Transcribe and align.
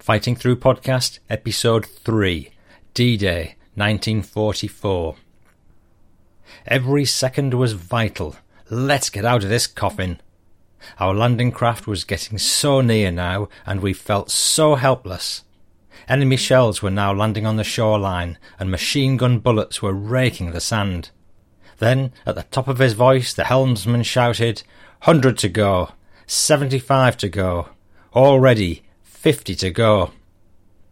Fighting 0.00 0.34
Through 0.34 0.56
Podcast, 0.56 1.18
Episode 1.28 1.84
3 1.84 2.48
D 2.94 3.18
Day, 3.18 3.56
1944. 3.74 5.14
Every 6.66 7.04
second 7.04 7.52
was 7.52 7.74
vital. 7.74 8.36
Let's 8.70 9.10
get 9.10 9.26
out 9.26 9.44
of 9.44 9.50
this 9.50 9.66
coffin. 9.66 10.18
Our 10.98 11.12
landing 11.12 11.52
craft 11.52 11.86
was 11.86 12.04
getting 12.04 12.38
so 12.38 12.80
near 12.80 13.10
now, 13.10 13.50
and 13.66 13.80
we 13.80 13.92
felt 13.92 14.30
so 14.30 14.76
helpless. 14.76 15.44
Enemy 16.08 16.38
shells 16.38 16.80
were 16.80 16.90
now 16.90 17.12
landing 17.12 17.44
on 17.44 17.56
the 17.56 17.62
shoreline, 17.62 18.38
and 18.58 18.70
machine 18.70 19.18
gun 19.18 19.38
bullets 19.38 19.82
were 19.82 19.92
raking 19.92 20.52
the 20.52 20.62
sand. 20.62 21.10
Then, 21.76 22.14
at 22.24 22.36
the 22.36 22.44
top 22.44 22.68
of 22.68 22.78
his 22.78 22.94
voice, 22.94 23.34
the 23.34 23.44
helmsman 23.44 24.04
shouted, 24.04 24.62
Hundred 25.00 25.36
to 25.38 25.50
go, 25.50 25.90
seventy-five 26.26 27.18
to 27.18 27.28
go, 27.28 27.68
already 28.14 28.82
fifty 29.20 29.54
to 29.54 29.70
go. 29.70 30.12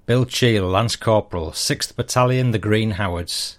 Bill 0.05 0.27
Cheall, 0.27 0.69
Lance 0.69 0.96
Corporal, 0.96 1.52
6th 1.52 1.96
Battalion, 1.96 2.50
the 2.50 2.59
Green 2.59 2.91
Howards. 2.92 3.59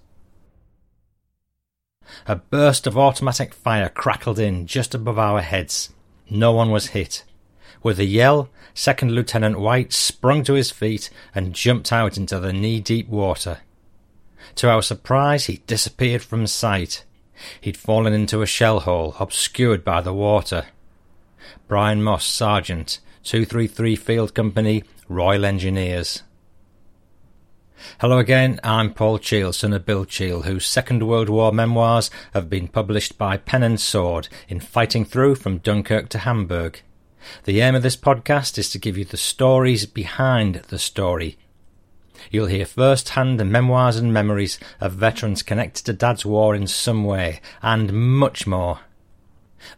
A 2.27 2.35
burst 2.35 2.85
of 2.85 2.95
automatic 2.95 3.55
fire 3.55 3.89
crackled 3.89 4.37
in 4.37 4.67
just 4.67 4.93
above 4.93 5.17
our 5.17 5.41
heads. 5.41 5.89
No 6.29 6.51
one 6.51 6.69
was 6.69 6.89
hit. 6.89 7.23
With 7.81 7.97
a 7.99 8.05
yell, 8.05 8.51
Second 8.75 9.11
Lieutenant 9.13 9.59
White 9.59 9.91
sprung 9.91 10.43
to 10.43 10.53
his 10.53 10.69
feet 10.69 11.09
and 11.33 11.55
jumped 11.55 11.91
out 11.91 12.15
into 12.15 12.39
the 12.39 12.53
knee 12.53 12.79
deep 12.79 13.09
water. 13.09 13.61
To 14.57 14.69
our 14.69 14.83
surprise, 14.83 15.47
he 15.47 15.63
disappeared 15.65 16.21
from 16.21 16.45
sight. 16.45 17.05
He'd 17.59 17.75
fallen 17.75 18.13
into 18.13 18.43
a 18.43 18.45
shell 18.45 18.81
hole 18.81 19.15
obscured 19.19 19.83
by 19.83 20.01
the 20.01 20.13
water. 20.13 20.67
Brian 21.67 22.03
Moss, 22.03 22.23
Sergeant, 22.23 22.99
233 23.23 23.95
Field 23.97 24.33
Company, 24.33 24.83
Royal 25.07 25.45
Engineers. 25.45 26.23
Hello 27.99 28.17
again, 28.17 28.59
I'm 28.63 28.94
Paul 28.94 29.19
Cheall, 29.19 29.53
son 29.53 29.73
of 29.73 29.85
Bill 29.85 30.05
Cheall, 30.05 30.44
whose 30.44 30.66
Second 30.66 31.03
World 31.03 31.27
War 31.29 31.52
memoirs 31.52 32.09
have 32.33 32.49
been 32.49 32.67
published 32.69 33.17
by 33.17 33.38
Pen 33.38 33.61
and 33.61 33.79
Sword 33.79 34.29
in 34.47 34.59
Fighting 34.59 35.03
Through 35.03 35.35
from 35.35 35.57
Dunkirk 35.57 36.07
to 36.09 36.19
Hamburg. 36.19 36.81
The 37.44 37.59
aim 37.59 37.75
of 37.75 37.83
this 37.83 37.97
podcast 37.97 38.57
is 38.57 38.69
to 38.71 38.79
give 38.79 38.97
you 38.97 39.05
the 39.05 39.17
stories 39.17 39.85
behind 39.85 40.55
the 40.69 40.79
story. 40.79 41.38
You'll 42.31 42.47
hear 42.47 42.66
first 42.66 43.09
hand 43.09 43.39
the 43.39 43.45
memoirs 43.45 43.97
and 43.97 44.13
memories 44.13 44.59
of 44.79 44.94
veterans 44.94 45.44
connected 45.44 45.85
to 45.85 45.94
Dad's 45.94 46.25
war 46.25 46.55
in 46.55 46.67
some 46.67 47.03
way, 47.03 47.41
and 47.61 47.91
much 48.17 48.47
more. 48.47 48.79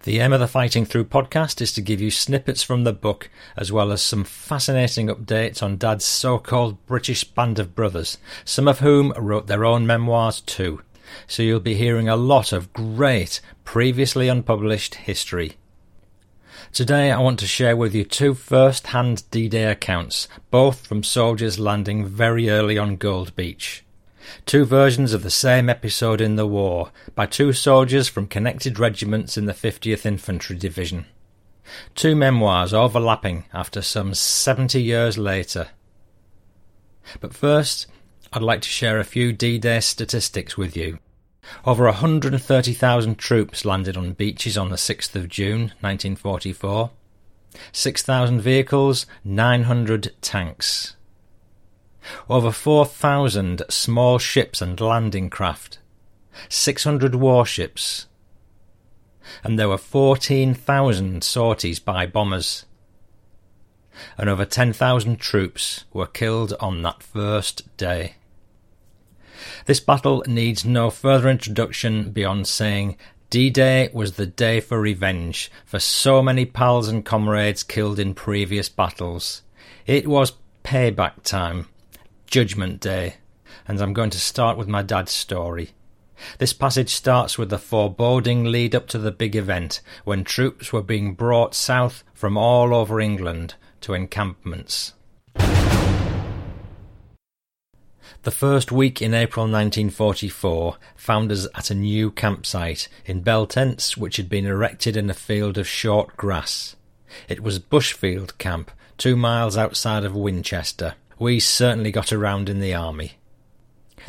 The 0.04 0.20
aim 0.20 0.34
of 0.34 0.40
the 0.40 0.48
Fighting 0.48 0.86
Through 0.86 1.06
podcast 1.06 1.62
is 1.62 1.72
to 1.74 1.82
give 1.82 2.02
you 2.02 2.12
snippets 2.12 2.64
from 2.64 2.84
the 2.84 2.94
book, 2.94 3.30
as 3.56 3.72
well 3.72 3.92
as 3.92 4.02
some 4.02 4.24
fascinating 4.24 5.08
updates 5.08 5.62
on 5.62 5.78
Dad's 5.78 6.06
so 6.06 6.38
called 6.38 6.86
British 6.86 7.24
band 7.24 7.60
of 7.60 7.76
brothers, 7.76 8.18
some 8.46 8.68
of 8.68 8.80
whom 8.80 9.12
wrote 9.12 9.48
their 9.48 9.66
own 9.66 9.88
memoirs 9.88 10.42
too. 10.42 10.82
So 11.28 11.44
you'll 11.44 11.60
be 11.60 11.76
hearing 11.76 12.08
a 12.08 12.16
lot 12.16 12.54
of 12.54 12.74
great, 12.74 13.42
previously 13.66 14.28
unpublished 14.28 14.96
history. 14.96 15.58
Today 16.74 17.12
I 17.12 17.20
want 17.20 17.40
to 17.40 17.48
share 17.48 17.76
with 17.76 17.94
you 17.94 18.06
two 18.06 18.34
first 18.34 18.88
hand 18.88 19.24
D 19.30 19.50
Day 19.50 19.66
accounts, 19.66 20.28
both 20.52 20.88
from 20.88 21.04
soldiers 21.04 21.60
landing 21.60 22.06
very 22.06 22.50
early 22.50 22.78
on 22.78 22.96
Gold 22.96 23.36
Beach. 23.36 23.84
Two 24.46 24.66
versions 24.66 25.14
of 25.14 25.24
the 25.24 25.30
same 25.30 25.70
episode 25.70 26.22
in 26.22 26.36
the 26.36 26.48
war, 26.48 26.92
by 27.16 27.26
two 27.26 27.54
soldiers 27.54 28.08
from 28.08 28.28
connected 28.28 28.80
regiments 28.80 29.38
in 29.38 29.46
the 29.46 29.54
50th 29.54 30.06
Infantry 30.06 30.56
Division. 30.56 31.06
Two 31.96 32.16
memoirs 32.16 32.74
overlapping 32.74 33.46
after 33.54 33.82
some 33.82 34.14
70 34.14 34.82
years 34.82 35.18
later. 35.18 35.70
But 37.20 37.34
first, 37.34 37.88
I'd 38.34 38.42
like 38.42 38.62
to 38.62 38.70
share 38.70 39.00
a 39.00 39.04
few 39.04 39.34
D 39.34 39.58
Day 39.58 39.80
statistics 39.80 40.58
with 40.58 40.76
you. 40.76 41.00
Over 41.66 41.86
130,000 41.86 43.18
troops 43.18 43.66
landed 43.66 43.98
on 43.98 44.14
beaches 44.14 44.58
on 44.58 44.70
the 44.70 44.76
6th 44.76 45.16
of 45.16 45.28
June 45.28 45.74
1944. 45.82 46.92
6,000 47.72 48.42
vehicles, 48.42 49.06
900 49.24 50.14
tanks. 50.22 50.96
Over 52.30 52.52
4,000 52.52 53.64
small 53.70 54.18
ships 54.18 54.62
and 54.62 54.80
landing 54.80 55.30
craft. 55.30 55.80
600 56.50 57.16
warships. 57.16 58.08
And 59.44 59.60
there 59.60 59.70
were 59.70 59.78
14,000 59.78 61.24
sorties 61.24 61.80
by 61.80 62.06
bombers. 62.06 62.66
And 64.18 64.30
over 64.30 64.46
10,000 64.46 65.20
troops 65.20 65.86
were 65.94 66.08
killed 66.08 66.54
on 66.60 66.82
that 66.82 67.04
first 67.04 67.76
day. 67.78 68.16
This 69.66 69.80
battle 69.80 70.24
needs 70.28 70.66
no 70.66 70.90
further 70.90 71.30
introduction 71.30 72.12
beyond 72.12 72.48
saying 72.48 72.98
D 73.30 73.50
Day 73.50 73.90
was 73.94 74.14
the 74.14 74.26
day 74.26 74.60
for 74.60 74.80
revenge 74.80 75.50
for 75.66 75.80
so 75.80 76.22
many 76.22 76.46
pals 76.46 76.90
and 76.90 77.06
comrades 77.06 77.64
killed 77.64 77.98
in 77.98 78.14
previous 78.14 78.70
battles. 78.70 79.42
It 79.86 80.06
was 80.06 80.34
payback 80.64 81.24
time, 81.24 81.68
Judgment 82.32 82.80
Day, 82.80 83.16
and 83.68 83.82
I'm 83.82 83.92
going 83.92 84.10
to 84.12 84.20
start 84.20 84.58
with 84.58 84.70
my 84.70 84.82
dad's 84.82 85.12
story. 85.12 85.72
This 86.38 86.54
passage 86.54 86.90
starts 86.90 87.38
with 87.38 87.50
the 87.50 87.58
foreboding 87.58 88.46
lead 88.46 88.74
up 88.74 88.88
to 88.88 88.98
the 88.98 89.12
big 89.12 89.36
event 89.36 89.82
when 90.06 90.24
troops 90.24 90.72
were 90.72 90.82
being 90.82 91.14
brought 91.14 91.54
south 91.54 92.06
from 92.14 92.38
all 92.38 92.74
over 92.74 93.02
England 93.02 93.56
to 93.82 93.94
encampments. 93.94 94.94
The 98.24 98.32
first 98.32 98.72
week 98.72 99.02
in 99.02 99.14
April 99.14 99.44
1944 99.44 100.78
found 100.96 101.34
us 101.34 101.50
at 101.54 101.70
a 101.70 101.76
new 101.76 102.12
campsite 102.12 102.88
in 103.06 103.24
bell 103.24 103.46
tents 103.46 103.98
which 103.98 104.16
had 104.16 104.30
been 104.30 104.46
erected 104.46 104.96
in 104.96 105.10
a 105.10 105.14
field 105.14 105.58
of 105.58 105.68
short 105.68 106.16
grass. 106.16 106.78
It 107.28 107.44
was 107.44 107.60
Bushfield 107.60 108.38
Camp, 108.38 108.72
two 108.98 109.18
miles 109.18 109.58
outside 109.58 110.06
of 110.06 110.16
Winchester. 110.16 110.96
We 111.22 111.40
certainly 111.40 111.92
got 111.92 112.12
around 112.12 112.50
in 112.50 112.62
the 112.62 112.74
army. 112.74 113.12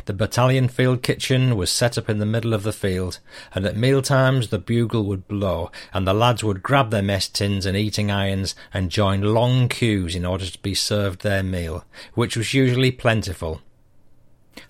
The 0.05 0.13
battalion 0.13 0.67
field 0.67 1.03
kitchen 1.03 1.55
was 1.55 1.69
set 1.69 1.95
up 1.95 2.09
in 2.09 2.17
the 2.17 2.25
middle 2.25 2.55
of 2.55 2.63
the 2.63 2.73
field, 2.73 3.19
and 3.53 3.67
at 3.67 3.77
meal 3.77 4.01
times 4.01 4.47
the 4.47 4.57
bugle 4.57 5.03
would 5.03 5.27
blow, 5.27 5.69
and 5.93 6.07
the 6.07 6.13
lads 6.15 6.43
would 6.43 6.63
grab 6.63 6.89
their 6.89 7.03
mess 7.03 7.27
tins 7.27 7.67
and 7.67 7.77
eating 7.77 8.09
irons 8.09 8.55
and 8.73 8.89
join 8.89 9.21
long 9.21 9.69
queues 9.69 10.15
in 10.15 10.25
order 10.25 10.47
to 10.47 10.57
be 10.63 10.73
served 10.73 11.21
their 11.21 11.43
meal, 11.43 11.85
which 12.15 12.35
was 12.35 12.55
usually 12.55 12.89
plentiful, 12.89 13.61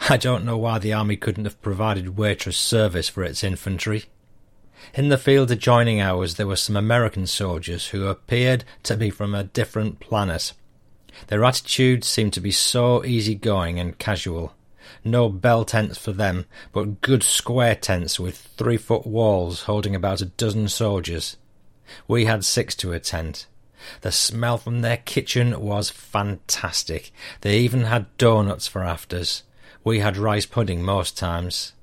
I 0.10 0.18
don't 0.18 0.44
know 0.44 0.58
why 0.58 0.80
the 0.80 0.92
army 0.92 1.16
couldn't 1.16 1.46
have 1.46 1.62
provided 1.62 2.18
waitress 2.18 2.58
service 2.58 3.08
for 3.08 3.24
its 3.24 3.42
infantry. 3.42 4.04
In 4.94 5.08
the 5.08 5.18
field 5.18 5.50
adjoining 5.50 6.02
ours 6.02 6.36
there 6.36 6.48
were 6.48 6.58
some 6.58 6.76
American 6.76 7.26
soldiers 7.26 7.88
who 7.88 8.08
appeared 8.08 8.66
to 8.84 8.98
be 8.98 9.10
from 9.10 9.34
a 9.34 9.46
different 9.46 10.02
planet. 10.02 10.52
Their 11.28 11.44
attitudes 11.44 12.08
seemed 12.08 12.34
to 12.34 12.42
be 12.42 12.52
so 12.52 13.04
easy-going 13.06 13.80
and 13.80 13.98
casual. 13.98 14.54
No 15.04 15.30
bell 15.30 15.66
tents 15.66 15.98
for 15.98 16.12
them, 16.12 16.46
but 16.72 17.02
good 17.02 17.24
square 17.24 17.76
tents 17.76 18.20
with 18.20 18.38
three-foot 18.58 19.06
walls 19.06 19.64
holding 19.64 19.96
about 19.96 20.22
a 20.22 20.26
dozen 20.26 20.68
soldiers. 20.70 21.38
We 22.08 22.26
had 22.26 22.46
six 22.46 22.76
to 22.76 22.94
a 22.94 23.00
tent. 23.00 23.48
The 24.02 24.12
smell 24.12 24.58
from 24.58 24.82
their 24.82 24.98
kitchen 24.98 25.60
was 25.60 25.90
fantastic. 25.90 27.12
They 27.42 27.60
even 27.60 27.82
had 27.82 28.18
doughnuts 28.18 28.68
for 28.68 28.84
afters. 28.84 29.44
We 29.84 30.00
had 30.00 30.16
rice 30.16 30.46
pudding 30.46 30.82
most 30.84 31.18
times. 31.18 31.74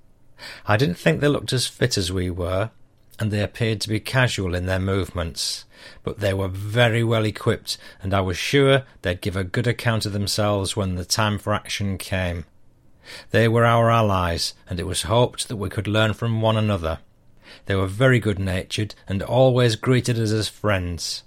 I 0.67 0.79
didn't 0.79 0.97
think 0.97 1.21
they 1.21 1.29
looked 1.29 1.53
as 1.53 1.67
fit 1.67 1.99
as 1.99 2.11
we 2.11 2.31
were, 2.31 2.71
and 3.19 3.31
they 3.31 3.43
appeared 3.43 3.83
to 3.83 3.91
be 3.91 4.01
casual 4.01 4.55
in 4.55 4.65
their 4.65 4.79
movements, 4.79 5.67
but 6.03 6.21
they 6.21 6.35
were 6.35 6.49
very 6.49 7.03
well 7.05 7.25
equipped, 7.25 7.79
and 8.03 8.13
I 8.15 8.21
was 8.21 8.37
sure 8.37 8.85
they'd 9.03 9.21
give 9.21 9.37
a 9.37 9.45
good 9.45 9.67
account 9.67 10.07
of 10.07 10.13
themselves 10.13 10.77
when 10.77 10.95
the 10.95 11.05
time 11.05 11.39
for 11.39 11.53
action 11.53 11.99
came. 11.99 12.45
They 13.31 13.49
were 13.49 13.65
our 13.65 13.91
allies, 13.91 14.55
and 14.69 14.79
it 14.79 14.87
was 14.87 15.03
hoped 15.03 15.49
that 15.49 15.57
we 15.57 15.69
could 15.69 15.87
learn 15.87 16.13
from 16.13 16.41
one 16.41 16.57
another. 16.57 16.99
They 17.67 17.75
were 17.75 17.87
very 17.87 18.21
good 18.21 18.39
natured 18.39 18.95
and 19.09 19.23
always 19.23 19.77
greeted 19.77 20.19
us 20.19 20.31
as 20.31 20.49
friends. 20.49 21.25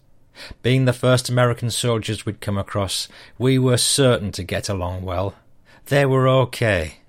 Being 0.62 0.86
the 0.86 0.94
first 0.94 1.30
American 1.30 1.70
soldiers 1.70 2.26
we'd 2.26 2.42
come 2.42 2.58
across, 2.58 3.08
we 3.38 3.60
were 3.60 3.78
certain 3.78 4.32
to 4.34 4.44
get 4.44 4.70
along 4.70 5.04
well. 5.04 5.36
They 5.86 6.06
were 6.06 6.28
okay. 6.28 7.00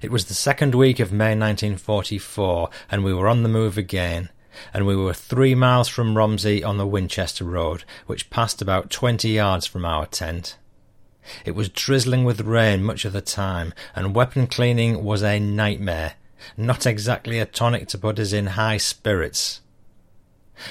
It 0.00 0.10
was 0.10 0.26
the 0.26 0.34
second 0.34 0.74
week 0.74 1.00
of 1.00 1.12
May 1.12 1.36
1944, 1.36 2.70
and 2.90 3.04
we 3.04 3.14
were 3.14 3.28
on 3.28 3.42
the 3.42 3.48
move 3.48 3.78
again, 3.78 4.30
and 4.72 4.86
we 4.86 4.96
were 4.96 5.14
three 5.14 5.54
miles 5.54 5.88
from 5.88 6.16
Romsey 6.16 6.62
on 6.64 6.76
the 6.76 6.86
Winchester 6.86 7.44
Road, 7.44 7.84
which 8.06 8.30
passed 8.30 8.62
about 8.62 8.90
twenty 8.90 9.30
yards 9.30 9.66
from 9.66 9.84
our 9.84 10.06
tent. 10.06 10.56
It 11.44 11.56
was 11.56 11.68
drizzling 11.68 12.24
with 12.24 12.40
rain 12.42 12.82
much 12.82 13.04
of 13.04 13.12
the 13.12 13.20
time, 13.20 13.74
and 13.94 14.14
weapon 14.14 14.46
cleaning 14.46 15.02
was 15.02 15.22
a 15.22 15.40
nightmare, 15.40 16.14
not 16.56 16.86
exactly 16.86 17.38
a 17.38 17.46
tonic 17.46 17.88
to 17.88 17.98
put 17.98 18.18
us 18.18 18.32
in 18.32 18.46
high 18.48 18.76
spirits. 18.76 19.60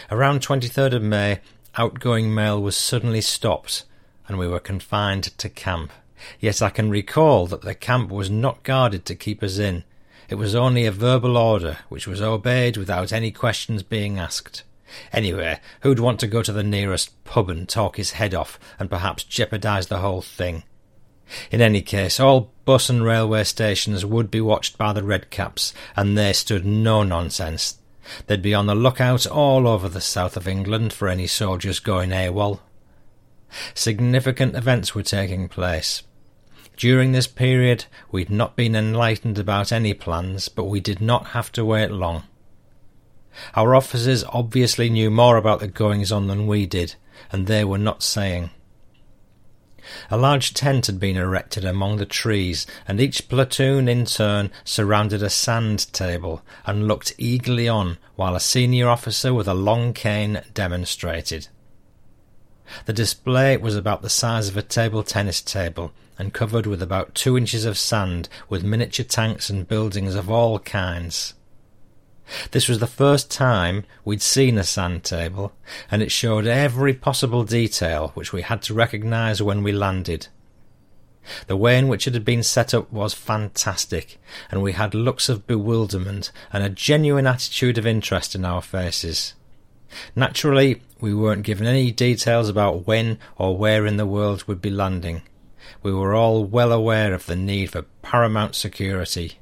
Around 0.09 0.41
23rd 0.41 0.93
of 0.93 1.03
May, 1.03 1.39
outgoing 1.77 2.33
mail 2.33 2.61
was 2.61 2.77
suddenly 2.77 3.21
stopped, 3.21 3.83
and 4.27 4.37
we 4.37 4.47
were 4.47 4.59
confined 4.59 5.25
to 5.37 5.49
camp. 5.49 5.91
Yet 6.39 6.61
I 6.61 6.69
can 6.69 6.89
recall 6.89 7.45
that 7.47 7.61
the 7.61 7.75
camp 7.75 8.09
was 8.09 8.29
not 8.29 8.63
guarded 8.63 9.05
to 9.05 9.15
keep 9.15 9.43
us 9.43 9.57
in. 9.57 9.83
It 10.29 10.35
was 10.35 10.55
only 10.55 10.85
a 10.85 10.91
verbal 10.91 11.37
order, 11.37 11.77
which 11.89 12.07
was 12.07 12.21
obeyed 12.21 12.77
without 12.77 13.13
any 13.13 13.31
questions 13.31 13.83
being 13.83 14.17
asked. 14.17 14.63
Anyway, 15.11 15.59
who'd 15.81 15.99
want 15.99 16.19
to 16.19 16.27
go 16.27 16.41
to 16.41 16.51
the 16.51 16.63
nearest 16.63 17.23
pub 17.23 17.49
and 17.49 17.67
talk 17.67 17.97
his 17.97 18.11
head 18.11 18.33
off 18.33 18.59
and 18.79 18.89
perhaps 18.89 19.23
jeopardise 19.23 19.87
the 19.87 19.99
whole 19.99 20.21
thing? 20.21 20.63
In 21.51 21.61
any 21.61 21.81
case, 21.81 22.19
all 22.19 22.51
bus 22.65 22.89
and 22.89 23.03
railway 23.03 23.43
stations 23.43 24.05
would 24.05 24.29
be 24.29 24.41
watched 24.41 24.77
by 24.77 24.93
the 24.93 25.01
Redcaps, 25.01 25.73
and 25.95 26.17
they 26.17 26.33
stood 26.33 26.65
no 26.65 27.03
nonsense. 27.03 27.79
They'd 28.27 28.41
be 28.41 28.53
on 28.53 28.67
the 28.67 28.75
lookout 28.75 29.25
all 29.25 29.67
over 29.67 29.89
the 29.89 30.01
south 30.01 30.37
of 30.37 30.47
England 30.47 30.93
for 30.93 31.07
any 31.07 31.25
soldiers 31.25 31.79
going 31.79 32.11
AWOL. 32.11 32.59
Significant 33.73 34.55
events 34.55 34.93
were 34.93 35.03
taking 35.03 35.49
place. 35.49 36.03
During 36.77 37.11
this 37.13 37.27
period, 37.27 37.85
we'd 38.11 38.29
not 38.29 38.55
been 38.55 38.75
enlightened 38.75 39.39
about 39.39 39.71
any 39.71 39.93
plans, 39.93 40.49
but 40.49 40.65
we 40.65 40.79
did 40.79 40.99
not 40.99 41.27
have 41.27 41.51
to 41.53 41.63
wait 41.63 41.91
long. 41.91 42.23
Our 43.55 43.75
officers 43.75 44.23
obviously 44.29 44.89
knew 44.89 45.09
more 45.09 45.37
about 45.37 45.59
the 45.59 45.67
goings 45.67 46.11
on 46.11 46.27
than 46.27 46.47
we 46.47 46.65
did, 46.65 46.95
and 47.31 47.47
they 47.47 47.63
were 47.63 47.77
not 47.77 48.03
saying. 48.03 48.49
A 50.09 50.17
large 50.17 50.53
tent 50.53 50.87
had 50.87 50.99
been 50.99 51.15
erected 51.15 51.63
among 51.63 51.97
the 51.97 52.05
trees, 52.05 52.65
and 52.87 52.99
each 52.99 53.29
platoon 53.29 53.87
in 53.87 54.05
turn 54.05 54.51
surrounded 54.63 55.21
a 55.21 55.29
sand 55.29 55.93
table 55.93 56.41
and 56.65 56.87
looked 56.87 57.13
eagerly 57.17 57.69
on 57.69 57.97
while 58.15 58.35
a 58.35 58.39
senior 58.39 58.89
officer 58.89 59.33
with 59.33 59.47
a 59.47 59.53
long 59.53 59.93
cane 59.93 60.41
demonstrated. 60.53 61.49
The 62.85 62.93
display 62.93 63.57
was 63.57 63.75
about 63.75 64.01
the 64.01 64.09
size 64.09 64.47
of 64.49 64.57
a 64.57 64.63
table 64.63 65.03
tennis 65.03 65.39
table 65.39 65.93
and 66.17 66.33
covered 66.33 66.65
with 66.65 66.81
about 66.81 67.15
two 67.15 67.37
inches 67.37 67.65
of 67.65 67.77
sand 67.77 68.29
with 68.49 68.63
miniature 68.63 69.05
tanks 69.05 69.49
and 69.49 69.67
buildings 69.67 70.15
of 70.15 70.29
all 70.29 70.59
kinds. 70.59 71.33
This 72.51 72.67
was 72.67 72.79
the 72.79 72.87
first 72.87 73.29
time 73.29 73.83
we'd 74.03 74.21
seen 74.21 74.57
a 74.57 74.63
sand 74.63 75.03
table, 75.03 75.53
and 75.91 76.01
it 76.01 76.11
showed 76.11 76.47
every 76.47 76.93
possible 76.93 77.43
detail 77.43 78.11
which 78.15 78.33
we 78.33 78.41
had 78.41 78.61
to 78.63 78.73
recognise 78.73 79.41
when 79.41 79.61
we 79.61 79.71
landed. 79.71 80.27
The 81.47 81.57
way 81.57 81.77
in 81.77 81.87
which 81.87 82.07
it 82.07 82.13
had 82.13 82.25
been 82.25 82.43
set 82.43 82.73
up 82.73 82.91
was 82.91 83.13
fantastic, 83.13 84.19
and 84.51 84.61
we 84.61 84.73
had 84.73 84.93
looks 84.93 85.29
of 85.29 85.47
bewilderment 85.47 86.31
and 86.53 86.63
a 86.63 86.69
genuine 86.69 87.27
attitude 87.27 87.77
of 87.77 87.87
interest 87.87 88.35
in 88.35 88.45
our 88.45 88.61
faces. 88.61 89.33
Naturally, 90.15 90.81
we 90.99 91.13
weren't 91.13 91.43
given 91.43 91.67
any 91.67 91.91
details 91.91 92.49
about 92.49 92.87
when 92.87 93.17
or 93.37 93.57
where 93.57 93.85
in 93.85 93.97
the 93.97 94.05
world 94.05 94.43
we'd 94.47 94.61
be 94.61 94.69
landing. 94.69 95.21
We 95.83 95.93
were 95.93 96.13
all 96.13 96.43
well 96.43 96.71
aware 96.71 97.13
of 97.13 97.25
the 97.25 97.35
need 97.35 97.71
for 97.71 97.83
paramount 98.01 98.55
security. 98.55 99.39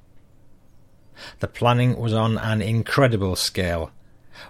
The 1.39 1.47
planning 1.47 1.97
was 1.97 2.13
on 2.13 2.37
an 2.37 2.61
incredible 2.61 3.35
scale. 3.35 3.91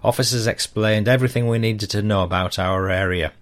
Officers 0.04 0.48
explained 0.48 1.08
everything 1.08 1.48
we 1.48 1.60
needed 1.60 1.90
to 1.92 2.02
know 2.02 2.24
about 2.24 2.58
our 2.58 2.90
area. 2.90 3.34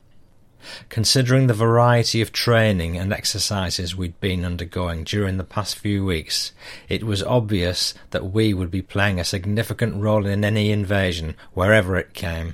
Considering 0.89 1.47
the 1.47 1.53
variety 1.53 2.21
of 2.21 2.31
training 2.31 2.97
and 2.97 3.11
exercises 3.11 3.95
we'd 3.95 4.19
been 4.19 4.45
undergoing 4.45 5.03
during 5.03 5.37
the 5.37 5.43
past 5.43 5.75
few 5.75 6.05
weeks, 6.05 6.51
it 6.87 7.03
was 7.03 7.23
obvious 7.23 7.93
that 8.11 8.31
we 8.31 8.53
would 8.53 8.69
be 8.69 8.81
playing 8.81 9.19
a 9.19 9.23
significant 9.23 9.95
role 9.95 10.25
in 10.25 10.45
any 10.45 10.71
invasion, 10.71 11.35
wherever 11.53 11.97
it 11.97 12.13
came. 12.13 12.53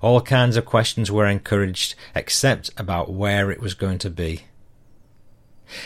All 0.00 0.20
kinds 0.20 0.56
of 0.56 0.64
questions 0.64 1.10
were 1.10 1.26
encouraged, 1.26 1.94
except 2.14 2.70
about 2.76 3.12
where 3.12 3.50
it 3.50 3.60
was 3.60 3.74
going 3.74 3.98
to 3.98 4.10
be. 4.10 4.44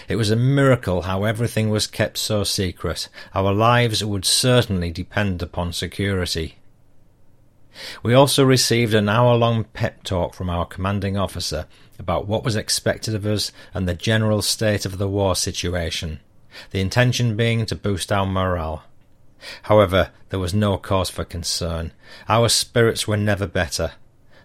It 0.08 0.16
was 0.16 0.30
a 0.30 0.36
miracle 0.36 1.02
how 1.02 1.24
everything 1.24 1.70
was 1.70 1.86
kept 1.86 2.18
so 2.18 2.44
secret. 2.44 3.08
Our 3.34 3.52
lives 3.52 4.04
would 4.04 4.24
certainly 4.24 4.90
depend 4.90 5.42
upon 5.42 5.72
security. 5.72 6.56
We 8.02 8.14
also 8.14 8.44
received 8.44 8.94
an 8.94 9.08
hour 9.08 9.36
long 9.36 9.64
pep 9.64 10.02
talk 10.02 10.34
from 10.34 10.50
our 10.50 10.66
commanding 10.66 11.16
officer 11.16 11.66
about 11.98 12.26
what 12.26 12.44
was 12.44 12.56
expected 12.56 13.14
of 13.14 13.24
us 13.26 13.52
and 13.72 13.88
the 13.88 13.94
general 13.94 14.42
state 14.42 14.84
of 14.84 14.98
the 14.98 15.08
war 15.08 15.36
situation, 15.36 16.20
the 16.70 16.80
intention 16.80 17.36
being 17.36 17.64
to 17.66 17.76
boost 17.76 18.10
our 18.10 18.26
morale. 18.26 18.84
However, 19.62 20.10
there 20.28 20.40
was 20.40 20.52
no 20.52 20.76
cause 20.76 21.08
for 21.08 21.24
concern. 21.24 21.92
Our 22.28 22.48
spirits 22.48 23.08
were 23.08 23.16
never 23.16 23.46
better. 23.46 23.92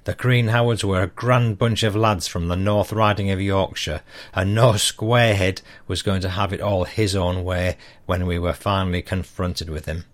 The 0.05 0.13
Green 0.13 0.49
Howards 0.49 0.85
were 0.85 1.01
a 1.01 1.07
grand 1.07 1.57
bunch 1.57 1.81
of 1.81 1.95
lads 1.95 2.27
from 2.27 2.47
the 2.47 2.55
North 2.55 2.93
Riding 2.93 3.31
of 3.31 3.41
Yorkshire, 3.41 4.03
and 4.35 4.53
no 4.53 4.73
squarehead 4.73 5.63
was 5.87 6.03
going 6.03 6.21
to 6.21 6.29
have 6.29 6.53
it 6.53 6.61
all 6.61 6.83
his 6.83 7.15
own 7.15 7.43
way 7.43 7.75
when 8.05 8.27
we 8.27 8.37
were 8.37 8.53
finally 8.53 9.01
confronted 9.01 9.67
with 9.67 9.87
him. 9.87 10.05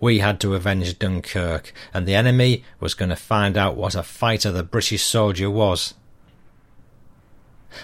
We 0.00 0.20
had 0.20 0.40
to 0.40 0.54
avenge 0.54 0.98
Dunkirk, 0.98 1.74
and 1.92 2.06
the 2.06 2.14
enemy 2.14 2.64
was 2.80 2.94
going 2.94 3.10
to 3.10 3.16
find 3.16 3.58
out 3.58 3.76
what 3.76 3.94
a 3.94 4.02
fighter 4.02 4.50
the 4.50 4.62
British 4.62 5.02
soldier 5.02 5.50
was. 5.50 5.92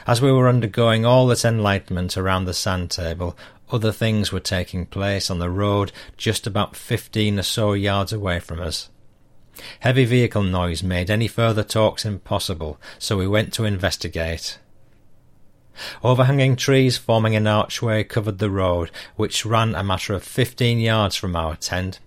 As 0.06 0.22
we 0.22 0.32
were 0.32 0.48
undergoing 0.48 1.04
all 1.04 1.26
this 1.26 1.44
enlightenment 1.44 2.16
around 2.16 2.46
the 2.46 2.54
sand 2.54 2.90
table, 2.90 3.36
other 3.70 3.92
things 3.92 4.32
were 4.32 4.40
taking 4.40 4.86
place 4.86 5.30
on 5.30 5.40
the 5.40 5.50
road 5.50 5.92
just 6.16 6.46
about 6.46 6.74
fifteen 6.74 7.38
or 7.38 7.42
so 7.42 7.74
yards 7.74 8.14
away 8.14 8.40
from 8.40 8.62
us. 8.62 8.88
Heavy 9.81 10.04
vehicle 10.04 10.43
noise 10.43 10.82
made 10.82 11.10
any 11.10 11.28
further 11.28 11.62
talks 11.62 12.04
impossible, 12.04 12.78
so 12.99 13.16
we 13.16 13.28
went 13.28 13.52
to 13.54 13.64
investigate. 13.64 14.58
Overhanging 16.02 16.56
trees 16.56 16.96
forming 16.96 17.34
an 17.34 17.46
archway 17.46 18.04
covered 18.04 18.38
the 18.38 18.50
road, 18.50 18.90
which 19.16 19.46
ran 19.46 19.75
a 19.75 19.82
matter 19.82 20.14
of 20.14 20.22
fifteen 20.22 20.78
yards 20.78 21.16
from 21.16 21.34
our 21.34 21.56
tent. 21.56 21.99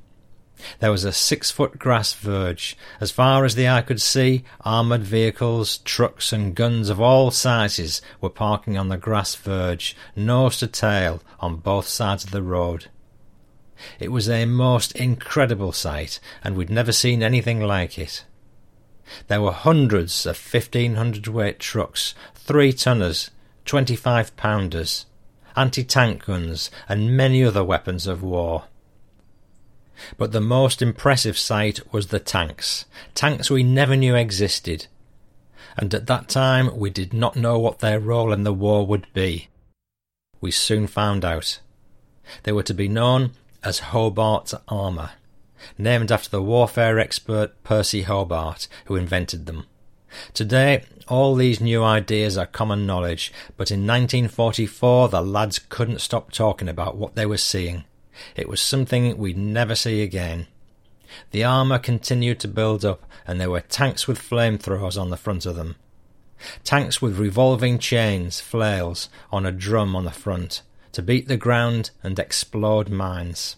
There 0.79 0.91
was 0.91 1.03
a 1.03 1.11
six 1.11 1.51
foot 1.51 1.77
grass 1.77 2.13
verge. 2.13 2.77
As 3.01 3.11
far 3.11 3.43
as 3.43 3.55
the 3.55 3.67
eye 3.67 3.81
could 3.81 4.01
see, 4.01 4.43
armoured 4.61 5.03
vehicles, 5.03 5.79
trucks, 5.79 6.31
and 6.31 6.55
guns 6.55 6.89
of 6.89 7.01
all 7.01 7.29
sizes 7.29 8.01
were 8.21 8.29
parking 8.29 8.77
on 8.77 8.87
the 8.87 8.97
grass 8.97 9.35
verge, 9.35 9.95
nose 10.15 10.57
to 10.59 10.67
tail, 10.67 11.21
on 11.39 11.57
both 11.57 11.87
sides 11.87 12.23
of 12.23 12.31
the 12.31 12.41
road. 12.41 12.87
It 13.99 14.11
was 14.11 14.29
a 14.29 14.45
most 14.45 14.91
incredible 14.93 15.71
sight, 15.71 16.19
and 16.43 16.55
we'd 16.55 16.69
never 16.69 16.91
seen 16.91 17.21
anything 17.21 17.61
like 17.61 17.97
it. 17.97 18.23
There 19.27 19.41
were 19.41 19.51
hundreds 19.51 20.25
of 20.25 20.37
fifteen 20.37 20.95
hundred 20.95 21.27
weight 21.27 21.59
trucks, 21.59 22.15
three 22.33 22.73
tonners, 22.73 23.31
twenty 23.65 23.95
five 23.95 24.35
pounders, 24.35 25.05
anti 25.55 25.83
tank 25.83 26.25
guns, 26.25 26.71
and 26.89 27.15
many 27.15 27.43
other 27.43 27.63
weapons 27.63 28.07
of 28.07 28.23
war. 28.23 28.65
But 30.17 30.31
the 30.31 30.41
most 30.41 30.81
impressive 30.81 31.37
sight 31.37 31.79
was 31.93 32.07
the 32.07 32.19
tanks, 32.19 32.85
tanks 33.13 33.49
we 33.49 33.63
never 33.63 33.95
knew 33.95 34.15
existed, 34.15 34.87
and 35.77 35.93
at 35.93 36.07
that 36.07 36.27
time 36.27 36.77
we 36.77 36.89
did 36.89 37.13
not 37.13 37.35
know 37.35 37.59
what 37.59 37.79
their 37.79 37.99
role 37.99 38.33
in 38.33 38.43
the 38.43 38.53
war 38.53 38.85
would 38.85 39.07
be. 39.13 39.49
We 40.41 40.51
soon 40.51 40.87
found 40.87 41.23
out. 41.23 41.59
They 42.43 42.51
were 42.51 42.63
to 42.63 42.73
be 42.73 42.87
known 42.87 43.31
as 43.65 43.79
Hobart's 43.79 44.53
armour, 44.67 45.11
named 45.77 46.11
after 46.11 46.29
the 46.29 46.41
warfare 46.41 46.99
expert 46.99 47.61
Percy 47.63 48.03
Hobart, 48.03 48.67
who 48.85 48.95
invented 48.95 49.47
them. 49.47 49.65
Today, 50.33 50.83
all 51.07 51.35
these 51.35 51.59
new 51.59 51.83
ideas 51.83 52.37
are 52.37 52.45
common 52.45 52.85
knowledge, 52.85 53.33
but 53.57 53.71
in 53.71 53.81
1944 53.81 55.09
the 55.09 55.21
lads 55.21 55.59
couldn't 55.59 55.99
stop 55.99 56.31
talking 56.31 56.69
about 56.69 56.95
what 56.95 57.15
they 57.15 57.25
were 57.25 57.37
seeing. 57.37 57.83
It 58.35 58.47
was 58.47 58.61
something 58.61 59.17
we'd 59.17 59.37
never 59.37 59.75
see 59.75 60.01
again. 60.01 60.47
The 61.31 61.43
armour 61.43 61.79
continued 61.79 62.39
to 62.41 62.47
build 62.47 62.85
up, 62.85 63.03
and 63.27 63.41
there 63.41 63.49
were 63.49 63.61
tanks 63.61 64.07
with 64.07 64.21
flamethrowers 64.21 64.99
on 64.99 65.09
the 65.09 65.17
front 65.17 65.45
of 65.45 65.55
them. 65.55 65.75
Tanks 66.63 67.01
with 67.01 67.17
revolving 67.17 67.79
chains, 67.79 68.39
flails, 68.39 69.09
on 69.31 69.45
a 69.45 69.51
drum 69.51 69.95
on 69.95 70.05
the 70.05 70.11
front, 70.11 70.61
to 70.95 71.01
beat 71.01 71.27
the 71.27 71.35
ground 71.35 71.91
and 72.01 72.17
explode 72.17 72.89
mines. 72.89 73.57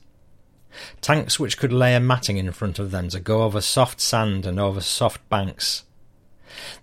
Tanks 1.01 1.39
which 1.39 1.57
could 1.57 1.71
lay 1.71 1.93
a 1.93 1.99
matting 1.99 2.37
in 2.37 2.51
front 2.51 2.79
of 2.79 2.89
them 2.89 3.09
to 3.09 3.19
go 3.19 3.43
over 3.43 3.61
soft 3.61 4.01
sand 4.01 4.45
and 4.47 4.59
over 4.59 4.81
soft 4.81 5.27
banks. 5.29 5.83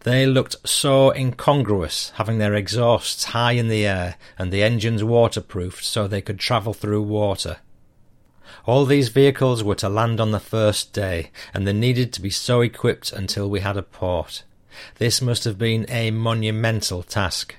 They 0.00 0.26
looked 0.26 0.56
so 0.64 1.10
incongruous, 1.10 2.12
having 2.16 2.38
their 2.38 2.54
exhausts 2.54 3.24
high 3.24 3.52
in 3.52 3.66
the 3.66 3.84
air 3.84 4.14
and 4.38 4.52
the 4.52 4.62
engines 4.62 5.02
waterproofed 5.02 5.84
so 5.84 6.06
they 6.06 6.20
could 6.22 6.38
travel 6.38 6.72
through 6.72 7.02
water. 7.02 7.56
All 8.64 8.84
these 8.84 9.08
vehicles 9.08 9.64
were 9.64 9.74
to 9.76 9.88
land 9.88 10.20
on 10.20 10.30
the 10.30 10.38
first 10.38 10.92
day, 10.92 11.32
and 11.52 11.66
they 11.66 11.72
needed 11.72 12.12
to 12.12 12.22
be 12.22 12.30
so 12.30 12.60
equipped 12.60 13.12
until 13.12 13.50
we 13.50 13.60
had 13.60 13.76
a 13.76 13.82
port. 13.82 14.44
This 14.98 15.20
must 15.20 15.42
have 15.42 15.58
been 15.58 15.86
a 15.88 16.12
monumental 16.12 17.02
task. 17.02 17.56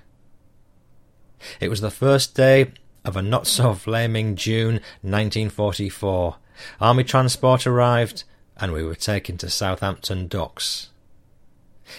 It 1.59 1.69
was 1.69 1.81
the 1.81 1.91
first 1.91 2.35
day 2.35 2.71
of 3.05 3.15
a 3.15 3.21
not 3.21 3.47
so 3.47 3.73
flaming 3.75 4.35
June 4.35 4.75
1944, 5.01 6.35
Army 6.79 7.03
transport 7.03 7.67
arrived 7.67 8.23
and 8.57 8.71
we 8.71 8.83
were 8.83 8.95
taken 8.95 9.37
to 9.37 9.49
Southampton 9.49 10.27
docks. 10.27 10.89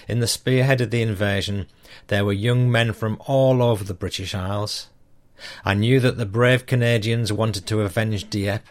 In 0.08 0.20
the 0.20 0.26
spearhead 0.26 0.80
of 0.80 0.90
the 0.90 1.02
invasion, 1.02 1.66
there 2.08 2.25
were 2.25 2.32
young 2.32 2.70
men 2.70 2.92
from 2.92 3.20
all 3.26 3.62
over 3.62 3.84
the 3.84 3.94
British 3.94 4.34
Isles. 4.34 4.88
I 5.64 5.75
knew 5.75 6.00
that 6.00 6.16
the 6.16 6.26
brave 6.26 6.66
Canadians 6.66 7.32
wanted 7.32 7.66
to 7.66 7.82
avenge 7.82 8.28
Dieppe, 8.30 8.70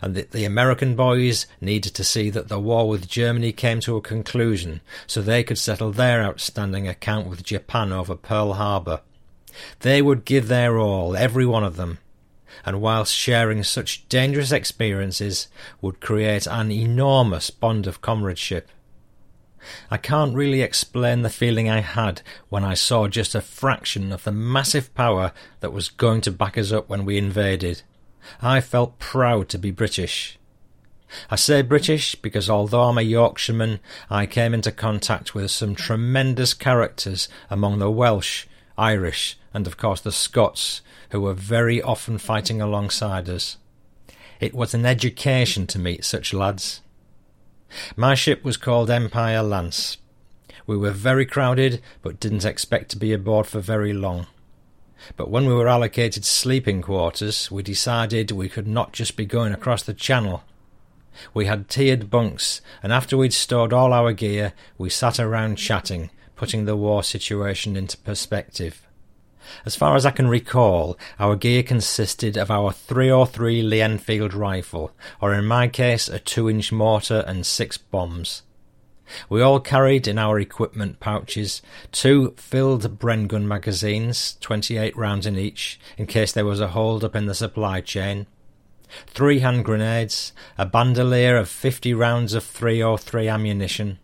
and 0.00 0.14
that 0.14 0.30
the 0.30 0.44
American 0.44 0.96
boys 0.96 1.46
needed 1.60 1.94
to 1.94 2.04
see 2.04 2.30
that 2.30 2.48
the 2.48 2.58
war 2.58 2.88
with 2.88 3.08
Germany 3.08 3.52
came 3.52 3.80
to 3.80 3.96
a 3.96 4.00
conclusion 4.00 4.80
so 5.06 5.20
they 5.20 5.44
could 5.44 5.58
settle 5.58 5.92
their 5.92 6.22
outstanding 6.22 6.88
account 6.88 7.28
with 7.28 7.44
Japan 7.44 7.92
over 7.92 8.16
Pearl 8.16 8.54
Harbor. 8.54 9.02
They 9.80 10.02
would 10.02 10.24
give 10.24 10.48
their 10.48 10.78
all, 10.78 11.16
every 11.16 11.46
one 11.46 11.64
of 11.64 11.76
them, 11.76 11.98
and 12.64 12.80
whilst 12.80 13.14
sharing 13.14 13.62
such 13.62 14.08
dangerous 14.08 14.52
experiences 14.52 15.48
would 15.80 16.00
create 16.00 16.46
an 16.46 16.70
enormous 16.70 17.50
bond 17.50 17.86
of 17.86 18.00
comradeship. 18.00 18.68
I 19.90 19.96
can't 19.96 20.34
really 20.34 20.60
explain 20.60 21.22
the 21.22 21.30
feeling 21.30 21.70
I 21.70 21.80
had 21.80 22.22
when 22.48 22.64
I 22.64 22.74
saw 22.74 23.06
just 23.08 23.34
a 23.34 23.40
fraction 23.40 24.12
of 24.12 24.24
the 24.24 24.32
massive 24.32 24.92
power 24.94 25.32
that 25.60 25.72
was 25.72 25.88
going 25.88 26.20
to 26.22 26.32
back 26.32 26.58
us 26.58 26.72
up 26.72 26.88
when 26.88 27.04
we 27.04 27.16
invaded. 27.16 27.82
I 28.40 28.60
felt 28.60 28.98
proud 28.98 29.48
to 29.50 29.58
be 29.58 29.70
British. 29.70 30.38
I 31.30 31.36
say 31.36 31.62
British 31.62 32.14
because 32.14 32.48
although 32.48 32.84
I'm 32.84 32.98
a 32.98 33.02
Yorkshireman, 33.02 33.80
I 34.08 34.26
came 34.26 34.54
into 34.54 34.72
contact 34.72 35.34
with 35.34 35.50
some 35.50 35.74
tremendous 35.74 36.54
characters 36.54 37.28
among 37.50 37.78
the 37.78 37.90
Welsh, 37.90 38.46
Irish, 38.78 39.38
and 39.54 39.66
of 39.66 39.76
course 39.76 40.00
the 40.00 40.12
Scots, 40.12 40.82
who 41.10 41.20
were 41.20 41.34
very 41.34 41.80
often 41.82 42.18
fighting 42.18 42.60
alongside 42.60 43.28
us. 43.28 43.56
It 44.40 44.54
was 44.54 44.74
an 44.74 44.84
education 44.86 45.66
to 45.68 45.78
meet 45.78 46.04
such 46.04 46.32
lads. 46.32 46.80
My 47.96 48.14
ship 48.14 48.44
was 48.44 48.56
called 48.56 48.90
Empire 48.90 49.42
Lance. 49.42 49.98
We 50.66 50.76
were 50.76 50.90
very 50.90 51.26
crowded, 51.26 51.80
but 52.02 52.20
didn't 52.20 52.44
expect 52.44 52.90
to 52.90 52.98
be 52.98 53.12
aboard 53.12 53.46
for 53.46 53.60
very 53.60 53.92
long. 53.92 54.26
But 55.16 55.30
when 55.30 55.46
we 55.46 55.54
were 55.54 55.68
allocated 55.68 56.24
sleeping 56.24 56.82
quarters, 56.82 57.50
we 57.50 57.62
decided 57.62 58.30
we 58.30 58.48
could 58.48 58.68
not 58.68 58.92
just 58.92 59.16
be 59.16 59.26
going 59.26 59.52
across 59.52 59.82
the 59.82 59.94
channel. 59.94 60.44
We 61.34 61.46
had 61.46 61.68
tiered 61.68 62.10
bunks, 62.10 62.60
and 62.82 62.92
after 62.92 63.16
we'd 63.16 63.32
stored 63.32 63.72
all 63.72 63.92
our 63.92 64.12
gear, 64.12 64.52
we 64.78 64.88
sat 64.88 65.18
around 65.18 65.56
chatting, 65.56 66.10
putting 66.36 66.64
the 66.64 66.76
war 66.76 67.02
situation 67.02 67.76
into 67.76 67.98
perspective. 67.98 68.81
As 69.64 69.76
far 69.76 69.96
as 69.96 70.06
I 70.06 70.10
can 70.10 70.28
recall, 70.28 70.98
our 71.18 71.36
gear 71.36 71.62
consisted 71.62 72.36
of 72.36 72.50
our 72.50 72.72
303 72.72 73.62
Lee 73.62 73.80
Enfield 73.80 74.34
rifle, 74.34 74.92
or 75.20 75.34
in 75.34 75.44
my 75.44 75.68
case, 75.68 76.08
a 76.08 76.18
2 76.18 76.50
inch 76.50 76.72
mortar 76.72 77.24
and 77.26 77.46
six 77.46 77.76
bombs. 77.76 78.42
We 79.28 79.42
all 79.42 79.60
carried 79.60 80.08
in 80.08 80.18
our 80.18 80.38
equipment 80.38 81.00
pouches 81.00 81.60
two 81.90 82.34
filled 82.36 82.98
Bren 82.98 83.28
gun 83.28 83.46
magazines, 83.46 84.36
28 84.40 84.96
rounds 84.96 85.26
in 85.26 85.36
each, 85.36 85.78
in 85.98 86.06
case 86.06 86.32
there 86.32 86.44
was 86.44 86.60
a 86.60 86.68
hold 86.68 87.04
up 87.04 87.14
in 87.14 87.26
the 87.26 87.34
supply 87.34 87.80
chain, 87.80 88.26
three 89.06 89.40
hand 89.40 89.64
grenades, 89.64 90.32
a 90.56 90.66
bandolier 90.66 91.36
of 91.36 91.48
50 91.48 91.94
rounds 91.94 92.34
of 92.34 92.44
303 92.44 93.28
ammunition, 93.28 93.98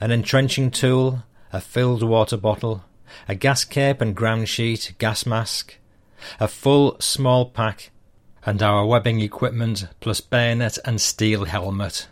an 0.00 0.10
entrenching 0.10 0.70
tool, 0.70 1.24
a 1.52 1.60
filled 1.60 2.02
water 2.02 2.36
bottle, 2.36 2.84
a 3.28 3.34
gas 3.34 3.64
cape 3.64 4.00
and 4.00 4.14
ground 4.14 4.48
sheet, 4.48 4.94
gas 4.98 5.26
mask, 5.26 5.76
a 6.40 6.48
full 6.48 6.96
small 7.00 7.46
pack, 7.46 7.90
and 8.44 8.62
our 8.62 8.84
webbing 8.86 9.20
equipment 9.20 9.86
plus 10.00 10.20
bayonet 10.20 10.78
and 10.84 11.00
steel 11.00 11.44
helmet. 11.44 12.08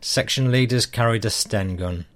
Section 0.00 0.50
leaders 0.50 0.86
carried 0.86 1.24
a 1.24 1.30
Sten 1.30 1.76
gun. 1.76 2.06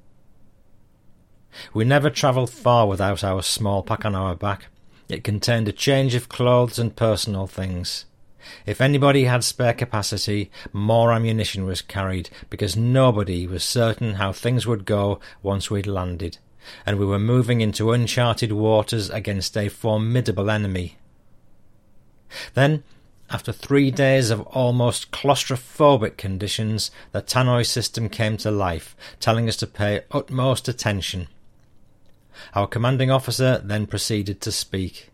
We 1.72 1.84
never 1.84 2.10
travelled 2.10 2.50
far 2.50 2.86
without 2.86 3.24
our 3.24 3.42
small 3.42 3.82
pack 3.82 4.04
on 4.04 4.14
our 4.14 4.34
back. 4.34 4.66
It 5.08 5.24
contained 5.24 5.68
a 5.68 5.72
change 5.72 6.14
of 6.14 6.28
clothes 6.28 6.78
and 6.78 6.94
personal 6.94 7.46
things. 7.46 8.04
If 8.66 8.80
anybody 8.80 9.24
had 9.24 9.42
spare 9.42 9.74
capacity, 9.74 10.50
more 10.72 11.12
ammunition 11.12 11.64
was 11.64 11.82
carried 11.82 12.30
because 12.50 12.76
nobody 12.76 13.46
was 13.46 13.64
certain 13.64 14.14
how 14.14 14.32
things 14.32 14.66
would 14.66 14.84
go 14.84 15.20
once 15.42 15.70
we'd 15.70 15.86
landed 15.86 16.38
and 16.84 16.98
we 16.98 17.06
were 17.06 17.18
moving 17.18 17.60
into 17.60 17.92
uncharted 17.92 18.52
waters 18.52 19.10
against 19.10 19.56
a 19.56 19.68
formidable 19.68 20.50
enemy. 20.50 20.96
Then, 22.54 22.82
after 23.30 23.52
three 23.52 23.90
days 23.90 24.30
of 24.30 24.40
almost 24.42 25.10
claustrophobic 25.10 26.16
conditions, 26.16 26.90
the 27.12 27.20
tannoy 27.20 27.66
system 27.66 28.08
came 28.08 28.36
to 28.38 28.50
life, 28.50 28.96
telling 29.20 29.48
us 29.48 29.56
to 29.56 29.66
pay 29.66 30.02
utmost 30.10 30.68
attention. 30.68 31.28
Our 32.54 32.66
commanding 32.66 33.10
officer 33.10 33.60
then 33.62 33.86
proceeded 33.86 34.40
to 34.42 34.52
speak. 34.52 35.10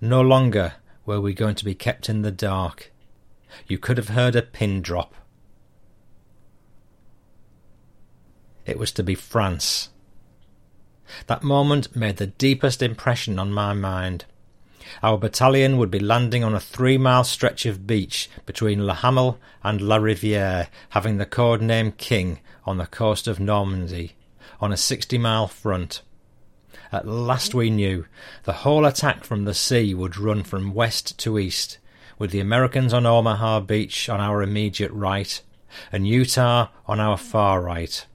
No 0.00 0.20
longer 0.20 0.74
were 1.06 1.20
we 1.20 1.34
going 1.34 1.56
to 1.56 1.64
be 1.64 1.74
kept 1.74 2.08
in 2.08 2.22
the 2.22 2.30
dark. 2.30 2.92
You 3.66 3.78
could 3.78 3.96
have 3.96 4.10
heard 4.10 4.36
a 4.36 4.42
pin 4.42 4.80
drop. 4.80 5.14
It 8.64 8.78
was 8.78 8.92
to 8.92 9.02
be 9.02 9.16
France. 9.16 9.88
That 11.26 11.42
moment 11.42 11.94
made 11.94 12.16
the 12.16 12.26
deepest 12.26 12.82
impression 12.82 13.38
on 13.38 13.52
my 13.52 13.72
mind. 13.72 14.24
Our 15.02 15.18
battalion 15.18 15.76
would 15.76 15.90
be 15.90 16.00
landing 16.00 16.42
on 16.42 16.54
a 16.54 16.60
three 16.60 16.98
mile 16.98 17.24
stretch 17.24 17.66
of 17.66 17.86
beach 17.86 18.28
between 18.46 18.86
Le 18.86 18.94
Hamel 18.94 19.38
and 19.62 19.80
La 19.80 19.96
Riviere, 19.96 20.68
having 20.90 21.18
the 21.18 21.26
code 21.26 21.62
name 21.62 21.92
King 21.92 22.40
on 22.64 22.78
the 22.78 22.86
coast 22.86 23.28
of 23.28 23.40
Normandy, 23.40 24.16
on 24.60 24.72
a 24.72 24.76
60 24.76 25.16
mile 25.18 25.46
front. 25.46 26.02
At 26.92 27.06
last 27.06 27.54
we 27.54 27.70
knew 27.70 28.06
the 28.44 28.52
whole 28.52 28.84
attack 28.84 29.24
from 29.24 29.44
the 29.44 29.54
sea 29.54 29.94
would 29.94 30.16
run 30.16 30.42
from 30.42 30.74
west 30.74 31.18
to 31.20 31.38
east, 31.38 31.78
with 32.18 32.30
the 32.30 32.40
Americans 32.40 32.92
on 32.92 33.06
Omaha 33.06 33.60
Beach 33.60 34.08
on 34.08 34.20
our 34.20 34.42
immediate 34.42 34.90
right, 34.92 35.40
and 35.92 36.06
Utah 36.06 36.68
on 36.86 36.98
our 36.98 37.16
far 37.16 37.60
right. 37.60 38.06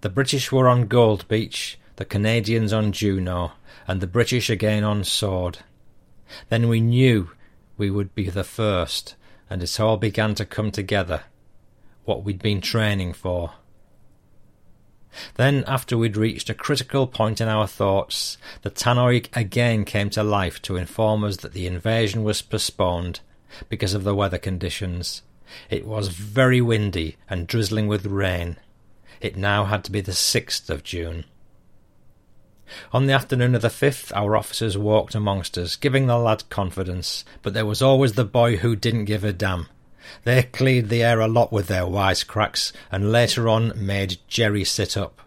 The 0.00 0.08
British 0.08 0.50
were 0.50 0.68
on 0.68 0.86
Gold 0.86 1.28
Beach, 1.28 1.78
the 2.00 2.06
Canadians 2.06 2.72
on 2.72 2.92
Juno, 2.92 3.52
and 3.86 4.00
the 4.00 4.06
British 4.06 4.48
again 4.48 4.82
on 4.82 5.04
Sword. 5.04 5.58
Then 6.48 6.66
we 6.66 6.80
knew 6.80 7.32
we 7.76 7.90
would 7.90 8.14
be 8.14 8.30
the 8.30 8.42
first, 8.42 9.16
and 9.50 9.62
it 9.62 9.78
all 9.78 9.98
began 9.98 10.34
to 10.36 10.46
come 10.46 10.70
together, 10.70 11.24
what 12.06 12.24
we'd 12.24 12.40
been 12.40 12.62
training 12.62 13.12
for. 13.12 13.52
Then, 15.34 15.62
after 15.66 15.98
we'd 15.98 16.16
reached 16.16 16.48
a 16.48 16.54
critical 16.54 17.06
point 17.06 17.38
in 17.38 17.48
our 17.48 17.66
thoughts, 17.66 18.38
the 18.62 18.70
tannoy 18.70 19.26
again 19.36 19.84
came 19.84 20.08
to 20.10 20.22
life 20.22 20.62
to 20.62 20.76
inform 20.76 21.22
us 21.22 21.36
that 21.36 21.52
the 21.52 21.66
invasion 21.66 22.24
was 22.24 22.40
postponed 22.40 23.20
because 23.68 23.92
of 23.92 24.04
the 24.04 24.14
weather 24.14 24.38
conditions. 24.38 25.20
It 25.68 25.86
was 25.86 26.08
very 26.08 26.62
windy 26.62 27.18
and 27.28 27.46
drizzling 27.46 27.88
with 27.88 28.06
rain. 28.06 28.56
It 29.20 29.36
now 29.36 29.66
had 29.66 29.84
to 29.84 29.92
be 29.92 30.00
the 30.00 30.12
6th 30.12 30.70
of 30.70 30.82
June. 30.82 31.26
On 32.92 33.06
the 33.06 33.12
afternoon 33.12 33.54
of 33.54 33.62
the 33.62 33.70
fifth, 33.70 34.12
our 34.14 34.36
officers 34.36 34.78
walked 34.78 35.14
amongst 35.14 35.58
us, 35.58 35.76
giving 35.76 36.06
the 36.06 36.18
lad 36.18 36.48
confidence, 36.50 37.24
but 37.42 37.54
there 37.54 37.66
was 37.66 37.82
always 37.82 38.12
the 38.12 38.24
boy 38.24 38.56
who 38.56 38.76
didn't 38.76 39.06
give 39.06 39.24
a 39.24 39.32
damn. 39.32 39.66
They 40.24 40.44
cleared 40.44 40.88
the 40.88 41.02
air 41.02 41.20
a 41.20 41.28
lot 41.28 41.52
with 41.52 41.68
their 41.68 41.84
wisecracks, 41.84 42.72
and 42.90 43.12
later 43.12 43.48
on 43.48 43.72
made 43.76 44.18
Jerry 44.28 44.64
sit 44.64 44.96
up. 44.96 45.20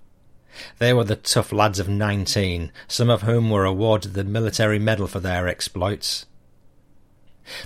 They 0.77 0.93
were 0.93 1.03
the 1.03 1.15
tough 1.15 1.51
lads 1.51 1.79
of 1.79 1.89
nineteen, 1.89 2.71
some 2.87 3.09
of 3.09 3.23
whom 3.23 3.49
were 3.49 3.65
awarded 3.65 4.13
the 4.13 4.23
military 4.23 4.79
medal 4.79 5.07
for 5.07 5.19
their 5.19 5.47
exploits. 5.47 6.25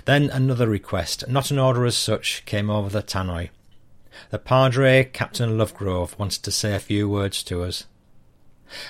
Then 0.06 0.30
another 0.30 0.68
request, 0.68 1.28
not 1.28 1.50
an 1.50 1.58
order 1.58 1.84
as 1.86 1.96
such, 1.96 2.44
came 2.46 2.70
over 2.70 2.88
the 2.88 3.02
tannoy. 3.02 3.50
The 4.30 4.38
Padre, 4.38 5.04
Captain 5.04 5.56
Lovegrove, 5.56 6.18
wanted 6.18 6.42
to 6.42 6.50
say 6.50 6.74
a 6.74 6.80
few 6.80 7.08
words 7.08 7.42
to 7.44 7.62
us. 7.62 7.84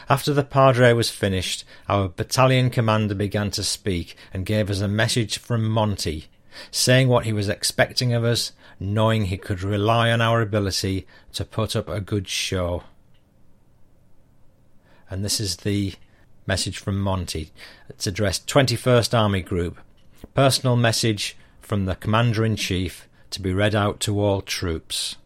After 0.08 0.32
the 0.32 0.44
Padre 0.44 0.92
was 0.92 1.10
finished, 1.10 1.64
our 1.88 2.08
battalion 2.08 2.70
commander 2.70 3.14
began 3.14 3.50
to 3.52 3.62
speak 3.62 4.16
and 4.32 4.46
gave 4.46 4.70
us 4.70 4.80
a 4.80 4.88
message 4.88 5.38
from 5.38 5.68
Monty, 5.68 6.26
saying 6.70 7.08
what 7.08 7.24
he 7.24 7.32
was 7.32 7.48
expecting 7.48 8.12
of 8.12 8.24
us, 8.24 8.52
knowing 8.80 9.26
he 9.26 9.38
could 9.38 9.62
rely 9.62 10.10
on 10.10 10.20
our 10.20 10.40
ability 10.40 11.06
to 11.32 11.44
put 11.44 11.76
up 11.76 11.88
a 11.88 12.00
good 12.00 12.28
show. 12.28 12.84
And 15.10 15.24
this 15.24 15.40
is 15.40 15.58
the 15.58 15.94
message 16.46 16.78
from 16.78 17.00
Monty. 17.00 17.50
It's 17.88 18.06
addressed 18.06 18.46
21st 18.46 19.16
Army 19.16 19.42
Group. 19.42 19.78
Personal 20.34 20.76
message 20.76 21.36
from 21.60 21.84
the 21.84 21.94
Commander 21.94 22.44
in 22.44 22.56
Chief 22.56 23.08
to 23.30 23.40
be 23.40 23.52
read 23.52 23.74
out 23.74 24.00
to 24.00 24.20
all 24.20 24.40
troops. 24.40 25.16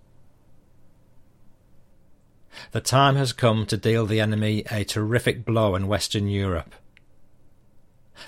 The 2.73 2.81
time 2.81 3.17
has 3.17 3.33
come 3.33 3.67
to 3.67 3.77
deal 3.77 4.07
the 4.07 4.21
enemy 4.21 4.65
a 4.71 4.85
terrific 4.85 5.45
blow 5.45 5.75
in 5.75 5.89
Western 5.89 6.29
Europe. 6.29 6.75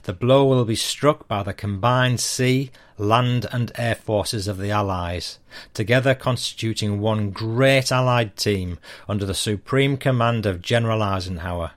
The 0.05 0.13
blow 0.13 0.45
will 0.45 0.65
be 0.65 0.77
struck 0.77 1.29
by 1.29 1.43
the 1.43 1.53
combined 1.53 2.21
sea, 2.21 2.71
land, 2.99 3.47
and 3.53 3.71
air 3.77 3.95
forces 3.95 4.49
of 4.49 4.59
the 4.59 4.71
Allies, 4.71 5.39
together 5.73 6.15
constituting 6.15 7.01
one 7.01 7.31
great 7.31 7.93
Allied 7.93 8.37
team 8.37 8.79
under 9.09 9.25
the 9.25 9.35
supreme 9.35 9.97
command 9.97 10.47
of 10.47 10.63
General 10.63 11.03
Eisenhower. 11.03 11.73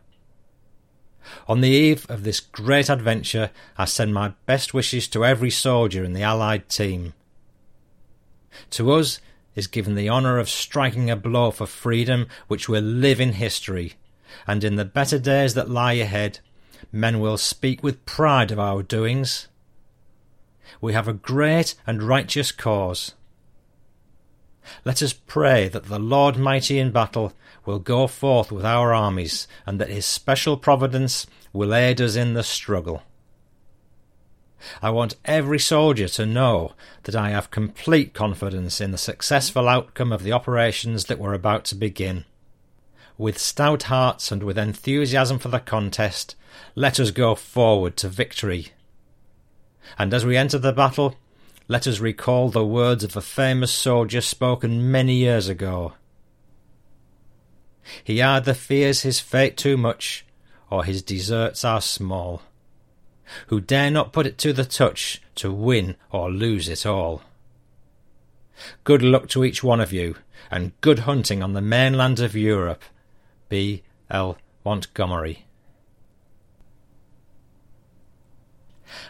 On 1.47 1.61
the 1.61 1.69
eve 1.69 2.05
of 2.09 2.23
this 2.23 2.39
great 2.39 2.89
adventure, 2.89 3.51
I 3.77 3.85
send 3.85 4.13
my 4.13 4.33
best 4.45 4.73
wishes 4.73 5.07
to 5.09 5.25
every 5.25 5.51
soldier 5.51 6.03
in 6.03 6.13
the 6.13 6.23
Allied 6.23 6.69
team. 6.69 7.13
To 8.71 8.93
us 8.93 9.19
is 9.57 9.67
given 9.67 9.95
the 9.95 10.07
honour 10.09 10.37
of 10.37 10.47
striking 10.47 11.09
a 11.09 11.15
blow 11.15 11.49
for 11.49 11.65
freedom 11.65 12.27
which 12.47 12.69
will 12.69 12.83
live 12.83 13.19
in 13.19 13.33
history, 13.33 13.95
and 14.45 14.63
in 14.63 14.75
the 14.75 14.85
better 14.85 15.17
days 15.17 15.55
that 15.55 15.69
lie 15.69 15.93
ahead, 15.93 16.39
men 16.91 17.19
will 17.19 17.37
speak 17.37 17.81
with 17.83 18.05
pride 18.05 18.51
of 18.51 18.59
our 18.59 18.83
doings. 18.83 19.47
We 20.79 20.93
have 20.93 21.07
a 21.07 21.13
great 21.13 21.73
and 21.87 22.03
righteous 22.03 22.51
cause. 22.51 23.15
Let 24.85 25.01
us 25.01 25.13
pray 25.13 25.67
that 25.69 25.85
the 25.85 25.97
Lord 25.97 26.37
mighty 26.37 26.77
in 26.77 26.91
battle 26.91 27.33
will 27.65 27.79
go 27.79 28.05
forth 28.05 28.51
with 28.51 28.63
our 28.65 28.93
armies, 28.93 29.47
and 29.65 29.81
that 29.81 29.89
his 29.89 30.05
special 30.05 30.55
providence 30.55 31.25
will 31.51 31.73
aid 31.73 31.99
us 31.99 32.15
in 32.15 32.35
the 32.35 32.43
struggle. 32.43 33.01
I 34.81 34.89
want 34.89 35.15
every 35.25 35.59
soldier 35.59 36.07
to 36.09 36.25
know 36.25 36.73
that 37.03 37.15
I 37.15 37.29
have 37.29 37.51
complete 37.51 38.13
confidence 38.13 38.81
in 38.81 38.91
the 38.91 38.97
successful 38.97 39.67
outcome 39.67 40.11
of 40.11 40.23
the 40.23 40.31
operations 40.31 41.05
that 41.05 41.19
were 41.19 41.33
about 41.33 41.65
to 41.65 41.75
begin. 41.75 42.25
With 43.17 43.37
stout 43.37 43.83
hearts 43.83 44.31
and 44.31 44.43
with 44.43 44.57
enthusiasm 44.57 45.39
for 45.39 45.49
the 45.49 45.59
contest, 45.59 46.35
let 46.75 46.99
us 46.99 47.11
go 47.11 47.35
forward 47.35 47.97
to 47.97 48.09
victory. 48.09 48.69
And 49.97 50.13
as 50.13 50.25
we 50.25 50.37
enter 50.37 50.57
the 50.57 50.73
battle, 50.73 51.15
let 51.67 51.87
us 51.87 51.99
recall 51.99 52.49
the 52.49 52.65
words 52.65 53.03
of 53.03 53.15
a 53.15 53.21
famous 53.21 53.71
soldier 53.71 54.21
spoken 54.21 54.91
many 54.91 55.15
years 55.15 55.49
ago. 55.49 55.93
He 58.03 58.21
either 58.21 58.53
fears 58.53 59.01
his 59.01 59.19
fate 59.19 59.57
too 59.57 59.77
much, 59.77 60.25
or 60.69 60.83
his 60.83 61.01
deserts 61.01 61.63
are 61.65 61.81
small, 61.81 62.41
who 63.47 63.59
dare 63.59 63.91
not 63.91 64.13
put 64.13 64.25
it 64.25 64.37
to 64.39 64.53
the 64.53 64.65
touch 64.65 65.21
to 65.35 65.51
win 65.51 65.95
or 66.11 66.31
lose 66.31 66.69
it 66.69 66.85
all. 66.85 67.21
Good 68.83 69.01
luck 69.01 69.27
to 69.29 69.43
each 69.43 69.63
one 69.63 69.79
of 69.79 69.93
you, 69.93 70.15
and 70.49 70.79
good 70.81 70.99
hunting 70.99 71.43
on 71.43 71.53
the 71.53 71.61
mainland 71.61 72.19
of 72.19 72.35
Europe. 72.35 72.83
B. 73.49 73.83
L. 74.09 74.37
Montgomery. 74.65 75.45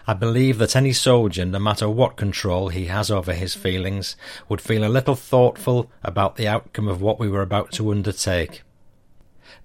I 0.05 0.13
believe 0.13 0.57
that 0.57 0.75
any 0.75 0.93
soldier, 0.93 1.45
no 1.45 1.59
matter 1.59 1.89
what 1.89 2.17
control 2.17 2.69
he 2.69 2.85
has 2.85 3.11
over 3.11 3.33
his 3.33 3.53
feelings, 3.55 4.15
would 4.49 4.61
feel 4.61 4.83
a 4.83 4.89
little 4.89 5.15
thoughtful 5.15 5.91
about 6.03 6.35
the 6.35 6.47
outcome 6.47 6.87
of 6.87 7.01
what 7.01 7.19
we 7.19 7.29
were 7.29 7.41
about 7.41 7.71
to 7.73 7.91
undertake. 7.91 8.63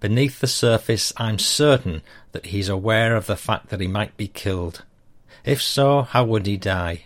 Beneath 0.02 0.40
the 0.40 0.48
surface, 0.48 1.12
I'm 1.16 1.38
certain 1.38 2.02
that 2.32 2.46
he's 2.46 2.68
aware 2.68 3.14
of 3.14 3.26
the 3.26 3.36
fact 3.36 3.68
that 3.68 3.78
he 3.78 3.86
might 3.86 4.16
be 4.16 4.26
killed. 4.26 4.82
If 5.44 5.62
so, 5.62 6.02
how 6.02 6.24
would 6.24 6.44
he 6.44 6.56
die? 6.56 7.02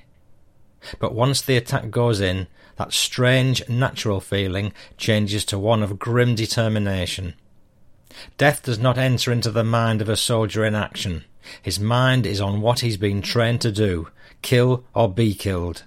But 0.99 1.12
once 1.12 1.43
the 1.43 1.59
attack 1.59 1.91
goes 1.91 2.23
in, 2.23 2.47
that 2.76 2.95
strange, 2.95 3.69
natural 3.69 4.19
feeling 4.21 4.73
changes 4.97 5.45
to 5.45 5.59
one 5.59 5.83
of 5.83 5.99
grim 5.99 6.35
determination. 6.35 7.35
Death 8.38 8.62
does 8.62 8.79
not 8.79 8.97
enter 8.97 9.31
into 9.31 9.50
the 9.50 9.62
mind 9.62 10.00
of 10.00 10.09
a 10.09 10.17
soldier 10.17 10.65
in 10.65 10.75
action. 10.75 11.26
His 11.61 11.79
mind 11.79 12.25
is 12.25 12.41
on 12.41 12.62
what 12.62 12.81
he's 12.81 12.97
been 12.97 13.21
trained 13.21 13.61
to 13.61 13.71
do 13.71 14.09
kill 14.41 14.87
or 14.95 15.12
be 15.12 15.35
killed. 15.35 15.83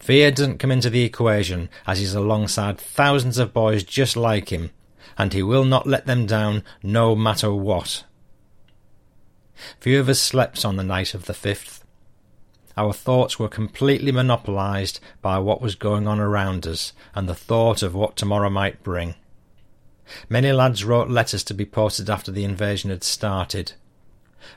Fear 0.00 0.32
doesn't 0.32 0.58
come 0.58 0.72
into 0.72 0.90
the 0.90 1.04
equation, 1.04 1.68
as 1.86 2.00
he's 2.00 2.14
alongside 2.14 2.76
thousands 2.76 3.38
of 3.38 3.54
boys 3.54 3.84
just 3.84 4.16
like 4.16 4.48
him, 4.48 4.72
and 5.18 5.32
he 5.32 5.42
will 5.42 5.64
not 5.64 5.86
let 5.86 6.06
them 6.06 6.24
down 6.24 6.62
no 6.82 7.14
matter 7.14 7.52
what. 7.52 8.04
Few 9.80 9.98
of 9.98 10.08
us 10.08 10.20
slept 10.20 10.64
on 10.64 10.76
the 10.76 10.84
night 10.84 11.12
of 11.12 11.26
the 11.26 11.34
fifth. 11.34 11.84
Our 12.76 12.92
thoughts 12.92 13.40
were 13.40 13.48
completely 13.48 14.12
monopolized 14.12 15.00
by 15.20 15.40
what 15.40 15.60
was 15.60 15.74
going 15.74 16.06
on 16.06 16.20
around 16.20 16.64
us 16.64 16.92
and 17.12 17.28
the 17.28 17.34
thought 17.34 17.82
of 17.82 17.94
what 17.94 18.14
tomorrow 18.14 18.48
might 18.48 18.84
bring. 18.84 19.16
Many 20.28 20.52
lads 20.52 20.84
wrote 20.84 21.10
letters 21.10 21.42
to 21.44 21.54
be 21.54 21.66
posted 21.66 22.08
after 22.08 22.30
the 22.30 22.44
invasion 22.44 22.90
had 22.90 23.02
started. 23.02 23.72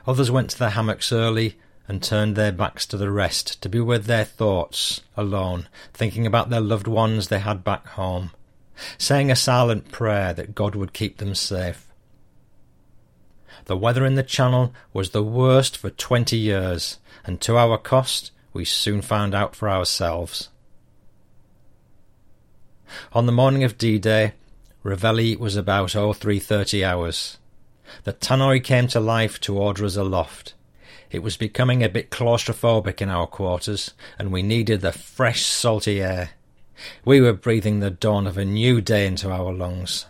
Others 0.06 0.30
went 0.30 0.52
to 0.52 0.60
their 0.60 0.70
hammocks 0.70 1.12
early 1.12 1.58
and 1.88 2.04
turned 2.04 2.36
their 2.36 2.52
backs 2.52 2.86
to 2.86 2.96
the 2.96 3.10
rest 3.10 3.62
to 3.64 3.68
be 3.68 3.80
with 3.80 4.06
their 4.06 4.24
thoughts, 4.24 5.02
alone, 5.18 5.68
thinking 5.94 6.28
about 6.28 6.50
their 6.50 6.62
loved 6.62 6.88
ones 6.88 7.28
they 7.28 7.40
had 7.40 7.64
back 7.64 7.86
home, 7.88 8.32
saying 8.98 9.32
a 9.32 9.36
silent 9.36 9.92
prayer 9.92 10.34
that 10.34 10.56
God 10.56 10.76
would 10.76 10.94
keep 10.94 11.18
them 11.18 11.36
safe. 11.36 11.88
The 13.66 13.78
weather 13.78 14.06
in 14.06 14.16
the 14.16 14.24
Channel 14.24 14.74
was 14.94 15.12
the 15.12 15.24
worst 15.24 15.78
for 15.78 15.90
twenty 15.90 16.38
years, 16.38 17.00
and 17.24 17.40
to 17.42 17.58
our 17.58 17.78
cost 17.78 18.32
we 18.54 18.66
soon 18.66 19.02
found 19.02 19.36
out 19.36 19.56
for 19.56 19.70
ourselves. 19.70 20.50
On 23.14 23.26
the 23.26 23.32
morning 23.32 23.64
of 23.64 23.78
D-Day, 23.78 24.34
Reveille 24.84 25.38
was 25.38 25.56
about 25.56 25.92
0330 25.92 26.84
hours. 26.84 27.38
The 28.04 28.14
tannoy 28.14 28.64
came 28.64 28.88
to 28.88 29.00
life 29.00 29.40
to 29.42 29.58
order 29.58 29.86
us 29.86 29.96
aloft. 29.96 30.54
It 31.10 31.24
was 31.24 31.38
becoming 31.38 31.84
a 31.84 31.90
bit 31.90 32.10
claustrophobic 32.10 33.02
in 33.02 33.10
our 33.10 33.28
quarters, 33.28 33.94
and 34.18 34.32
we 34.32 34.42
needed 34.42 34.82
the 34.82 34.92
fresh, 34.92 35.44
salty 35.44 36.02
air. 36.02 36.32
We 37.06 37.22
were 37.22 37.34
breathing 37.34 37.80
the 37.80 37.92
dawn 37.92 38.28
of 38.28 38.38
a 38.38 38.46
new 38.46 38.82
day 38.82 39.06
into 39.06 39.32
our 39.32 39.54
lungs. 39.54 40.06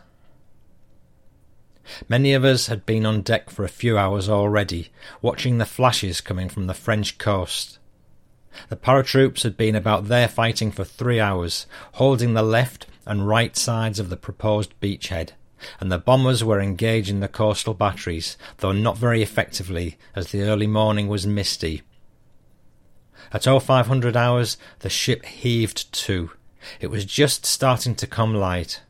Many 2.08 2.34
of 2.34 2.46
us 2.46 2.68
had 2.68 2.86
been 2.86 3.06
on 3.06 3.22
deck 3.22 3.50
for 3.50 3.66
a 3.66 3.70
few 3.70 3.98
hours 3.98 4.30
already, 4.30 4.92
watching 5.22 5.58
the 5.58 5.66
flashes 5.66 6.22
coming 6.22 6.48
from 6.48 6.68
the 6.68 6.74
French 6.74 7.18
coast. 7.18 7.80
The 8.70 8.76
paratroops 8.76 9.44
had 9.44 9.58
been 9.58 9.76
about 9.76 10.08
there 10.08 10.28
fighting 10.28 10.72
for 10.72 10.84
three 10.84 11.20
hours, 11.20 11.66
holding 11.94 12.34
the 12.34 12.44
left 12.44 12.86
and 13.06 13.28
right 13.28 13.56
sides 13.58 14.00
of 14.00 14.10
the 14.10 14.18
proposed 14.18 14.74
beachhead, 14.80 15.32
and 15.80 15.92
the 15.92 15.98
bombers 15.98 16.44
were 16.44 16.60
engaging 16.60 17.20
the 17.20 17.28
coastal 17.28 17.74
batteries, 17.74 18.38
though 18.58 18.72
not 18.72 18.98
very 18.98 19.22
effectively, 19.22 19.98
as 20.16 20.32
the 20.32 20.42
early 20.42 20.68
morning 20.68 21.08
was 21.08 21.26
misty. 21.28 21.82
At 23.34 23.44
0500 23.44 24.18
hours, 24.18 24.58
the 24.80 24.90
ship 24.90 25.26
heaved 25.26 25.92
to, 25.94 26.32
it 26.80 26.88
was 26.88 27.06
just 27.06 27.46
starting 27.46 27.96
to 27.96 28.08
come 28.08 28.34
light. 28.34 28.82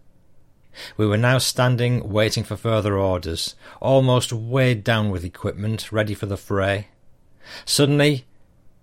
We 0.97 1.05
were 1.05 1.17
now 1.17 1.37
standing, 1.37 2.09
waiting 2.09 2.43
for 2.43 2.55
further 2.55 2.97
orders, 2.97 3.55
almost 3.81 4.31
weighed 4.31 4.83
down 4.83 5.09
with 5.09 5.25
equipment, 5.25 5.91
ready 5.91 6.13
for 6.13 6.25
the 6.25 6.37
fray. 6.37 6.87
Suddenly, 7.65 8.25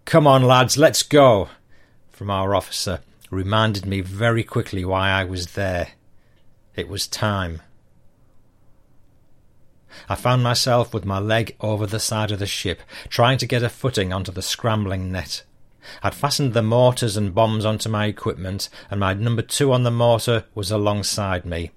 Come 0.08 0.26
on, 0.26 0.42
lads, 0.42 0.78
let's 0.78 1.02
go, 1.02 1.50
from 2.10 2.30
our 2.30 2.54
officer, 2.54 3.00
reminded 3.30 3.84
me 3.84 4.00
very 4.00 4.42
quickly 4.42 4.82
why 4.82 5.10
I 5.10 5.24
was 5.24 5.48
there. 5.48 5.88
It 6.74 6.88
was 6.88 7.06
time. 7.06 7.60
I 10.08 10.14
found 10.14 10.42
myself 10.42 10.94
with 10.94 11.04
my 11.04 11.18
leg 11.18 11.56
over 11.60 11.86
the 11.86 12.00
side 12.00 12.30
of 12.30 12.38
the 12.38 12.46
ship, 12.46 12.80
trying 13.10 13.36
to 13.36 13.46
get 13.46 13.62
a 13.62 13.68
footing 13.68 14.10
onto 14.10 14.32
the 14.32 14.40
scrambling 14.40 15.12
net. 15.12 15.44
I'd 16.02 16.14
fastened 16.14 16.54
the 16.54 16.62
mortars 16.62 17.16
and 17.16 17.34
bombs 17.34 17.64
onto 17.64 17.88
my 17.88 18.06
equipment, 18.06 18.68
and 18.90 19.00
my 19.00 19.14
number 19.14 19.42
two 19.42 19.72
on 19.72 19.82
the 19.82 19.90
mortar 19.90 20.44
was 20.54 20.70
alongside 20.70 21.44
me. 21.44 21.70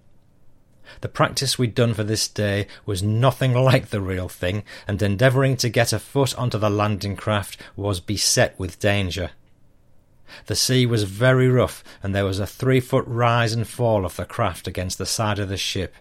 The 0.99 1.09
practice 1.09 1.57
we'd 1.57 1.73
done 1.73 1.93
for 1.93 2.03
this 2.03 2.27
day 2.27 2.67
was 2.85 3.01
nothing 3.01 3.53
like 3.63 3.89
the 3.89 4.01
real 4.01 4.27
thing, 4.27 4.63
and 4.87 5.01
endeavouring 5.01 5.57
to 5.57 5.69
get 5.69 5.93
a 5.93 5.99
foot 5.99 6.37
onto 6.37 6.57
the 6.57 6.69
landing 6.69 7.15
craft 7.15 7.57
was 7.75 7.99
beset 7.99 8.57
with 8.59 8.79
danger. 8.79 9.31
The 10.45 10.55
sea 10.55 10.85
was 10.85 11.03
very 11.03 11.49
rough, 11.49 11.83
and 12.01 12.15
there 12.15 12.25
was 12.25 12.39
a 12.39 12.47
three 12.47 12.79
foot 12.79 13.05
rise 13.07 13.53
and 13.53 13.67
fall 13.67 14.05
of 14.05 14.15
the 14.15 14.25
craft 14.25 14.67
against 14.67 14.97
the 14.97 15.05
side 15.05 15.39
of 15.39 15.49
the 15.49 15.57
ship. 15.57 15.93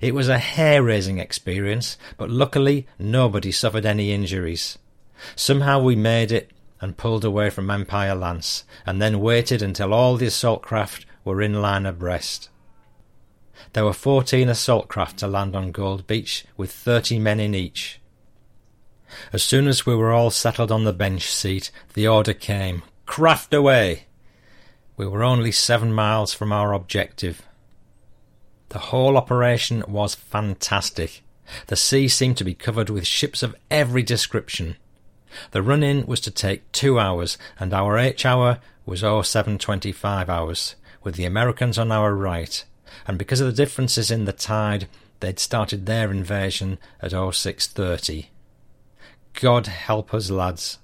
It 0.00 0.14
was 0.14 0.28
a 0.28 0.38
hair 0.38 0.82
raising 0.82 1.18
experience, 1.18 1.98
but 2.16 2.30
luckily 2.30 2.86
nobody 2.98 3.52
suffered 3.52 3.84
any 3.84 4.12
injuries. 4.12 4.78
Somehow 5.34 5.80
we 5.80 5.96
made 5.96 6.32
it, 6.32 6.50
and 6.86 6.96
pulled 6.96 7.24
away 7.24 7.50
from 7.50 7.68
Empire 7.68 8.14
Lance, 8.14 8.62
and 8.86 9.02
then 9.02 9.18
waited 9.18 9.60
until 9.60 9.92
all 9.92 10.16
the 10.16 10.26
assault 10.26 10.62
craft 10.62 11.04
were 11.24 11.42
in 11.42 11.60
line 11.60 11.84
abreast. 11.84 12.48
There 13.72 13.84
were 13.84 13.92
fourteen 13.92 14.48
assault 14.48 14.86
craft 14.86 15.18
to 15.18 15.26
land 15.26 15.56
on 15.56 15.72
Gold 15.72 16.06
Beach, 16.06 16.44
with 16.56 16.70
thirty 16.70 17.18
men 17.18 17.40
in 17.40 17.56
each. 17.56 18.00
As 19.32 19.42
soon 19.42 19.66
as 19.66 19.84
we 19.84 19.96
were 19.96 20.12
all 20.12 20.30
settled 20.30 20.70
on 20.70 20.84
the 20.84 20.92
bench 20.92 21.28
seat, 21.28 21.72
the 21.94 22.06
order 22.06 22.32
came 22.32 22.84
Craft 23.04 23.52
away! 23.52 24.04
We 24.96 25.08
were 25.08 25.24
only 25.24 25.50
seven 25.50 25.92
miles 25.92 26.32
from 26.32 26.52
our 26.52 26.72
objective. 26.72 27.42
The 28.68 28.78
whole 28.78 29.16
operation 29.16 29.82
was 29.88 30.14
fantastic. 30.14 31.24
The 31.66 31.74
sea 31.74 32.06
seemed 32.06 32.36
to 32.36 32.44
be 32.44 32.54
covered 32.54 32.90
with 32.90 33.08
ships 33.08 33.42
of 33.42 33.56
every 33.72 34.04
description. 34.04 34.76
The 35.50 35.62
run 35.62 35.82
in 35.82 36.06
was 36.06 36.20
to 36.20 36.30
take 36.30 36.70
two 36.72 36.98
hours, 36.98 37.38
and 37.58 37.72
our 37.72 37.98
H 37.98 38.24
hour 38.24 38.60
was 38.84 39.00
0725 39.00 40.30
hours, 40.30 40.76
with 41.02 41.16
the 41.16 41.24
Americans 41.24 41.78
on 41.78 41.92
our 41.92 42.14
right, 42.14 42.64
and 43.06 43.18
because 43.18 43.40
of 43.40 43.46
the 43.46 43.52
differences 43.52 44.10
in 44.10 44.24
the 44.24 44.32
tide, 44.32 44.88
they'd 45.20 45.38
started 45.38 45.86
their 45.86 46.10
invasion 46.10 46.78
at 47.00 47.10
0630. 47.10 48.30
God 49.34 49.66
help 49.66 50.14
us, 50.14 50.30
lads. 50.30 50.78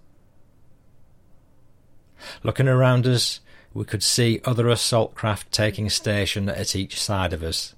Looking 2.43 2.69
around 2.69 3.07
us, 3.07 3.41
we 3.75 3.85
could 3.85 4.03
see 4.03 4.41
other 4.45 4.69
assault 4.69 5.15
craft 5.15 5.51
taking 5.51 5.89
station 5.89 6.49
at 6.49 6.77
each 6.77 7.01
side 7.01 7.33
of 7.33 7.43
us. 7.43 7.75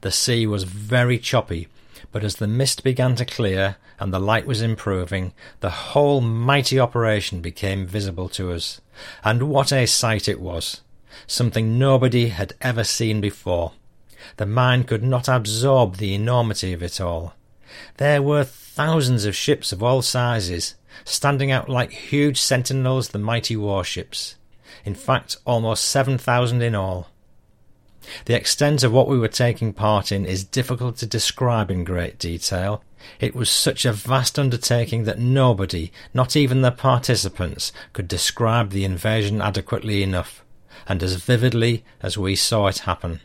The 0.00 0.12
sea 0.12 0.46
was 0.46 0.64
very 0.64 1.18
choppy, 1.18 1.68
but 2.12 2.24
as 2.24 2.36
the 2.36 2.46
mist 2.46 2.84
began 2.84 3.14
to 3.16 3.24
clear 3.24 3.76
and 3.98 4.12
the 4.12 4.18
light 4.18 4.46
was 4.46 4.62
improving, 4.62 5.32
the 5.60 5.70
whole 5.70 6.20
mighty 6.20 6.78
operation 6.78 7.40
became 7.40 7.86
visible 7.86 8.28
to 8.30 8.52
us. 8.52 8.80
And 9.22 9.44
what 9.44 9.72
a 9.72 9.86
sight 9.86 10.28
it 10.28 10.40
was! 10.40 10.80
Something 11.26 11.78
nobody 11.78 12.28
had 12.28 12.54
ever 12.60 12.84
seen 12.84 13.20
before. 13.20 13.72
The 14.36 14.46
mind 14.46 14.88
could 14.88 15.02
not 15.02 15.28
absorb 15.28 15.96
the 15.96 16.14
enormity 16.14 16.72
of 16.72 16.82
it 16.82 17.00
all. 17.00 17.34
There 17.96 18.22
were 18.22 18.44
thousands 18.44 19.24
of 19.24 19.36
ships 19.36 19.72
of 19.72 19.82
all 19.82 20.02
sizes, 20.02 20.74
standing 21.04 21.50
out 21.50 21.68
like 21.68 21.92
huge 21.92 22.40
sentinels 22.40 23.08
the 23.08 23.18
mighty 23.18 23.56
warships. 23.56 24.36
In 24.84 24.94
fact, 24.94 25.36
almost 25.44 25.84
seven 25.84 26.18
thousand 26.18 26.62
in 26.62 26.74
all. 26.74 27.08
The 28.26 28.36
extent 28.36 28.82
of 28.82 28.92
what 28.92 29.08
we 29.08 29.18
were 29.18 29.28
taking 29.28 29.72
part 29.72 30.12
in 30.12 30.24
is 30.24 30.44
difficult 30.44 30.96
to 30.98 31.06
describe 31.06 31.70
in 31.70 31.84
great 31.84 32.18
detail. 32.18 32.82
It 33.20 33.34
was 33.34 33.50
such 33.50 33.84
a 33.84 33.92
vast 33.92 34.38
undertaking 34.38 35.04
that 35.04 35.18
nobody, 35.18 35.92
not 36.12 36.36
even 36.36 36.62
the 36.62 36.70
participants, 36.70 37.72
could 37.92 38.08
describe 38.08 38.70
the 38.70 38.84
invasion 38.84 39.42
adequately 39.42 40.02
enough, 40.02 40.44
and 40.88 41.02
as 41.02 41.14
vividly 41.16 41.84
as 42.02 42.16
we 42.16 42.34
saw 42.34 42.66
it 42.68 42.78
happen. 42.78 43.20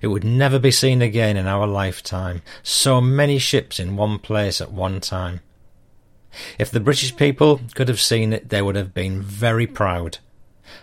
It 0.00 0.08
would 0.08 0.24
never 0.24 0.58
be 0.58 0.70
seen 0.70 1.02
again 1.02 1.36
in 1.36 1.46
our 1.46 1.66
lifetime, 1.66 2.42
so 2.62 3.00
many 3.00 3.38
ships 3.38 3.80
in 3.80 3.96
one 3.96 4.18
place 4.18 4.60
at 4.60 4.72
one 4.72 5.00
time. 5.00 5.40
If 6.58 6.70
the 6.70 6.80
British 6.80 7.16
people 7.16 7.60
could 7.74 7.88
have 7.88 8.00
seen 8.00 8.32
it, 8.32 8.50
they 8.50 8.60
would 8.60 8.76
have 8.76 8.92
been 8.92 9.22
very 9.22 9.66
proud. 9.66 10.18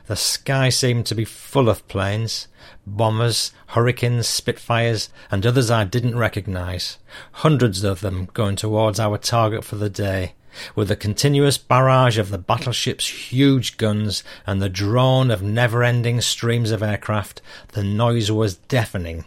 The 0.08 0.16
sky 0.16 0.70
seemed 0.70 1.06
to 1.08 1.16
be 1.16 1.26
full 1.26 1.70
of 1.70 1.88
planes, 1.88 2.48
bombers, 2.86 3.52
hurricanes, 3.68 4.28
spitfires, 4.28 5.10
and 5.32 5.46
others 5.46 5.72
I 5.72 5.84
didn't 5.84 6.18
recognise, 6.18 6.98
hundreds 7.34 7.84
of 7.84 8.02
them 8.02 8.30
going 8.34 8.56
towards 8.56 9.00
our 9.00 9.18
target 9.18 9.64
for 9.64 9.76
the 9.76 9.90
day, 9.90 10.34
with 10.76 10.88
the 10.88 10.96
continuous 10.96 11.58
barrage 11.58 12.18
of 12.18 12.30
the 12.30 12.38
battleship's 12.38 13.32
huge 13.32 13.78
guns 13.78 14.24
and 14.46 14.62
the 14.62 14.70
drone 14.70 15.32
of 15.32 15.42
never-ending 15.42 16.22
streams 16.22 16.72
of 16.72 16.84
aircraft, 16.84 17.42
the 17.70 17.84
noise 17.84 18.32
was 18.32 18.58
deafening. 18.58 19.26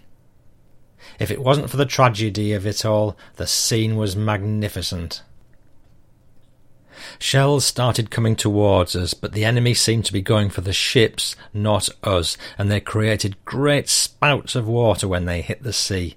If 1.18 1.30
it 1.30 1.42
wasn't 1.42 1.70
for 1.70 1.76
the 1.76 1.86
tragedy 1.86 2.52
of 2.52 2.66
it 2.66 2.84
all, 2.84 3.16
the 3.36 3.46
scene 3.46 3.96
was 3.96 4.16
magnificent. 4.16 5.22
Shells 7.18 7.64
started 7.64 8.10
coming 8.10 8.36
towards 8.36 8.96
us, 8.96 9.14
but 9.14 9.32
the 9.32 9.44
enemy 9.44 9.74
seemed 9.74 10.04
to 10.06 10.12
be 10.12 10.22
going 10.22 10.50
for 10.50 10.60
the 10.60 10.72
ships, 10.72 11.36
not 11.52 11.88
us, 12.02 12.36
and 12.58 12.70
they 12.70 12.80
created 12.80 13.44
great 13.44 13.88
spouts 13.88 14.54
of 14.54 14.66
water 14.66 15.06
when 15.06 15.24
they 15.24 15.42
hit 15.42 15.62
the 15.62 15.72
sea. 15.72 16.16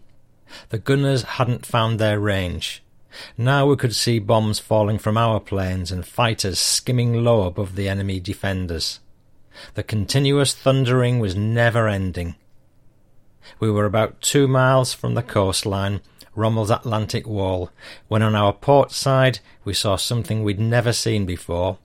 The 0.69 0.79
gunners 0.79 1.23
hadn't 1.23 1.65
found 1.65 1.99
their 1.99 2.19
range. 2.19 2.81
Now 3.37 3.65
we 3.65 3.75
could 3.75 3.95
see 3.95 4.19
bombs 4.19 4.59
falling 4.59 4.99
from 4.99 5.17
our 5.17 5.39
planes 5.39 5.91
and 5.91 6.05
fighters 6.05 6.59
skimming 6.59 7.23
low 7.23 7.43
above 7.43 7.75
the 7.75 7.89
enemy 7.89 8.19
defenders. 8.19 8.99
The 9.73 9.83
continuous 9.83 10.53
thundering 10.53 11.19
was 11.19 11.35
never 11.35 11.87
ending. 11.87 12.35
We 13.59 13.71
were 13.71 13.85
about 13.85 14.21
two 14.21 14.47
miles 14.47 14.93
from 14.93 15.15
the 15.15 15.23
coastline 15.23 16.01
Rommel's 16.39 16.71
Atlantic 16.71 17.27
Wall, 17.27 17.69
when 18.07 18.23
on 18.23 18.33
our 18.33 18.53
port 18.53 18.91
side 18.91 19.39
we 19.63 19.73
saw 19.73 19.97
something 19.97 20.41
we'd 20.41 20.59
never 20.59 20.93
seen 20.93 21.25
before. 21.25 21.77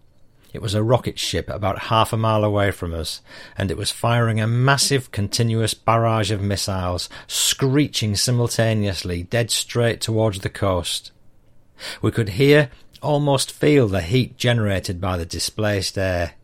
It 0.53 0.63
was 0.63 0.75
a 0.75 0.85
rocket 0.85 1.19
ship 1.19 1.51
about 1.51 1.91
half 1.91 2.13
a 2.13 2.17
mile 2.17 2.45
away 2.45 2.71
from 2.71 2.95
us, 2.95 3.21
and 3.59 3.73
it 3.73 3.77
was 3.77 3.91
firing 3.91 4.41
a 4.41 4.47
massive 4.47 5.11
continuous 5.11 5.75
barrage 5.75 6.31
of 6.31 6.41
missiles, 6.41 7.09
screeching 7.27 8.15
simultaneously 8.15 9.25
dead 9.25 9.51
straight 9.51 10.01
towards 10.01 10.39
the 10.39 10.49
coast. 10.49 11.11
We 12.01 12.13
could 12.13 12.31
hear, 12.31 12.71
almost 13.03 13.51
feel 13.51 13.89
the 13.89 14.01
heat 14.01 14.37
generated 14.37 15.01
by 15.01 15.17
the 15.17 15.27
displaced 15.27 15.99
air. 15.99 16.35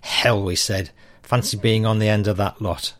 Hell, 0.00 0.42
we 0.42 0.54
said, 0.54 0.90
fancy 1.24 1.56
being 1.56 1.84
on 1.84 1.98
the 1.98 2.08
end 2.08 2.28
of 2.28 2.36
that 2.36 2.62
lot. 2.62 2.94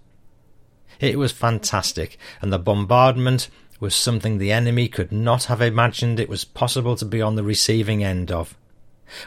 It 0.99 1.19
was 1.19 1.31
fantastic, 1.31 2.19
and 2.43 2.53
the 2.53 2.59
bombardment 2.59 3.49
was 3.81 3.95
something 3.95 4.39
the 4.39 4.53
enemy 4.53 4.89
could 4.89 5.13
not 5.13 5.45
have 5.45 5.61
imagined 5.61 6.19
it 6.19 6.29
was 6.29 6.45
possible 6.45 6.97
to 6.97 7.05
be 7.05 7.21
on 7.21 7.37
the 7.37 7.45
receiving 7.45 8.03
end 8.03 8.31
of. 8.31 8.57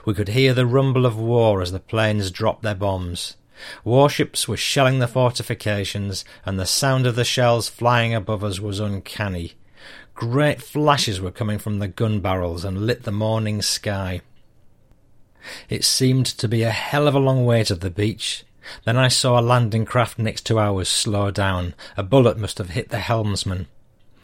We 0.05 0.13
could 0.13 0.29
hear 0.29 0.53
the 0.53 0.65
rumble 0.65 1.05
of 1.05 1.17
war 1.17 1.61
as 1.61 1.71
the 1.71 1.79
planes 1.79 2.31
dropped 2.31 2.63
their 2.63 2.75
bombs. 2.75 3.37
Warships 3.83 4.47
were 4.47 4.57
shelling 4.57 4.99
the 4.99 5.07
fortifications, 5.07 6.23
and 6.45 6.59
the 6.59 6.65
sound 6.65 7.05
of 7.05 7.15
the 7.15 7.25
shells 7.25 7.69
flying 7.69 8.13
above 8.13 8.43
us 8.43 8.59
was 8.59 8.79
uncanny. 8.79 9.53
Great 10.13 10.61
flashes 10.61 11.21
were 11.21 11.31
coming 11.31 11.57
from 11.57 11.79
the 11.79 11.87
gun 11.87 12.19
barrels 12.19 12.65
and 12.65 12.85
lit 12.85 13.03
the 13.03 13.11
morning 13.11 13.61
sky. 13.61 14.21
It 15.69 15.85
seemed 15.85 16.25
to 16.25 16.47
be 16.47 16.63
a 16.63 16.71
hell 16.71 17.07
of 17.07 17.15
a 17.15 17.19
long 17.19 17.45
way 17.45 17.63
to 17.63 17.75
the 17.75 17.89
beach. 17.89 18.43
Then 18.83 18.97
I 18.97 19.07
saw 19.07 19.39
a 19.39 19.41
landing 19.41 19.85
craft 19.85 20.19
next 20.19 20.45
to 20.47 20.59
ours 20.59 20.89
slow 20.89 21.31
down. 21.31 21.73
A 21.95 22.03
bullet 22.03 22.37
must 22.37 22.57
have 22.57 22.71
hit 22.71 22.89
the 22.89 22.99
helmsman. 22.99 23.67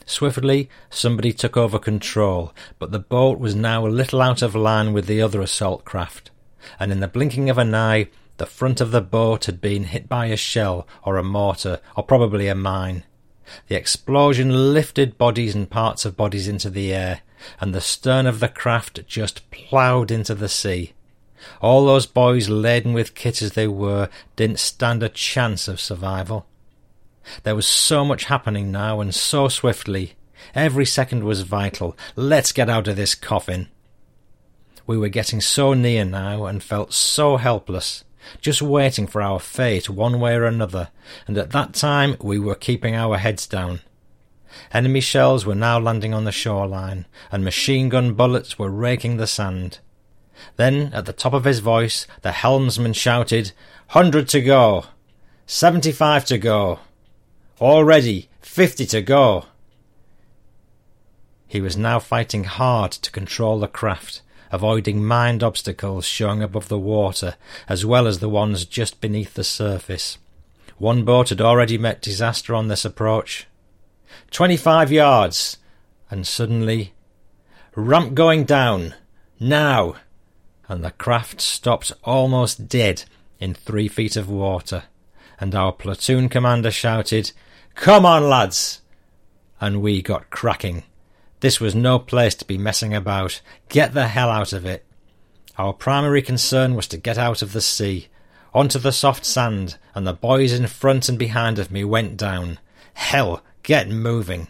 Swiftly, 0.05 0.69
somebody 0.89 1.33
took 1.33 1.57
over 1.57 1.79
control, 1.79 2.53
but 2.77 2.91
the 2.91 2.99
boat 2.99 3.39
was 3.39 3.55
now 3.55 3.85
a 3.85 3.89
little 3.89 4.21
out 4.21 4.41
of 4.41 4.55
line 4.55 4.93
with 4.93 5.07
the 5.07 5.21
other 5.21 5.41
assault 5.41 5.83
craft, 5.83 6.29
and 6.79 6.91
in 6.91 6.99
the 6.99 7.07
blinking 7.07 7.49
of 7.49 7.57
an 7.57 7.73
eye, 7.73 8.07
the 8.37 8.45
front 8.45 8.81
of 8.81 8.91
the 8.91 9.01
boat 9.01 9.45
had 9.45 9.59
been 9.59 9.85
hit 9.85 10.07
by 10.07 10.27
a 10.27 10.37
shell 10.37 10.87
or 11.03 11.17
a 11.17 11.23
mortar, 11.23 11.79
or 11.95 12.03
probably 12.03 12.47
a 12.47 12.55
mine. 12.55 13.03
The 13.67 13.75
explosion 13.75 14.73
lifted 14.73 15.17
bodies 15.17 15.55
and 15.55 15.69
parts 15.69 16.05
of 16.05 16.17
bodies 16.17 16.47
into 16.47 16.69
the 16.69 16.93
air, 16.93 17.21
and 17.59 17.73
the 17.73 17.81
stern 17.81 18.27
of 18.27 18.39
the 18.39 18.47
craft 18.47 19.07
just 19.07 19.49
ploughed 19.51 20.11
into 20.11 20.35
the 20.35 20.49
sea. 20.49 20.93
All 21.61 21.85
those 21.85 22.05
boys, 22.05 22.49
laden 22.49 22.93
with 22.93 23.15
kit 23.15 23.41
as 23.41 23.53
they 23.53 23.67
were, 23.67 24.09
didn't 24.35 24.59
stand 24.59 25.03
a 25.03 25.09
chance 25.09 25.67
of 25.67 25.79
survival. 25.79 26.45
There 27.43 27.55
was 27.55 27.67
so 27.67 28.05
much 28.05 28.25
happening 28.25 28.71
now, 28.71 29.01
and 29.01 29.13
so 29.13 29.47
swiftly. 29.47 30.13
Every 30.53 30.85
second 30.85 31.23
was 31.23 31.41
vital. 31.41 31.97
Let's 32.15 32.51
get 32.51 32.69
out 32.69 32.87
of 32.87 32.95
this 32.95 33.15
coffin. 33.15 33.69
We 34.87 34.97
were 34.97 35.09
getting 35.09 35.41
so 35.41 35.73
near 35.73 36.05
now, 36.05 36.45
and 36.45 36.61
felt 36.61 36.93
so 36.93 37.37
helpless, 37.37 38.03
just 38.39 38.61
waiting 38.61 39.07
for 39.07 39.21
our 39.21 39.39
fate 39.39 39.89
one 39.89 40.19
way 40.19 40.35
or 40.35 40.45
another, 40.45 40.89
and 41.27 41.37
at 41.37 41.51
that 41.51 41.73
time 41.73 42.17
we 42.21 42.37
were 42.37 42.55
keeping 42.55 42.95
our 42.95 43.17
heads 43.17 43.47
down. 43.47 43.81
Enemy 44.71 45.01
shells 45.01 45.45
were 45.45 45.55
now 45.55 45.79
landing 45.79 46.13
on 46.13 46.23
the 46.23 46.31
shoreline, 46.31 47.05
and 47.31 47.43
machine 47.43 47.89
gun 47.89 48.13
bullets 48.13 48.59
were 48.59 48.69
raking 48.69 49.17
the 49.17 49.27
sand. 49.27 49.79
Then, 50.55 50.91
at 50.93 51.05
the 51.05 51.13
top 51.13 51.33
of 51.33 51.45
his 51.45 51.59
voice, 51.59 52.07
the 52.21 52.31
helmsman 52.31 52.93
shouted, 52.93 53.51
Hundred 53.87 54.27
to 54.29 54.41
go! 54.41 54.85
Seventy-five 55.45 56.25
to 56.25 56.37
go! 56.37 56.79
Already 57.61 58.27
fifty 58.41 58.85
to 58.87 59.01
go. 59.01 59.45
He 61.47 61.61
was 61.61 61.77
now 61.77 61.99
fighting 61.99 62.43
hard 62.43 62.91
to 62.91 63.11
control 63.11 63.59
the 63.59 63.67
craft, 63.67 64.21
avoiding 64.51 65.05
mined 65.05 65.41
obstacles 65.41 66.05
showing 66.05 66.43
above 66.43 66.67
the 66.67 66.77
water, 66.77 67.35
as 67.69 67.85
well 67.85 68.07
as 68.07 68.19
the 68.19 68.27
ones 68.27 68.65
just 68.65 68.99
beneath 68.99 69.35
the 69.35 69.43
surface. 69.43 70.17
One 70.77 71.05
boat 71.05 71.29
had 71.29 71.39
already 71.39 71.77
met 71.77 72.01
disaster 72.01 72.53
on 72.53 72.67
this 72.67 72.83
approach. 72.83 73.47
Twenty-five 74.31 74.91
yards! 74.91 75.57
And 76.11 76.27
suddenly, 76.27 76.93
ramp 77.73 78.15
going 78.15 78.43
down! 78.43 78.95
Now! 79.39 79.95
And 80.67 80.83
the 80.83 80.91
craft 80.91 81.39
stopped 81.39 81.93
almost 82.03 82.67
dead 82.67 83.05
in 83.39 83.53
three 83.53 83.87
feet 83.87 84.17
of 84.17 84.29
water, 84.29 84.83
and 85.39 85.53
our 85.53 85.71
platoon 85.71 86.29
commander 86.29 86.71
shouted, 86.71 87.31
Come 87.75 88.05
on, 88.05 88.29
lads! 88.29 88.81
And 89.59 89.81
we 89.81 90.01
got 90.01 90.29
cracking. 90.29 90.83
This 91.39 91.59
was 91.59 91.75
no 91.75 91.99
place 91.99 92.35
to 92.35 92.45
be 92.45 92.57
messing 92.57 92.93
about. 92.93 93.41
Get 93.69 93.93
the 93.93 94.07
hell 94.07 94.29
out 94.29 94.53
of 94.53 94.65
it. 94.65 94.85
Our 95.57 95.73
primary 95.73 96.21
concern 96.21 96.75
was 96.75 96.87
to 96.87 96.97
get 96.97 97.17
out 97.17 97.41
of 97.41 97.53
the 97.53 97.61
sea, 97.61 98.07
onto 98.53 98.79
the 98.79 98.91
soft 98.91 99.25
sand, 99.25 99.77
and 99.93 100.05
the 100.07 100.13
boys 100.13 100.53
in 100.53 100.67
front 100.67 101.07
and 101.07 101.19
behind 101.19 101.59
of 101.59 101.71
me 101.71 101.83
went 101.83 102.17
down. 102.17 102.59
Hell, 102.93 103.43
get 103.63 103.89
moving. 103.89 104.47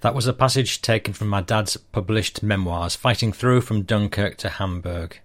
That 0.00 0.14
was 0.14 0.26
a 0.26 0.32
passage 0.32 0.80
taken 0.80 1.14
from 1.14 1.28
my 1.28 1.40
dad's 1.40 1.76
published 1.76 2.42
memoirs, 2.42 2.94
Fighting 2.96 3.32
Through 3.32 3.62
from 3.62 3.82
Dunkirk 3.82 4.36
to 4.38 4.48
Hamburg. 4.48 5.20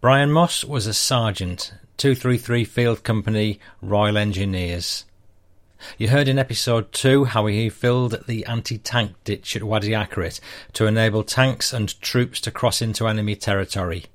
Brian 0.00 0.30
Moss 0.30 0.64
was 0.64 0.86
a 0.86 0.94
sergeant, 0.94 1.72
233 1.96 2.64
Field 2.64 3.02
Company, 3.02 3.58
Royal 3.80 4.16
Engineers. 4.16 5.04
You 5.98 6.08
heard 6.08 6.28
in 6.28 6.38
episode 6.38 6.92
2 6.92 7.26
how 7.26 7.46
he 7.46 7.68
filled 7.68 8.26
the 8.26 8.44
anti 8.46 8.78
tank 8.78 9.12
ditch 9.24 9.56
at 9.56 9.62
Wadi 9.62 9.90
Akarit 9.90 10.40
to 10.72 10.86
enable 10.86 11.22
tanks 11.22 11.72
and 11.72 12.00
troops 12.00 12.40
to 12.40 12.50
cross 12.50 12.80
into 12.80 13.06
enemy 13.06 13.36
territory. 13.36 14.06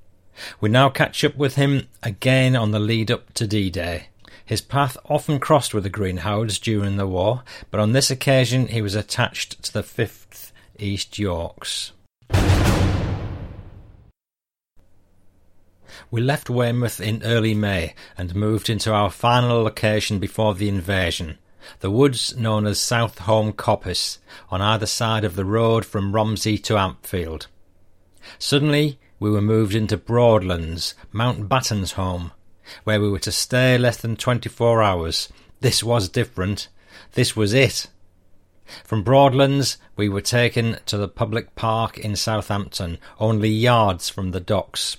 We 0.60 0.70
now 0.70 0.90
catch 0.90 1.24
up 1.24 1.36
with 1.36 1.56
him 1.56 1.88
again 2.02 2.56
on 2.56 2.72
the 2.72 2.80
lead 2.80 3.12
up 3.12 3.34
to 3.34 3.48
D 3.48 3.70
Day. 3.70 4.08
His 4.44 4.62
path 4.62 4.98
often 5.06 5.40
crossed 5.40 5.74
with 5.74 5.84
the 5.84 5.90
Green 5.90 6.18
Howards 6.18 6.60
during 6.60 6.98
the 6.98 7.08
war, 7.08 7.44
but 7.70 7.80
on 7.80 7.92
this 7.92 8.10
occasion 8.10 8.68
he 8.68 8.82
was 8.82 8.96
attached 8.96 9.62
to 9.64 9.74
the 9.74 9.84
5th 9.84 10.52
East 10.80 11.20
Yorks. 11.20 11.92
We 16.10 16.22
left 16.22 16.50
Weymouth 16.50 17.00
in 17.00 17.24
early 17.24 17.54
May 17.54 17.94
and 18.18 18.34
moved 18.36 18.70
into 18.70 18.94
our 18.94 19.12
final 19.12 19.64
location 19.64 20.20
before 20.20 20.56
the 20.56 20.70
invasion, 20.70 21.38
the 21.80 21.92
woods 21.92 22.36
known 22.36 22.66
as 22.66 22.80
South 22.80 23.20
Holme 23.20 23.54
Coppice, 23.54 24.18
on 24.50 24.62
either 24.62 24.86
side 24.86 25.24
of 25.24 25.36
the 25.36 25.46
road 25.46 25.86
from 25.86 26.14
Romsey 26.14 26.58
to 26.64 26.74
Ampfield. 26.74 27.48
Suddenly, 28.40 29.00
we 29.20 29.30
were 29.30 29.42
moved 29.42 29.76
into 29.76 29.98
Broadlands, 29.98 30.96
Mountbatten's 31.14 31.94
home, 31.94 32.32
where 32.84 33.00
we 33.00 33.10
were 33.10 33.20
to 33.20 33.32
stay 33.32 33.78
less 33.78 33.98
than 33.98 34.16
24 34.16 34.82
hours. 34.82 35.30
This 35.60 35.84
was 35.84 36.10
different. 36.10 36.68
This 37.14 37.36
was 37.36 37.54
it. 37.54 37.88
From 38.84 39.04
Broadlands, 39.04 39.78
we 39.96 40.10
were 40.10 40.22
taken 40.22 40.78
to 40.86 40.98
the 40.98 41.08
public 41.08 41.56
park 41.56 41.98
in 41.98 42.16
Southampton, 42.16 42.98
only 43.20 43.50
yards 43.50 44.10
from 44.10 44.32
the 44.32 44.40
docks. 44.40 44.98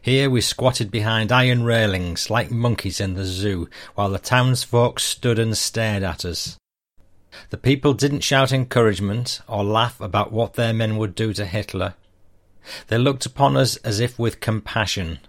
Here 0.00 0.28
we 0.30 0.40
squatted 0.40 0.90
behind 0.90 1.32
iron 1.32 1.64
railings 1.64 2.30
like 2.30 2.50
monkeys 2.50 3.00
in 3.00 3.14
the 3.14 3.24
zoo, 3.24 3.68
while 3.94 4.10
the 4.10 4.18
townsfolk 4.18 5.00
stood 5.00 5.38
and 5.38 5.56
stared 5.56 6.02
at 6.02 6.24
us. 6.24 6.58
The 7.50 7.56
people 7.56 7.92
didn't 7.92 8.20
shout 8.20 8.52
encouragement 8.52 9.40
or 9.46 9.64
laugh 9.64 10.00
about 10.00 10.32
what 10.32 10.54
their 10.54 10.72
men 10.72 10.96
would 10.96 11.14
do 11.14 11.32
to 11.34 11.44
Hitler. 11.44 11.94
They 12.88 12.98
looked 12.98 13.26
upon 13.26 13.56
us 13.56 13.76
as 13.78 14.00
if 14.00 14.18
with 14.18 14.40
compassion. 14.40 15.20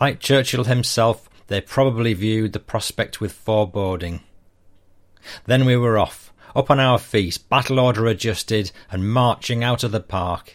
Like 0.00 0.20
Churchill 0.20 0.64
himself, 0.64 1.28
they 1.46 1.60
probably 1.60 2.12
viewed 2.12 2.52
the 2.52 2.58
prospect 2.58 3.20
with 3.20 3.32
foreboding. 3.32 4.20
Then 5.44 5.64
we 5.64 5.76
were 5.76 5.98
off, 5.98 6.32
up 6.54 6.70
on 6.70 6.80
our 6.80 6.98
feet, 6.98 7.38
battle 7.48 7.80
order 7.80 8.06
adjusted, 8.06 8.72
and 8.90 9.10
marching 9.10 9.62
out 9.62 9.84
of 9.84 9.92
the 9.92 10.00
park. 10.00 10.54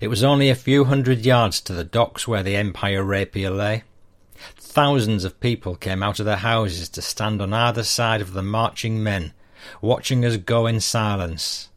It 0.00 0.08
was 0.08 0.24
only 0.24 0.50
a 0.50 0.54
few 0.54 0.84
hundred 0.84 1.24
yards 1.24 1.60
to 1.62 1.72
the 1.72 1.84
docks 1.84 2.26
where 2.26 2.42
the 2.42 2.56
Empire 2.56 3.02
Rapier 3.02 3.50
lay. 3.50 3.84
Thousands 4.56 5.24
of 5.24 5.40
people 5.40 5.76
came 5.76 6.02
out 6.02 6.20
of 6.20 6.26
their 6.26 6.36
houses 6.36 6.88
to 6.90 7.02
stand 7.02 7.42
on 7.42 7.52
either 7.52 7.82
side 7.82 8.20
of 8.20 8.32
the 8.32 8.42
marching 8.42 9.02
men, 9.02 9.32
watching 9.80 10.24
us 10.24 10.36
go 10.36 10.66
in 10.66 10.80
silence. 10.80 11.68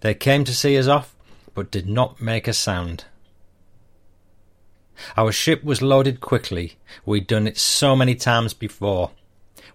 They 0.00 0.14
came 0.14 0.44
to 0.44 0.54
see 0.54 0.76
us 0.78 0.88
off, 0.88 1.14
but 1.54 1.70
did 1.70 1.88
not 1.88 2.20
make 2.20 2.48
a 2.48 2.52
sound. 2.52 3.04
Our 5.16 5.30
ship 5.30 5.62
was 5.62 5.82
loaded 5.82 6.20
quickly. 6.20 6.76
We'd 7.04 7.26
done 7.26 7.46
it 7.46 7.58
so 7.58 7.94
many 7.94 8.14
times 8.14 8.54
before. 8.54 9.10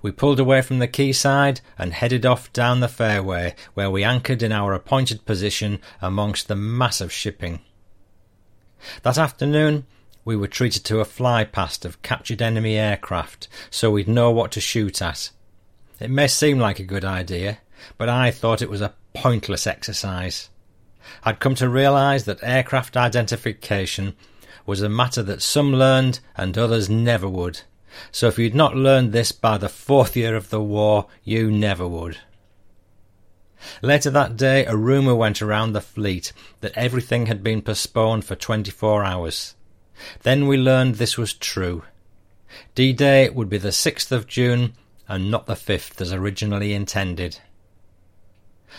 We 0.01 0.11
pulled 0.11 0.39
away 0.39 0.61
from 0.61 0.79
the 0.79 0.87
quayside 0.87 1.61
and 1.77 1.93
headed 1.93 2.25
off 2.25 2.51
down 2.53 2.79
the 2.79 2.87
fairway, 2.87 3.55
where 3.73 3.91
we 3.91 4.03
anchored 4.03 4.41
in 4.41 4.51
our 4.51 4.73
appointed 4.73 5.25
position 5.25 5.79
amongst 6.01 6.47
the 6.47 6.55
mass 6.55 7.01
of 7.01 7.11
shipping. 7.11 7.61
That 9.03 9.17
afternoon, 9.17 9.85
we 10.25 10.35
were 10.35 10.47
treated 10.47 10.83
to 10.85 10.99
a 10.99 11.05
fly 11.05 11.43
past 11.43 11.85
of 11.85 12.01
captured 12.01 12.41
enemy 12.41 12.77
aircraft, 12.77 13.47
so 13.69 13.91
we'd 13.91 14.07
know 14.07 14.31
what 14.31 14.51
to 14.53 14.61
shoot 14.61 15.01
at. 15.01 15.29
It 15.99 16.09
may 16.09 16.27
seem 16.27 16.57
like 16.57 16.79
a 16.79 16.83
good 16.83 17.05
idea, 17.05 17.59
but 17.97 18.09
I 18.09 18.31
thought 18.31 18.61
it 18.61 18.69
was 18.69 18.81
a 18.81 18.93
pointless 19.13 19.67
exercise. 19.67 20.49
I'd 21.23 21.39
come 21.39 21.55
to 21.55 21.69
realise 21.69 22.23
that 22.23 22.39
aircraft 22.41 22.97
identification 22.97 24.15
was 24.65 24.81
a 24.81 24.89
matter 24.89 25.23
that 25.23 25.41
some 25.41 25.73
learned 25.73 26.19
and 26.35 26.57
others 26.57 26.89
never 26.89 27.27
would. 27.27 27.61
So 28.11 28.27
if 28.27 28.39
you'd 28.39 28.55
not 28.55 28.75
learned 28.75 29.11
this 29.11 29.31
by 29.31 29.57
the 29.57 29.69
fourth 29.69 30.15
year 30.15 30.35
of 30.35 30.49
the 30.49 30.61
war, 30.61 31.07
you 31.23 31.51
never 31.51 31.87
would. 31.87 32.17
Later 33.81 34.09
that 34.09 34.37
day, 34.37 34.65
a 34.65 34.75
rumour 34.75 35.15
went 35.15 35.41
around 35.41 35.73
the 35.73 35.81
fleet 35.81 36.33
that 36.61 36.75
everything 36.75 37.27
had 37.27 37.43
been 37.43 37.61
postponed 37.61 38.25
for 38.25 38.35
24 38.35 39.03
hours. 39.03 39.55
Then 40.23 40.47
we 40.47 40.57
learned 40.57 40.95
this 40.95 41.17
was 41.17 41.33
true. 41.33 41.83
D 42.75 42.91
Day 42.91 43.29
would 43.29 43.49
be 43.49 43.57
the 43.57 43.69
6th 43.69 44.11
of 44.11 44.27
June 44.27 44.73
and 45.07 45.29
not 45.29 45.45
the 45.45 45.53
5th 45.53 46.01
as 46.01 46.11
originally 46.11 46.73
intended. 46.73 47.39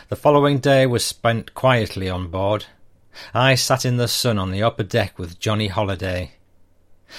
The 0.09 0.17
following 0.17 0.59
day 0.59 0.87
was 0.87 1.05
spent 1.05 1.55
quietly 1.55 2.09
on 2.09 2.29
board. 2.29 2.67
I 3.35 3.55
sat 3.55 3.85
in 3.85 3.99
the 3.99 4.09
sun 4.09 4.39
on 4.39 4.51
the 4.51 4.63
upper 4.63 4.83
deck 4.83 5.19
with 5.19 5.39
Johnny 5.39 5.69
Holiday. 5.69 6.33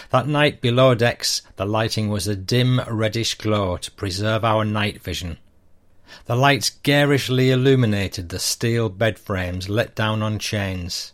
That 0.09 0.27
night 0.27 0.61
below 0.61 0.95
decks 0.95 1.41
the 1.55 1.65
lighting 1.65 2.09
was 2.09 2.27
a 2.27 2.35
dim 2.35 2.81
reddish 2.87 3.35
glow 3.35 3.77
to 3.77 3.91
preserve 3.91 4.43
our 4.43 4.65
night 4.65 5.01
vision. 5.01 5.37
The 6.25 6.35
lights 6.35 6.69
garishly 6.69 7.51
illuminated 7.51 8.29
the 8.29 8.39
steel 8.39 8.89
bed 8.89 9.17
frames 9.17 9.69
let 9.69 9.95
down 9.95 10.21
on 10.21 10.39
chains. 10.39 11.13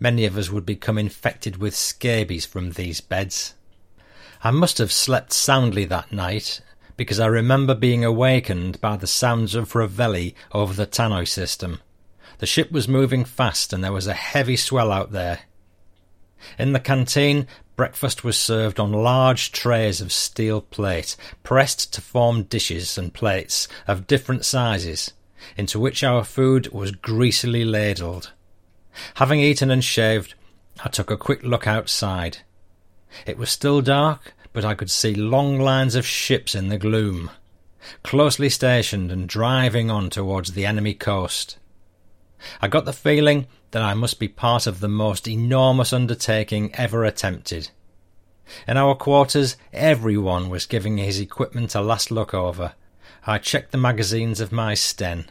Many 0.00 0.24
of 0.24 0.36
us 0.36 0.50
would 0.50 0.66
become 0.66 0.98
infected 0.98 1.58
with 1.58 1.76
scabies 1.76 2.46
from 2.46 2.70
these 2.70 3.00
beds. 3.00 3.54
I 4.42 4.50
must 4.50 4.78
have 4.78 4.92
slept 4.92 5.32
soundly 5.32 5.84
that 5.86 6.12
night, 6.12 6.60
because 6.96 7.18
I 7.20 7.26
remember 7.26 7.74
being 7.74 8.04
awakened 8.04 8.80
by 8.80 8.96
the 8.96 9.06
sounds 9.06 9.54
of 9.54 9.74
reveille 9.74 10.32
over 10.52 10.72
the 10.72 10.86
tannoy 10.86 11.24
system. 11.24 11.80
The 12.38 12.46
ship 12.46 12.70
was 12.70 12.88
moving 12.88 13.24
fast 13.24 13.72
and 13.72 13.82
there 13.82 13.92
was 13.92 14.06
a 14.06 14.14
heavy 14.14 14.56
swell 14.56 14.92
out 14.92 15.12
there. 15.12 15.40
In 16.58 16.72
the 16.72 16.80
canteen, 16.80 17.46
breakfast 17.76 18.22
was 18.24 18.38
served 18.38 18.78
on 18.78 18.92
large 18.92 19.52
trays 19.52 20.00
of 20.00 20.12
steel 20.12 20.60
plate, 20.60 21.16
pressed 21.42 21.92
to 21.94 22.00
form 22.00 22.44
dishes 22.44 22.96
and 22.96 23.12
plates 23.12 23.68
of 23.86 24.06
different 24.06 24.44
sizes, 24.44 25.12
into 25.56 25.80
which 25.80 26.04
our 26.04 26.24
food 26.24 26.68
was 26.72 26.92
greasily 26.92 27.64
ladled. 27.64 28.32
Having 29.14 29.40
eaten 29.40 29.70
and 29.70 29.82
shaved, 29.82 30.34
I 30.84 30.88
took 30.88 31.10
a 31.10 31.16
quick 31.16 31.42
look 31.42 31.66
outside. 31.66 32.38
It 33.26 33.38
was 33.38 33.50
still 33.50 33.80
dark, 33.80 34.34
but 34.52 34.64
I 34.64 34.74
could 34.74 34.90
see 34.90 35.14
long 35.14 35.58
lines 35.60 35.94
of 35.94 36.06
ships 36.06 36.54
in 36.54 36.68
the 36.68 36.78
gloom, 36.78 37.30
closely 38.02 38.48
stationed 38.48 39.10
and 39.10 39.28
driving 39.28 39.90
on 39.90 40.10
towards 40.10 40.52
the 40.52 40.64
enemy 40.64 40.94
coast. 40.94 41.58
I 42.60 42.68
got 42.68 42.84
the 42.84 42.92
feeling 42.92 43.46
that 43.74 43.82
I 43.82 43.92
must 43.92 44.18
be 44.18 44.28
part 44.28 44.66
of 44.66 44.80
the 44.80 44.88
most 44.88 45.28
enormous 45.28 45.92
undertaking 45.92 46.74
ever 46.74 47.04
attempted. 47.04 47.68
In 48.66 48.78
our 48.78 48.94
quarters, 48.94 49.58
everyone 49.72 50.48
was 50.48 50.64
giving 50.64 50.96
his 50.96 51.20
equipment 51.20 51.74
a 51.74 51.82
last 51.82 52.10
look 52.10 52.32
over. 52.32 52.72
I 53.26 53.36
checked 53.36 53.72
the 53.72 53.78
magazines 53.78 54.40
of 54.40 54.50
my 54.50 54.72
Sten. 54.72 55.26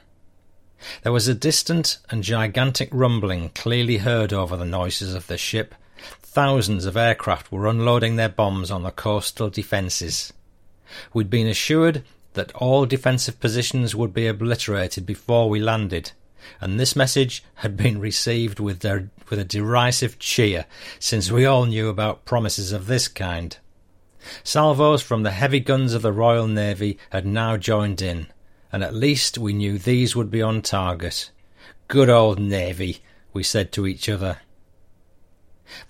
There 1.01 1.11
was 1.11 1.27
a 1.27 1.33
distant 1.33 1.97
and 2.11 2.23
gigantic 2.23 2.89
rumbling 2.91 3.49
clearly 3.49 3.97
heard 3.97 4.31
over 4.31 4.55
the 4.55 4.65
noises 4.65 5.15
of 5.15 5.25
the 5.25 5.37
ship, 5.39 5.73
Thousands 6.33 6.85
of 6.85 6.97
aircraft 6.97 7.51
were 7.51 7.67
unloading 7.67 8.15
their 8.15 8.27
bombs 8.27 8.71
on 8.71 8.81
the 8.81 8.89
coastal 8.89 9.51
defences. 9.51 10.33
We'd 11.13 11.29
been 11.29 11.47
assured 11.47 12.03
that 12.33 12.51
all 12.55 12.87
defensive 12.87 13.39
positions 13.39 13.95
would 13.95 14.13
be 14.13 14.25
obliterated 14.25 15.05
before 15.05 15.47
we 15.47 15.59
landed, 15.59 16.11
and 16.59 16.79
this 16.79 16.95
message 16.95 17.43
had 17.55 17.77
been 17.77 17.99
received 17.99 18.59
with, 18.59 18.79
der- 18.79 19.09
with 19.29 19.39
a 19.39 19.43
derisive 19.43 20.19
cheer, 20.19 20.65
since 20.99 21.31
we 21.31 21.45
all 21.45 21.65
knew 21.65 21.89
about 21.89 22.25
promises 22.25 22.71
of 22.71 22.87
this 22.87 23.07
kind. 23.07 23.57
Salvos 24.43 25.01
from 25.01 25.23
the 25.23 25.31
heavy 25.31 25.59
guns 25.59 25.93
of 25.93 26.01
the 26.01 26.13
Royal 26.13 26.47
Navy 26.47 26.97
had 27.09 27.25
now 27.25 27.57
joined 27.57 28.01
in, 28.01 28.27
and 28.71 28.83
at 28.83 28.93
least 28.93 29.37
we 29.37 29.53
knew 29.53 29.77
these 29.77 30.15
would 30.15 30.31
be 30.31 30.41
on 30.41 30.61
target. 30.61 31.31
Good 31.87 32.09
old 32.09 32.39
Navy, 32.39 33.03
we 33.33 33.43
said 33.43 33.71
to 33.73 33.85
each 33.85 34.07
other. 34.07 34.39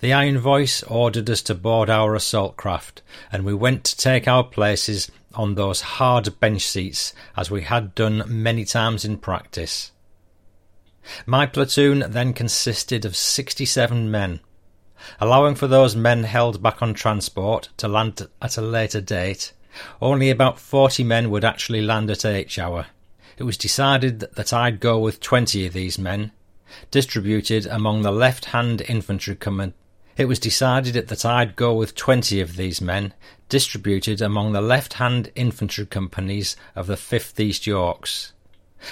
The 0.00 0.12
Iron 0.12 0.38
Voice 0.38 0.82
ordered 0.84 1.28
us 1.28 1.42
to 1.42 1.54
board 1.54 1.90
our 1.90 2.14
assault 2.14 2.56
craft, 2.56 3.02
and 3.30 3.44
we 3.44 3.54
went 3.54 3.84
to 3.84 3.96
take 3.96 4.26
our 4.26 4.44
places 4.44 5.10
on 5.34 5.54
those 5.54 5.80
hard 5.80 6.38
bench 6.40 6.62
seats 6.62 7.12
as 7.36 7.50
we 7.50 7.62
had 7.62 7.94
done 7.94 8.22
many 8.26 8.64
times 8.64 9.04
in 9.04 9.18
practice. 9.18 9.90
My 11.26 11.46
platoon 11.46 12.04
then 12.08 12.32
consisted 12.32 13.04
of 13.04 13.16
67 13.16 14.10
men. 14.10 14.40
Allowing 15.20 15.54
for 15.54 15.66
those 15.66 15.94
men 15.94 16.24
held 16.24 16.62
back 16.62 16.80
on 16.80 16.94
transport 16.94 17.68
to 17.76 17.88
land 17.88 18.26
at 18.40 18.56
a 18.56 18.62
later 18.62 19.00
date, 19.00 19.52
only 20.00 20.30
about 20.30 20.58
40 20.58 21.04
men 21.04 21.30
would 21.30 21.44
actually 21.44 21.82
land 21.82 22.10
at 22.10 22.24
H 22.24 22.58
hour. 22.58 22.86
it 23.36 23.42
was 23.42 23.56
decided 23.56 24.20
that 24.20 24.52
I'd 24.52 24.80
go 24.80 24.98
with 24.98 25.20
20 25.20 25.66
of 25.66 25.72
these 25.72 25.98
men, 25.98 26.30
distributed 26.90 27.66
among 27.66 28.02
the 28.02 28.12
left-hand 28.12 28.82
infantry 28.82 29.34
command. 29.34 29.72
It 30.16 30.26
was 30.26 30.38
decided 30.38 31.08
that 31.08 31.24
I'd 31.24 31.56
go 31.56 31.74
with 31.74 31.96
20 31.96 32.40
of 32.40 32.56
these 32.56 32.80
men, 32.80 33.12
distributed 33.48 34.22
among 34.22 34.52
the 34.52 34.60
left-hand 34.60 35.32
infantry 35.34 35.86
companies 35.86 36.56
of 36.76 36.86
the 36.86 36.94
5th 36.94 37.38
East 37.40 37.66
Yorks, 37.66 38.32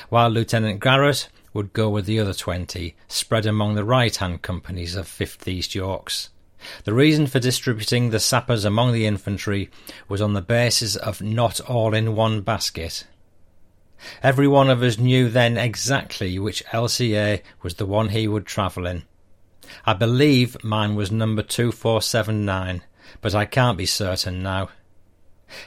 while 0.08 0.28
Lieutenant 0.28 0.80
Garrett 0.80 1.28
would 1.52 1.72
go 1.72 1.88
with 1.88 2.06
the 2.06 2.18
other 2.18 2.34
20, 2.34 2.94
spread 3.08 3.46
among 3.46 3.74
the 3.74 3.84
right-hand 3.84 4.42
companies 4.42 4.94
of 4.94 5.06
5th 5.06 5.46
East 5.46 5.74
Yorks. 5.74 6.30
The 6.84 6.94
reason 6.94 7.26
for 7.26 7.40
distributing 7.40 8.10
the 8.10 8.20
sappers 8.20 8.64
among 8.64 8.92
the 8.92 9.06
infantry 9.06 9.70
was 10.08 10.20
on 10.20 10.32
the 10.32 10.42
basis 10.42 10.96
of 10.96 11.20
not 11.20 11.60
all 11.60 11.94
in 11.94 12.14
one 12.14 12.40
basket. 12.42 13.06
Every 14.22 14.48
one 14.48 14.70
of 14.70 14.82
us 14.82 14.98
knew 14.98 15.28
then 15.28 15.56
exactly 15.56 16.38
which 16.38 16.64
LCA 16.66 17.42
was 17.62 17.74
the 17.74 17.86
one 17.86 18.08
he 18.10 18.26
would 18.26 18.46
travel 18.46 18.86
in. 18.86 19.04
I 19.84 19.92
believe 19.94 20.62
mine 20.64 20.94
was 20.96 21.10
number 21.10 21.42
2479, 21.42 22.82
but 23.20 23.34
I 23.34 23.44
can't 23.44 23.78
be 23.78 23.86
certain 23.86 24.42
now. 24.42 24.70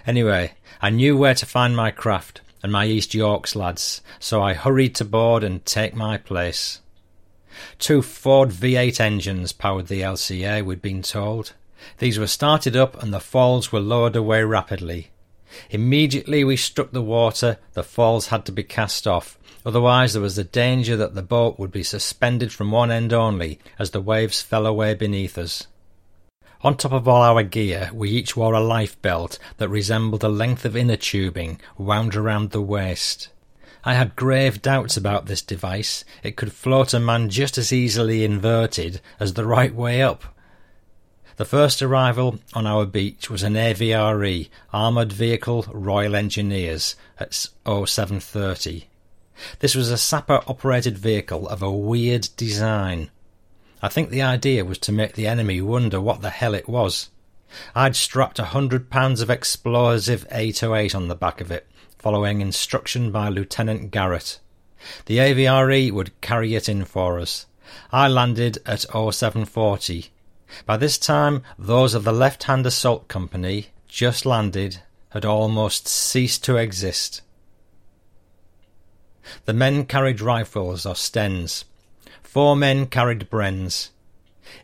Anyway, 0.06 0.54
I 0.82 0.90
knew 0.90 1.16
where 1.18 1.36
to 1.36 1.46
find 1.46 1.76
my 1.76 1.92
craft 1.92 2.42
and 2.66 2.72
my 2.72 2.88
East 2.88 3.14
Yorks 3.14 3.56
lads, 3.56 4.02
so 4.20 4.42
I 4.42 4.56
hurried 4.56 4.96
to 4.96 5.06
board 5.06 5.44
and 5.44 5.64
take 5.68 5.94
my 5.94 6.18
place. 6.18 6.82
Two 7.78 8.02
Ford 8.02 8.50
V8 8.50 9.00
engines 9.00 9.54
powered 9.54 9.86
the 9.86 10.02
LCA, 10.02 10.66
we'd 10.66 10.82
been 10.82 11.04
told. 11.04 11.54
These 12.00 12.18
were 12.18 12.26
started 12.26 12.76
up 12.76 13.04
and 13.04 13.14
the 13.14 13.20
falls 13.20 13.72
were 13.72 13.80
lowered 13.80 14.16
away 14.16 14.42
rapidly. 14.42 15.12
Immediately 15.70 16.44
we 16.44 16.58
struck 16.58 16.90
the 16.90 17.04
water, 17.04 17.60
the 17.74 17.84
falls 17.84 18.30
had 18.30 18.48
to 18.48 18.52
be 18.52 18.64
cast 18.64 19.06
off, 19.06 19.38
otherwise 19.64 20.14
there 20.14 20.22
was 20.24 20.36
the 20.36 20.44
danger 20.44 20.98
that 20.98 21.14
the 21.14 21.22
boat 21.22 21.60
would 21.60 21.72
be 21.72 21.84
suspended 21.84 22.52
from 22.52 22.72
one 22.72 22.90
end 22.90 23.14
only 23.14 23.60
as 23.78 23.92
the 23.92 24.02
waves 24.02 24.42
fell 24.42 24.66
away 24.66 24.96
beneath 24.96 25.38
us. 25.38 25.68
On 26.66 26.76
top 26.76 26.94
of 26.94 27.08
all 27.08 27.22
our 27.22 27.44
gear, 27.44 27.92
we 27.94 28.10
each 28.10 28.36
wore 28.36 28.56
a 28.56 28.60
life 28.60 29.00
belt 29.04 29.38
that 29.58 29.70
resembled 29.70 30.24
a 30.24 30.28
length 30.28 30.66
of 30.66 30.76
inner 30.76 30.96
tubing 30.96 31.62
wound 31.78 32.16
around 32.16 32.50
the 32.50 32.62
waist. 32.62 33.30
I 33.84 33.94
had 33.94 34.16
grave 34.16 34.64
doubts 34.64 34.98
about 34.98 35.28
this 35.28 35.44
device. 35.44 36.04
It 36.24 36.36
could 36.36 36.52
float 36.52 36.92
a 36.96 37.00
man 37.00 37.30
just 37.30 37.60
as 37.60 37.72
easily 37.72 38.24
inverted 38.24 39.00
as 39.20 39.34
the 39.34 39.46
right 39.46 39.76
way 39.76 40.02
up. 40.02 40.24
The 41.36 41.46
first 41.46 41.84
arrival 41.84 42.40
on 42.56 42.66
our 42.66 42.88
beach 42.88 43.30
was 43.30 43.44
an 43.44 43.54
AVRE, 43.54 44.50
Armoured 44.74 45.14
Vehicle 45.14 45.68
Royal 45.72 46.16
Engineers, 46.16 46.96
at 47.20 47.36
0730. 47.36 48.90
This 49.60 49.76
was 49.76 49.92
a 49.92 50.00
sapper 50.00 50.42
operated 50.48 50.98
vehicle 50.98 51.48
of 51.48 51.62
a 51.62 51.72
weird 51.72 52.30
design. 52.36 53.12
I 53.86 53.88
think 53.88 54.10
the 54.10 54.24
idea 54.24 54.66
was 54.66 54.80
to 54.80 54.92
make 54.92 55.14
the 55.14 55.28
enemy 55.28 55.62
wonder 55.62 56.02
what 56.02 56.22
the 56.22 56.32
hell 56.32 56.56
it 56.56 56.68
was. 56.68 57.12
I'd 57.76 57.96
strapped 57.96 58.40
a 58.40 58.46
hundred 58.46 58.90
pounds 58.90 59.22
of 59.22 59.30
explosive 59.30 60.26
808 60.32 60.96
on 60.96 61.08
the 61.08 61.14
back 61.14 61.40
of 61.40 61.52
it, 61.52 61.68
following 62.00 62.42
instruction 62.42 63.12
by 63.12 63.30
Lieutenant 63.30 63.92
Garrett. 63.92 64.40
The 65.06 65.20
AVRE 65.20 65.92
would 65.92 66.20
carry 66.20 66.56
it 66.56 66.68
in 66.68 66.84
for 66.86 67.20
us. 67.20 67.46
I 67.92 68.08
landed 68.08 68.58
at 68.66 68.88
0740. 68.90 70.08
By 70.66 70.78
this 70.78 70.98
time, 70.98 71.44
those 71.60 71.94
of 71.94 72.06
the 72.06 72.12
Left 72.12 72.46
Hand 72.46 72.66
Assault 72.66 73.08
Company, 73.08 73.68
just 73.88 74.26
landed, 74.26 74.82
had 75.10 75.26
almost 75.26 75.88
ceased 75.88 76.44
to 76.46 76.58
exist. 76.58 77.22
The 79.46 79.54
men 79.54 79.86
carried 79.86 80.22
rifles 80.22 80.88
or 80.88 80.96
Stens. 80.96 81.66
Four 82.36 82.58
men 82.58 82.88
carried 82.88 83.30
Brens. 83.30 83.92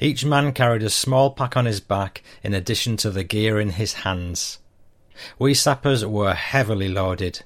Each 0.02 0.26
man 0.26 0.52
carried 0.52 0.84
a 0.84 0.90
small 0.90 1.30
pack 1.32 1.56
on 1.56 1.64
his 1.64 1.80
back 1.80 2.22
in 2.44 2.54
addition 2.54 2.98
to 2.98 3.10
the 3.10 3.24
gear 3.24 3.62
in 3.62 3.70
his 3.70 3.94
hands. 4.04 4.60
We 5.40 5.54
sappers 5.54 6.06
were 6.06 6.34
heavily 6.34 6.90
loaded. 6.90 7.44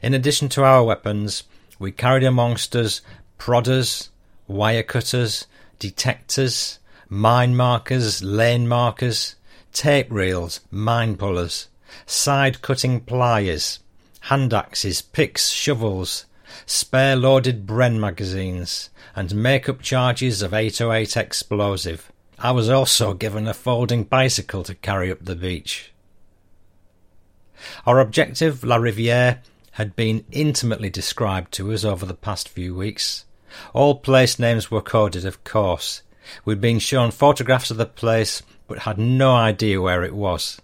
In 0.00 0.14
addition 0.14 0.48
to 0.50 0.62
our 0.62 0.84
weapons, 0.84 1.42
we 1.76 1.90
carried 1.90 2.22
amongst 2.22 2.76
us 2.76 3.00
prodders, 3.36 4.10
wire 4.46 4.84
cutters, 4.84 5.48
detectors, 5.80 6.78
mine 7.08 7.56
markers, 7.56 8.22
lane 8.22 8.68
markers, 8.68 9.34
tape 9.72 10.06
reels, 10.08 10.60
mine 10.70 11.16
pullers, 11.16 11.66
side 12.06 12.62
cutting 12.62 13.00
pliers, 13.00 13.80
hand 14.20 14.54
axes, 14.54 15.02
picks, 15.02 15.48
shovels, 15.48 16.26
spare 16.66 17.16
loaded 17.16 17.66
Bren 17.66 17.98
magazines, 17.98 18.90
and 19.14 19.34
make-up 19.34 19.80
charges 19.80 20.42
of 20.42 20.54
808 20.54 21.16
explosive. 21.16 22.12
I 22.38 22.52
was 22.52 22.68
also 22.68 23.14
given 23.14 23.48
a 23.48 23.54
folding 23.54 24.04
bicycle 24.04 24.62
to 24.64 24.74
carry 24.74 25.10
up 25.10 25.24
the 25.24 25.34
beach. 25.34 25.92
Our 27.86 27.98
objective, 27.98 28.62
La 28.62 28.76
Riviere, 28.76 29.42
had 29.72 29.96
been 29.96 30.24
intimately 30.30 30.90
described 30.90 31.52
to 31.52 31.72
us 31.72 31.84
over 31.84 32.06
the 32.06 32.14
past 32.14 32.48
few 32.48 32.74
weeks. 32.74 33.24
All 33.72 33.96
place 33.96 34.38
names 34.38 34.70
were 34.70 34.80
coded, 34.80 35.24
of 35.24 35.42
course. 35.44 36.02
We'd 36.44 36.60
been 36.60 36.78
shown 36.78 37.10
photographs 37.10 37.70
of 37.70 37.76
the 37.76 37.86
place, 37.86 38.42
but 38.66 38.80
had 38.80 38.98
no 38.98 39.34
idea 39.34 39.80
where 39.80 40.04
it 40.04 40.14
was. 40.14 40.60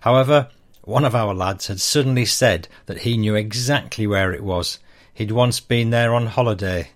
However, 0.00 0.48
one 0.82 1.04
of 1.04 1.14
our 1.14 1.34
lads 1.34 1.68
had 1.68 1.80
suddenly 1.80 2.24
said 2.24 2.68
that 2.86 3.02
he 3.02 3.16
knew 3.16 3.34
exactly 3.34 4.06
where 4.06 4.32
it 4.32 4.42
was. 4.42 4.78
He'd 5.14 5.32
once 5.32 5.60
been 5.60 5.90
there 5.90 6.14
on 6.14 6.26
holiday. 6.26 6.90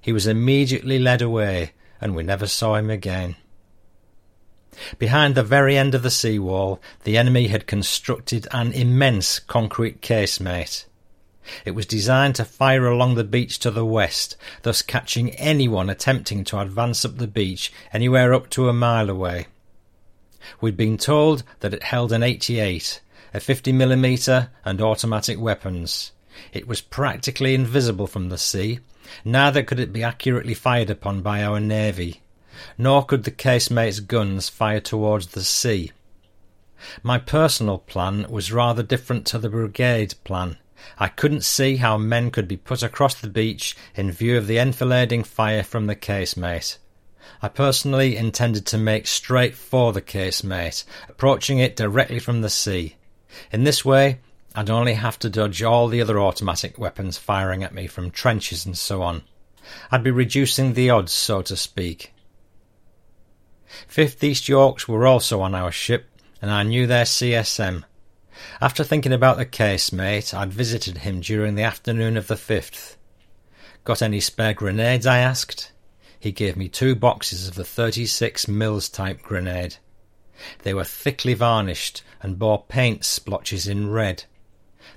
He 0.00 0.12
was 0.12 0.26
immediately 0.26 0.98
led 0.98 1.22
away, 1.22 1.72
and 2.00 2.14
we 2.14 2.22
never 2.22 2.46
saw 2.46 2.74
him 2.74 2.90
again. 2.90 3.36
Behind 4.98 5.34
the 5.34 5.42
very 5.42 5.76
end 5.76 5.94
of 5.94 6.02
the 6.02 6.10
sea 6.10 6.38
wall, 6.38 6.80
the 7.04 7.16
enemy 7.16 7.46
had 7.46 7.66
constructed 7.66 8.46
an 8.50 8.72
immense 8.72 9.38
concrete 9.38 10.02
casemate. 10.02 10.84
It 11.64 11.70
was 11.70 11.86
designed 11.86 12.34
to 12.36 12.44
fire 12.44 12.86
along 12.86 13.14
the 13.14 13.24
beach 13.24 13.58
to 13.60 13.70
the 13.70 13.86
west, 13.86 14.36
thus 14.62 14.82
catching 14.82 15.30
anyone 15.36 15.88
attempting 15.88 16.44
to 16.44 16.60
advance 16.60 17.04
up 17.04 17.16
the 17.16 17.28
beach 17.28 17.72
anywhere 17.92 18.34
up 18.34 18.50
to 18.50 18.68
a 18.68 18.72
mile 18.72 19.08
away. 19.08 19.46
We'd 20.60 20.76
been 20.76 20.98
told 20.98 21.42
that 21.60 21.72
it 21.72 21.84
held 21.84 22.12
an 22.12 22.22
88, 22.22 23.00
a 23.32 23.38
50mm, 23.38 24.48
and 24.64 24.80
automatic 24.80 25.40
weapons. 25.40 26.12
It 26.52 26.66
was 26.66 26.80
practically 26.80 27.54
invisible 27.54 28.06
from 28.06 28.28
the 28.28 28.38
sea, 28.38 28.80
neither 29.24 29.62
could 29.62 29.80
it 29.80 29.92
be 29.92 30.02
accurately 30.02 30.54
fired 30.54 30.90
upon 30.90 31.22
by 31.22 31.42
our 31.42 31.60
navy 31.60 32.22
nor 32.78 33.04
could 33.04 33.24
the 33.24 33.30
casemate's 33.30 34.00
guns 34.00 34.48
fire 34.48 34.80
towards 34.80 35.28
the 35.28 35.44
sea. 35.44 35.92
My 37.02 37.18
personal 37.18 37.78
plan 37.78 38.30
was 38.30 38.52
rather 38.52 38.82
different 38.82 39.26
to 39.26 39.38
the 39.38 39.48
brigade 39.48 40.14
plan. 40.24 40.56
I 40.98 41.08
couldn't 41.08 41.44
see 41.44 41.76
how 41.76 41.98
men 41.98 42.30
could 42.30 42.46
be 42.46 42.56
put 42.56 42.82
across 42.82 43.14
the 43.14 43.28
beach 43.28 43.76
in 43.94 44.12
view 44.12 44.36
of 44.36 44.46
the 44.46 44.58
enfilading 44.58 45.24
fire 45.24 45.62
from 45.62 45.86
the 45.86 45.96
casemate. 45.96 46.78
I 47.42 47.48
personally 47.48 48.16
intended 48.16 48.66
to 48.66 48.78
make 48.78 49.06
straight 49.06 49.54
for 49.54 49.92
the 49.92 50.00
casemate, 50.00 50.84
approaching 51.08 51.58
it 51.58 51.76
directly 51.76 52.18
from 52.18 52.40
the 52.40 52.50
sea. 52.50 52.96
In 53.52 53.64
this 53.64 53.84
way, 53.84 54.20
I'd 54.58 54.70
only 54.70 54.94
have 54.94 55.18
to 55.18 55.28
dodge 55.28 55.62
all 55.62 55.86
the 55.86 56.00
other 56.00 56.18
automatic 56.18 56.78
weapons 56.78 57.18
firing 57.18 57.62
at 57.62 57.74
me 57.74 57.86
from 57.86 58.10
trenches 58.10 58.64
and 58.64 58.76
so 58.76 59.02
on. 59.02 59.22
I'd 59.90 60.02
be 60.02 60.10
reducing 60.10 60.72
the 60.72 60.88
odds, 60.88 61.12
so 61.12 61.42
to 61.42 61.56
speak. 61.58 62.14
Fifth 63.86 64.24
East 64.24 64.48
Yorks 64.48 64.88
were 64.88 65.06
also 65.06 65.42
on 65.42 65.54
our 65.54 65.70
ship, 65.70 66.06
and 66.40 66.50
I 66.50 66.62
knew 66.62 66.86
their 66.86 67.04
CSM. 67.04 67.84
After 68.58 68.82
thinking 68.82 69.12
about 69.12 69.36
the 69.36 69.44
casemate, 69.44 70.32
I'd 70.32 70.54
visited 70.54 70.98
him 70.98 71.20
during 71.20 71.54
the 71.54 71.62
afternoon 71.62 72.16
of 72.16 72.26
the 72.26 72.36
fifth. 72.36 72.96
Got 73.84 74.00
any 74.00 74.20
spare 74.20 74.54
grenades? 74.54 75.04
I 75.04 75.18
asked. 75.18 75.70
He 76.18 76.32
gave 76.32 76.56
me 76.56 76.70
two 76.70 76.94
boxes 76.94 77.46
of 77.46 77.56
the 77.56 77.64
36 77.64 78.48
Mills 78.48 78.88
type 78.88 79.20
grenade. 79.20 79.76
They 80.62 80.72
were 80.72 80.84
thickly 80.84 81.34
varnished 81.34 82.02
and 82.22 82.38
bore 82.38 82.64
paint 82.66 83.04
splotches 83.04 83.68
in 83.68 83.90
red. 83.90 84.24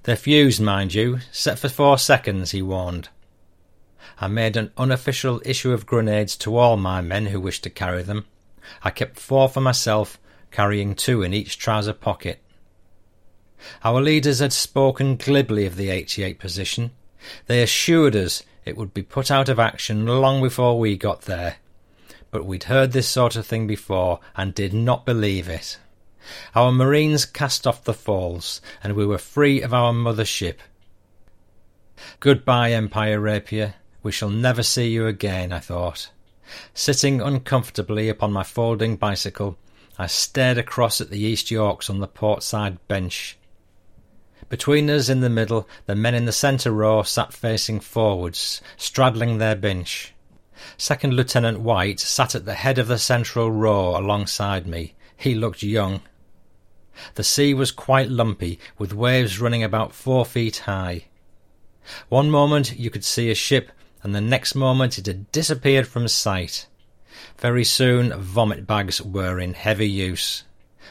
They're 0.03 0.15
fused, 0.15 0.61
mind 0.61 0.93
you, 0.93 1.19
set 1.31 1.59
for 1.59 1.69
four 1.69 1.97
seconds, 1.97 2.51
he 2.51 2.61
warned. 2.61 3.09
I 4.21 4.27
made 4.27 4.57
an 4.57 4.71
unofficial 4.77 5.41
issue 5.45 5.71
of 5.71 5.85
grenades 5.85 6.35
to 6.37 6.57
all 6.57 6.77
my 6.77 7.01
men 7.01 7.27
who 7.27 7.39
wished 7.39 7.63
to 7.63 7.69
carry 7.69 8.03
them. 8.03 8.25
I 8.83 8.89
kept 8.89 9.19
four 9.19 9.49
for 9.49 9.61
myself, 9.61 10.19
carrying 10.51 10.95
two 10.95 11.21
in 11.23 11.33
each 11.33 11.57
trouser 11.57 11.93
pocket. 11.93 12.41
Our 13.83 14.01
leaders 14.01 14.39
had 14.39 14.53
spoken 14.53 15.17
glibly 15.17 15.65
of 15.65 15.75
the 15.75 15.89
88 15.89 16.39
position. 16.39 16.91
They 17.47 17.61
assured 17.61 18.15
us 18.15 18.43
it 18.65 18.77
would 18.77 18.93
be 18.93 19.03
put 19.03 19.31
out 19.31 19.49
of 19.49 19.59
action 19.59 20.05
long 20.05 20.41
before 20.41 20.79
we 20.79 20.97
got 20.97 21.23
there. 21.23 21.57
But 22.31 22.45
we'd 22.45 22.65
heard 22.65 22.91
this 22.91 23.07
sort 23.07 23.35
of 23.35 23.45
thing 23.45 23.67
before 23.67 24.19
and 24.35 24.53
did 24.53 24.73
not 24.73 25.05
believe 25.05 25.49
it. 25.49 25.77
Our 26.55 26.71
marines 26.71 27.25
cast 27.25 27.65
off 27.65 27.83
the 27.83 27.93
falls, 27.93 28.61
and 28.83 28.93
we 28.93 29.05
were 29.05 29.17
free 29.17 29.61
of 29.61 29.73
our 29.73 29.93
mother 29.93 30.25
ship. 30.25 30.61
Goodbye, 32.19 32.71
Empire 32.73 33.19
Rapier. 33.19 33.75
We 34.03 34.11
shall 34.11 34.29
never 34.29 34.63
see 34.63 34.89
you 34.89 35.07
again, 35.07 35.51
I 35.51 35.59
thought. 35.59 36.09
Sitting 36.73 37.21
uncomfortably 37.21 38.09
upon 38.09 38.31
my 38.31 38.43
folding 38.43 38.95
bicycle, 38.95 39.57
I 39.97 40.07
stared 40.07 40.57
across 40.57 41.01
at 41.01 41.09
the 41.09 41.19
East 41.19 41.51
Yorks 41.51 41.89
on 41.89 41.99
the 41.99 42.07
port 42.07 42.41
side 42.41 42.85
bench. 42.87 43.37
Between 44.47 44.89
us 44.89 45.09
in 45.09 45.19
the 45.19 45.29
middle, 45.29 45.67
the 45.85 45.95
men 45.95 46.15
in 46.15 46.25
the 46.25 46.31
centre 46.31 46.71
row 46.71 47.03
sat 47.03 47.33
facing 47.33 47.81
forwards, 47.81 48.61
straddling 48.77 49.37
their 49.37 49.55
bench. 49.55 50.13
Second 50.77 51.13
Lieutenant 51.13 51.59
White 51.59 51.99
sat 51.99 52.33
at 52.33 52.45
the 52.45 52.55
head 52.55 52.79
of 52.79 52.87
the 52.87 52.97
central 52.97 53.51
row 53.51 53.95
alongside 53.95 54.65
me. 54.65 54.95
He 55.19 55.35
looked 55.35 55.63
young. 55.63 55.99
The 57.15 57.25
sea 57.25 57.53
was 57.53 57.73
quite 57.73 58.09
lumpy, 58.09 58.57
with 58.77 58.93
waves 58.93 59.37
running 59.37 59.61
about 59.61 59.93
four 59.93 60.25
feet 60.25 60.59
high. 60.59 61.07
One 62.07 62.31
moment 62.31 62.79
you 62.79 62.89
could 62.89 63.03
see 63.03 63.29
a 63.29 63.35
ship, 63.35 63.69
and 64.01 64.15
the 64.15 64.21
next 64.21 64.55
moment 64.55 64.97
it 64.97 65.07
had 65.07 65.29
disappeared 65.33 65.89
from 65.89 66.07
sight. 66.07 66.67
Very 67.37 67.65
soon 67.65 68.13
vomit 68.13 68.65
bags 68.65 69.01
were 69.01 69.41
in 69.41 69.55
heavy 69.55 69.89
use. 69.89 70.45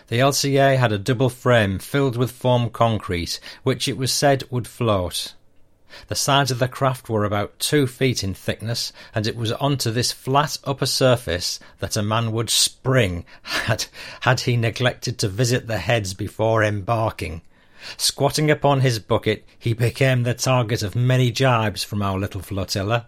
The 0.08 0.18
LCA 0.18 0.76
had 0.76 0.92
a 0.92 0.98
double 0.98 1.30
frame 1.30 1.78
filled 1.78 2.18
with 2.18 2.30
foam 2.30 2.68
concrete, 2.68 3.40
which 3.62 3.88
it 3.88 3.96
was 3.96 4.12
said 4.12 4.44
would 4.50 4.68
float. 4.68 5.32
The 6.08 6.14
sides 6.14 6.50
of 6.50 6.58
the 6.58 6.68
craft 6.68 7.08
were 7.08 7.24
about 7.24 7.58
two 7.58 7.86
feet 7.86 8.22
in 8.22 8.34
thickness, 8.34 8.92
and 9.14 9.26
it 9.26 9.36
was 9.36 9.52
onto 9.52 9.90
this 9.90 10.12
flat 10.12 10.58
upper 10.64 10.86
surface 10.86 11.58
that 11.78 11.96
a 11.96 12.02
man 12.02 12.32
would 12.32 12.50
spring 12.50 13.24
had, 13.42 13.86
had 14.20 14.40
he 14.40 14.56
neglected 14.56 15.18
to 15.18 15.28
visit 15.28 15.66
the 15.66 15.78
heads 15.78 16.14
before 16.14 16.62
embarking. 16.62 17.42
Squatting 17.96 18.50
upon 18.50 18.80
his 18.80 18.98
bucket, 18.98 19.44
he 19.58 19.72
became 19.72 20.24
the 20.24 20.34
target 20.34 20.82
of 20.82 20.96
many 20.96 21.30
jibes 21.30 21.84
from 21.84 22.02
our 22.02 22.18
little 22.18 22.42
flotilla. 22.42 23.06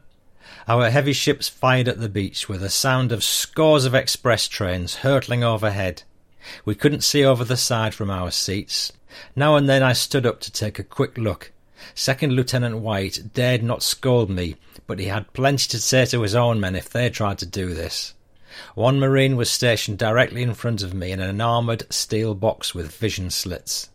Our 0.68 0.90
heavy 0.90 1.12
ships 1.12 1.48
fired 1.48 1.88
at 1.88 2.00
the 2.00 2.08
beach 2.08 2.48
with 2.48 2.62
a 2.62 2.70
sound 2.70 3.12
of 3.12 3.24
scores 3.24 3.84
of 3.84 3.94
express 3.94 4.48
trains 4.48 4.96
hurtling 4.96 5.42
overhead. 5.42 6.02
We 6.64 6.74
couldn't 6.74 7.02
see 7.02 7.24
over 7.24 7.44
the 7.44 7.56
side 7.56 7.94
from 7.94 8.10
our 8.10 8.30
seats. 8.30 8.92
Now 9.34 9.56
and 9.56 9.68
then 9.68 9.82
I 9.82 9.92
stood 9.92 10.24
up 10.24 10.40
to 10.40 10.52
take 10.52 10.78
a 10.78 10.84
quick 10.84 11.18
look. 11.18 11.52
Second 11.94 12.32
Lieutenant 12.32 12.78
White 12.78 13.32
dared 13.34 13.62
not 13.62 13.82
scold 13.82 14.30
me, 14.30 14.56
but 14.86 14.98
he 14.98 15.06
had 15.06 15.32
plenty 15.32 15.68
to 15.68 15.80
say 15.80 16.04
to 16.06 16.22
his 16.22 16.34
own 16.34 16.60
men 16.60 16.76
if 16.76 16.90
they 16.90 17.10
tried 17.10 17.38
to 17.38 17.46
do 17.46 17.74
this. 17.74 18.14
One 18.74 18.98
Marine 18.98 19.36
was 19.36 19.50
stationed 19.50 19.98
directly 19.98 20.42
in 20.42 20.54
front 20.54 20.82
of 20.82 20.92
me 20.92 21.12
in 21.12 21.20
an 21.20 21.40
armoured 21.40 21.84
steel 21.92 22.34
box 22.34 22.74
with 22.74 22.94
vision 22.94 23.30
slits. 23.30 23.88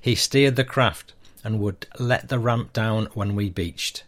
He 0.00 0.14
steered 0.14 0.56
the 0.56 0.64
craft 0.64 1.12
and 1.44 1.60
would 1.60 1.86
let 1.98 2.28
the 2.28 2.38
ramp 2.38 2.72
down 2.72 3.06
when 3.14 3.36
we 3.36 3.48
beached. 3.48 4.02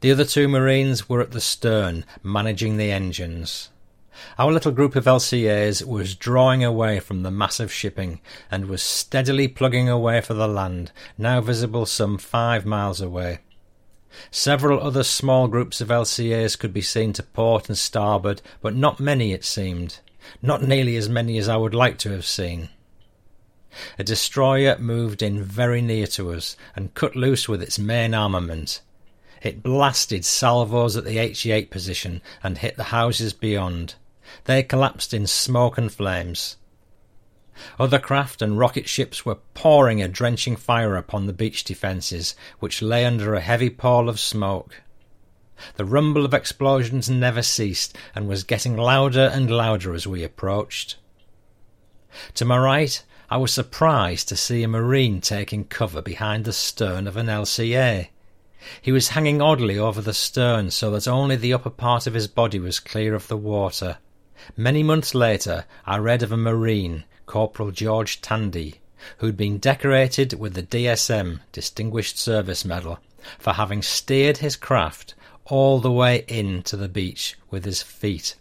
The 0.00 0.12
other 0.12 0.24
two 0.24 0.48
Marines 0.48 1.08
were 1.08 1.20
at 1.20 1.32
the 1.32 1.40
stern, 1.40 2.04
managing 2.22 2.76
the 2.76 2.92
engines. 2.92 3.68
Our 4.38 4.52
little 4.52 4.72
group 4.72 4.96
of 4.96 5.04
LCAs 5.04 5.84
was 5.84 6.14
drawing 6.14 6.62
away 6.62 7.00
from 7.00 7.22
the 7.22 7.30
massive 7.30 7.72
shipping 7.72 8.20
and 8.50 8.66
was 8.66 8.82
steadily 8.82 9.48
plugging 9.48 9.88
away 9.88 10.20
for 10.20 10.34
the 10.34 10.48
land, 10.48 10.92
now 11.16 11.40
visible 11.40 11.86
some 11.86 12.18
five 12.18 12.64
miles 12.64 13.00
away. 13.00 13.40
Several 14.30 14.80
other 14.80 15.04
small 15.04 15.48
groups 15.48 15.80
of 15.80 15.88
LCAs 15.88 16.58
could 16.58 16.72
be 16.72 16.80
seen 16.80 17.12
to 17.14 17.22
port 17.22 17.68
and 17.68 17.76
starboard, 17.76 18.42
but 18.60 18.74
not 18.74 19.00
many, 19.00 19.32
it 19.32 19.44
seemed. 19.44 19.98
Not 20.42 20.62
nearly 20.62 20.96
as 20.96 21.08
many 21.08 21.38
as 21.38 21.48
I 21.48 21.56
would 21.56 21.74
like 21.74 21.98
to 21.98 22.10
have 22.10 22.26
seen. 22.26 22.70
A 23.98 24.04
destroyer 24.04 24.78
moved 24.78 25.22
in 25.22 25.42
very 25.42 25.82
near 25.82 26.06
to 26.08 26.32
us 26.32 26.56
and 26.74 26.94
cut 26.94 27.14
loose 27.14 27.48
with 27.48 27.62
its 27.62 27.78
main 27.78 28.14
armament. 28.14 28.80
It 29.42 29.62
blasted 29.62 30.24
salvos 30.24 30.96
at 30.96 31.04
the 31.04 31.18
88 31.18 31.70
position 31.70 32.22
and 32.42 32.58
hit 32.58 32.76
the 32.76 32.84
houses 32.84 33.32
beyond. 33.32 33.94
They 34.44 34.62
collapsed 34.62 35.14
in 35.14 35.26
smoke 35.26 35.78
and 35.78 35.92
flames. 35.92 36.56
Other 37.78 37.98
craft 37.98 38.40
and 38.40 38.58
rocket 38.58 38.88
ships 38.88 39.24
were 39.24 39.40
pouring 39.54 40.00
a 40.00 40.08
drenching 40.08 40.54
fire 40.54 40.96
upon 40.96 41.26
the 41.26 41.32
beach 41.32 41.64
defences, 41.64 42.36
which 42.60 42.82
lay 42.82 43.04
under 43.04 43.34
a 43.34 43.40
heavy 43.40 43.70
pall 43.70 44.08
of 44.08 44.20
smoke. 44.20 44.82
The 45.74 45.84
rumble 45.84 46.24
of 46.24 46.34
explosions 46.34 47.10
never 47.10 47.42
ceased 47.42 47.96
and 48.14 48.28
was 48.28 48.44
getting 48.44 48.76
louder 48.76 49.30
and 49.32 49.50
louder 49.50 49.92
as 49.92 50.06
we 50.06 50.22
approached. 50.22 50.96
To 52.34 52.44
my 52.44 52.58
right, 52.58 53.02
I 53.28 53.38
was 53.38 53.52
surprised 53.52 54.28
to 54.28 54.36
see 54.36 54.62
a 54.62 54.68
Marine 54.68 55.20
taking 55.20 55.64
cover 55.64 56.00
behind 56.00 56.44
the 56.44 56.52
stern 56.52 57.06
of 57.06 57.16
an 57.16 57.26
LCA. 57.26 58.08
He 58.80 58.92
was 58.92 59.08
hanging 59.08 59.42
oddly 59.42 59.78
over 59.78 60.00
the 60.00 60.14
stern 60.14 60.70
so 60.70 60.90
that 60.92 61.08
only 61.08 61.36
the 61.36 61.52
upper 61.52 61.70
part 61.70 62.06
of 62.06 62.14
his 62.14 62.28
body 62.28 62.58
was 62.58 62.80
clear 62.80 63.14
of 63.14 63.28
the 63.28 63.36
water. 63.36 63.98
Many 64.56 64.82
months 64.82 65.14
later, 65.14 65.64
I 65.84 65.98
read 65.98 66.22
of 66.22 66.32
a 66.32 66.36
Marine, 66.36 67.04
Corporal 67.26 67.70
George 67.70 68.20
Tandy, 68.20 68.80
who'd 69.18 69.36
been 69.36 69.58
decorated 69.58 70.34
with 70.34 70.54
the 70.54 70.62
DSM 70.62 71.40
Distinguished 71.52 72.18
Service 72.18 72.64
Medal 72.64 72.98
for 73.38 73.54
having 73.54 73.82
steered 73.82 74.38
his 74.38 74.56
craft 74.56 75.14
all 75.44 75.80
the 75.80 75.92
way 75.92 76.24
in 76.28 76.62
to 76.62 76.76
the 76.76 76.88
beach 76.88 77.36
with 77.50 77.64
his 77.64 77.82
feet. 77.82 78.36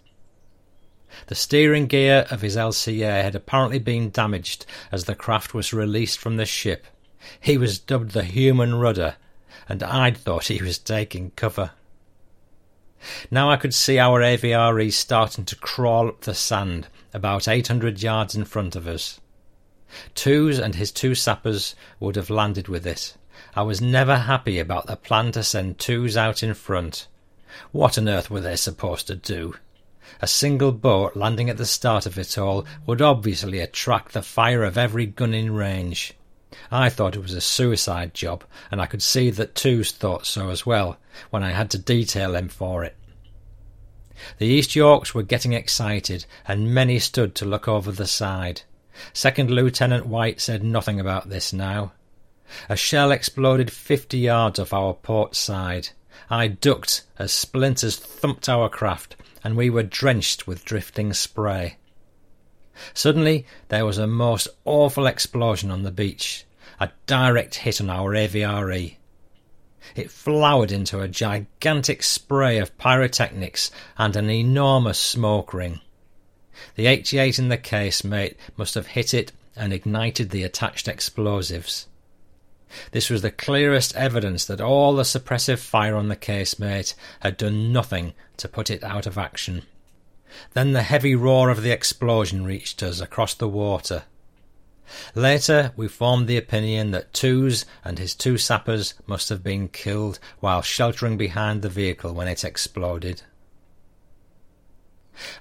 The 1.27 1.35
steering 1.35 1.87
gear 1.87 2.27
of 2.29 2.41
his 2.41 2.55
LCA 2.55 3.23
had 3.23 3.33
apparently 3.33 3.79
been 3.79 4.11
damaged 4.11 4.65
as 4.91 5.05
the 5.05 5.15
craft 5.15 5.53
was 5.53 5.73
released 5.73 6.19
from 6.19 6.37
the 6.37 6.45
ship. 6.45 6.85
He 7.39 7.57
was 7.57 7.79
dubbed 7.79 8.11
the 8.11 8.23
human 8.23 8.75
rudder, 8.75 9.15
and 9.67 9.81
I'd 9.81 10.17
thought 10.17 10.47
he 10.47 10.61
was 10.61 10.77
taking 10.77 11.31
cover. 11.31 11.71
Now 13.29 13.49
I 13.49 13.57
could 13.57 13.73
see 13.73 13.99
our 13.99 14.21
AVRE 14.21 14.91
starting 14.91 15.45
to 15.45 15.55
crawl 15.55 16.07
up 16.07 16.21
the 16.21 16.33
sand, 16.33 16.87
about 17.13 17.47
800 17.47 18.01
yards 18.01 18.35
in 18.35 18.45
front 18.45 18.75
of 18.75 18.87
us. 18.87 19.19
Twos 20.15 20.59
and 20.59 20.75
his 20.75 20.91
two 20.91 21.15
sappers 21.15 21.75
would 21.99 22.15
have 22.15 22.29
landed 22.29 22.67
with 22.67 22.85
it. 22.85 23.15
I 23.55 23.61
was 23.61 23.79
never 23.79 24.17
happy 24.17 24.59
about 24.59 24.87
the 24.87 24.95
plan 24.95 25.31
to 25.31 25.43
send 25.43 25.79
twos 25.79 26.17
out 26.17 26.43
in 26.43 26.53
front. 26.53 27.07
What 27.71 27.97
on 27.97 28.09
earth 28.09 28.29
were 28.29 28.41
they 28.41 28.55
supposed 28.55 29.07
to 29.07 29.15
do? 29.15 29.55
A 30.19 30.27
single 30.27 30.71
boat 30.71 31.15
landing 31.15 31.49
at 31.49 31.57
the 31.57 31.65
start 31.65 32.05
of 32.05 32.17
it 32.17 32.37
all 32.37 32.65
would 32.85 33.01
obviously 33.01 33.59
attract 33.59 34.13
the 34.13 34.21
fire 34.21 34.63
of 34.63 34.77
every 34.77 35.05
gun 35.05 35.33
in 35.33 35.53
range. 35.53 36.13
I 36.71 36.89
thought 36.89 37.15
it 37.15 37.21
was 37.21 37.33
a 37.33 37.41
suicide 37.41 38.13
job, 38.13 38.43
and 38.71 38.81
I 38.81 38.85
could 38.85 39.01
see 39.01 39.29
that 39.31 39.55
Twos 39.55 39.91
thought 39.91 40.25
so 40.25 40.49
as 40.49 40.65
well, 40.65 40.97
when 41.29 41.43
I 41.43 41.51
had 41.51 41.69
to 41.71 41.77
detail 41.77 42.35
him 42.35 42.47
for 42.49 42.83
it. 42.83 42.95
The 44.37 44.47
East 44.47 44.75
Yorks 44.75 45.13
were 45.13 45.23
getting 45.23 45.53
excited, 45.53 46.25
and 46.47 46.73
many 46.73 46.99
stood 46.99 47.35
to 47.35 47.45
look 47.45 47.67
over 47.67 47.91
the 47.91 48.07
side. 48.07 48.61
Second 49.13 49.51
Lieutenant 49.51 50.07
White 50.07 50.41
said 50.41 50.63
nothing 50.63 50.99
about 50.99 51.29
this 51.29 51.53
now. 51.53 51.91
A 52.69 52.75
shell 52.75 53.11
exploded 53.11 53.71
fifty 53.71 54.19
yards 54.19 54.57
off 54.57 54.73
our 54.73 54.93
port 54.93 55.35
side. 55.35 55.89
I 56.29 56.47
ducked 56.47 57.03
as 57.19 57.31
splinters 57.31 57.97
thumped 57.97 58.49
our 58.49 58.69
craft, 58.69 59.17
and 59.43 59.55
we 59.55 59.69
were 59.69 59.83
drenched 59.83 60.47
with 60.47 60.65
drifting 60.65 61.13
spray. 61.13 61.77
Suddenly 62.93 63.45
there 63.69 63.85
was 63.85 63.97
a 63.97 64.07
most 64.07 64.47
awful 64.65 65.07
explosion 65.07 65.71
on 65.71 65.83
the 65.83 65.91
beach 65.91 66.45
a 66.79 66.91
direct 67.05 67.55
hit 67.55 67.81
on 67.81 67.89
our 67.89 68.13
AVRE. 68.15 68.97
It 69.95 70.11
flowered 70.11 70.71
into 70.71 70.99
a 70.99 71.07
gigantic 71.07 72.03
spray 72.03 72.59
of 72.59 72.77
pyrotechnics 72.77 73.71
and 73.97 74.15
an 74.15 74.29
enormous 74.29 74.99
smoke 74.99 75.53
ring. 75.53 75.79
The 76.75 76.87
88 76.87 77.39
in 77.39 77.49
the 77.49 77.57
casemate 77.57 78.35
must 78.57 78.75
have 78.75 78.87
hit 78.87 79.13
it 79.13 79.31
and 79.55 79.73
ignited 79.73 80.29
the 80.29 80.43
attached 80.43 80.87
explosives. 80.87 81.87
This 82.91 83.09
was 83.09 83.21
the 83.21 83.31
clearest 83.31 83.95
evidence 83.95 84.45
that 84.45 84.61
all 84.61 84.95
the 84.95 85.03
suppressive 85.03 85.59
fire 85.59 85.95
on 85.95 86.09
the 86.09 86.15
casemate 86.15 86.95
had 87.21 87.37
done 87.37 87.71
nothing 87.71 88.13
to 88.37 88.47
put 88.47 88.69
it 88.69 88.83
out 88.83 89.07
of 89.07 89.17
action. 89.17 89.63
Then 90.53 90.73
the 90.73 90.83
heavy 90.83 91.15
roar 91.15 91.49
of 91.49 91.61
the 91.61 91.71
explosion 91.71 92.45
reached 92.45 92.83
us 92.83 92.99
across 92.99 93.33
the 93.33 93.47
water. 93.47 94.03
Later, 95.15 95.73
we 95.75 95.87
formed 95.87 96.27
the 96.27 96.37
opinion 96.37 96.91
that 96.91 97.13
Twos 97.13 97.65
and 97.83 97.99
his 97.99 98.15
two 98.15 98.37
sappers 98.37 98.93
must 99.05 99.29
have 99.29 99.43
been 99.43 99.67
killed 99.67 100.19
while 100.39 100.61
sheltering 100.61 101.17
behind 101.17 101.61
the 101.61 101.69
vehicle 101.69 102.13
when 102.13 102.27
it 102.27 102.43
exploded. 102.43 103.23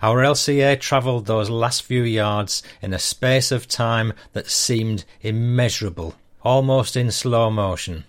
Our 0.03 0.23
LCA 0.23 0.81
travelled 0.81 1.27
those 1.27 1.51
last 1.51 1.83
few 1.83 2.03
yards 2.03 2.63
in 2.81 2.95
a 2.95 2.99
space 2.99 3.53
of 3.53 3.69
time 3.69 4.15
that 4.33 4.51
seemed 4.51 5.05
immeasurable, 5.21 6.15
almost 6.43 6.97
in 6.97 7.11
slow 7.11 7.51
motion. 7.51 8.05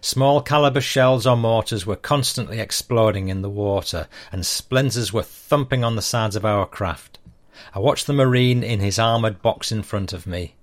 Small 0.00 0.40
caliber 0.40 0.80
shells 0.80 1.26
or 1.26 1.36
mortars 1.36 1.86
were 1.86 1.96
constantly 1.96 2.60
exploding 2.60 3.28
in 3.28 3.42
the 3.42 3.50
water, 3.50 4.08
and 4.32 4.46
splinters 4.46 5.12
were 5.12 5.22
thumping 5.22 5.84
on 5.84 5.96
the 5.96 6.02
sides 6.02 6.36
of 6.36 6.44
our 6.44 6.66
craft. 6.66 7.18
I 7.74 7.78
watched 7.78 8.06
the 8.06 8.12
Marine 8.12 8.62
in 8.62 8.80
his 8.80 8.98
armoured 8.98 9.42
box 9.42 9.72
in 9.72 9.82
front 9.82 10.12
of 10.12 10.26
me. 10.26 10.54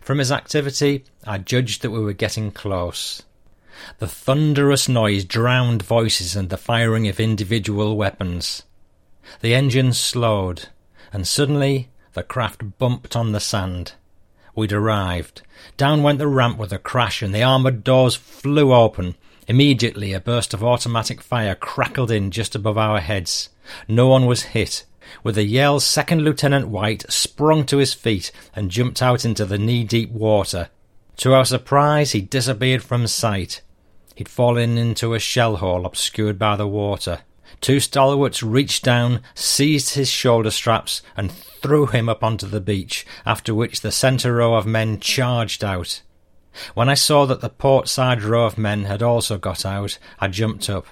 From 0.00 0.18
his 0.18 0.32
activity, 0.32 1.04
I 1.24 1.38
judged 1.38 1.82
that 1.82 1.90
we 1.90 2.00
were 2.00 2.12
getting 2.12 2.50
close. 2.50 3.22
The 3.98 4.08
thunderous 4.08 4.88
noise 4.88 5.24
drowned 5.24 5.82
voices 5.82 6.36
and 6.36 6.50
the 6.50 6.56
firing 6.56 7.08
of 7.08 7.18
individual 7.18 7.96
weapons. 7.96 8.62
The 9.40 9.54
engine 9.54 9.92
slowed, 9.92 10.68
and 11.12 11.26
suddenly 11.26 11.88
the 12.12 12.22
craft 12.22 12.78
bumped 12.78 13.16
on 13.16 13.32
the 13.32 13.40
sand. 13.40 13.92
We'd 14.60 14.72
arrived. 14.74 15.40
Down 15.78 16.02
went 16.02 16.18
the 16.18 16.28
ramp 16.28 16.58
with 16.58 16.70
a 16.70 16.78
crash, 16.78 17.22
and 17.22 17.34
the 17.34 17.42
armoured 17.42 17.82
doors 17.82 18.14
flew 18.14 18.74
open. 18.74 19.14
Immediately, 19.48 20.12
a 20.12 20.20
burst 20.20 20.52
of 20.52 20.62
automatic 20.62 21.22
fire 21.22 21.54
crackled 21.54 22.10
in 22.10 22.30
just 22.30 22.54
above 22.54 22.76
our 22.76 23.00
heads. 23.00 23.48
No 23.88 24.08
one 24.08 24.26
was 24.26 24.52
hit. 24.52 24.84
With 25.24 25.38
a 25.38 25.44
yell, 25.44 25.80
Second 25.80 26.24
Lieutenant 26.24 26.68
White 26.68 27.10
sprung 27.10 27.64
to 27.68 27.78
his 27.78 27.94
feet 27.94 28.32
and 28.54 28.70
jumped 28.70 29.00
out 29.00 29.24
into 29.24 29.46
the 29.46 29.56
knee 29.56 29.82
deep 29.82 30.10
water. 30.10 30.68
To 31.16 31.32
our 31.32 31.46
surprise, 31.46 32.12
he 32.12 32.20
disappeared 32.20 32.82
from 32.82 33.06
sight. 33.06 33.62
He'd 34.14 34.28
fallen 34.28 34.76
into 34.76 35.14
a 35.14 35.18
shell 35.18 35.56
hole 35.56 35.86
obscured 35.86 36.38
by 36.38 36.56
the 36.56 36.68
water. 36.68 37.20
Two 37.60 37.80
stalwarts 37.80 38.42
reached 38.42 38.84
down, 38.84 39.20
seized 39.34 39.94
his 39.94 40.08
shoulder 40.08 40.50
straps, 40.50 41.02
and 41.16 41.30
threw 41.30 41.86
him 41.86 42.08
up 42.08 42.22
onto 42.22 42.46
the 42.46 42.60
beach, 42.60 43.06
after 43.26 43.54
which 43.54 43.80
the 43.80 43.92
centre 43.92 44.34
row 44.34 44.54
of 44.54 44.66
men 44.66 45.00
charged 45.00 45.62
out. 45.62 46.02
When 46.74 46.88
I 46.88 46.94
saw 46.94 47.26
that 47.26 47.40
the 47.40 47.48
port 47.48 47.88
side 47.88 48.22
row 48.22 48.44
of 48.44 48.58
men 48.58 48.84
had 48.84 49.02
also 49.02 49.38
got 49.38 49.64
out, 49.64 49.98
I 50.18 50.28
jumped 50.28 50.68
up, 50.68 50.86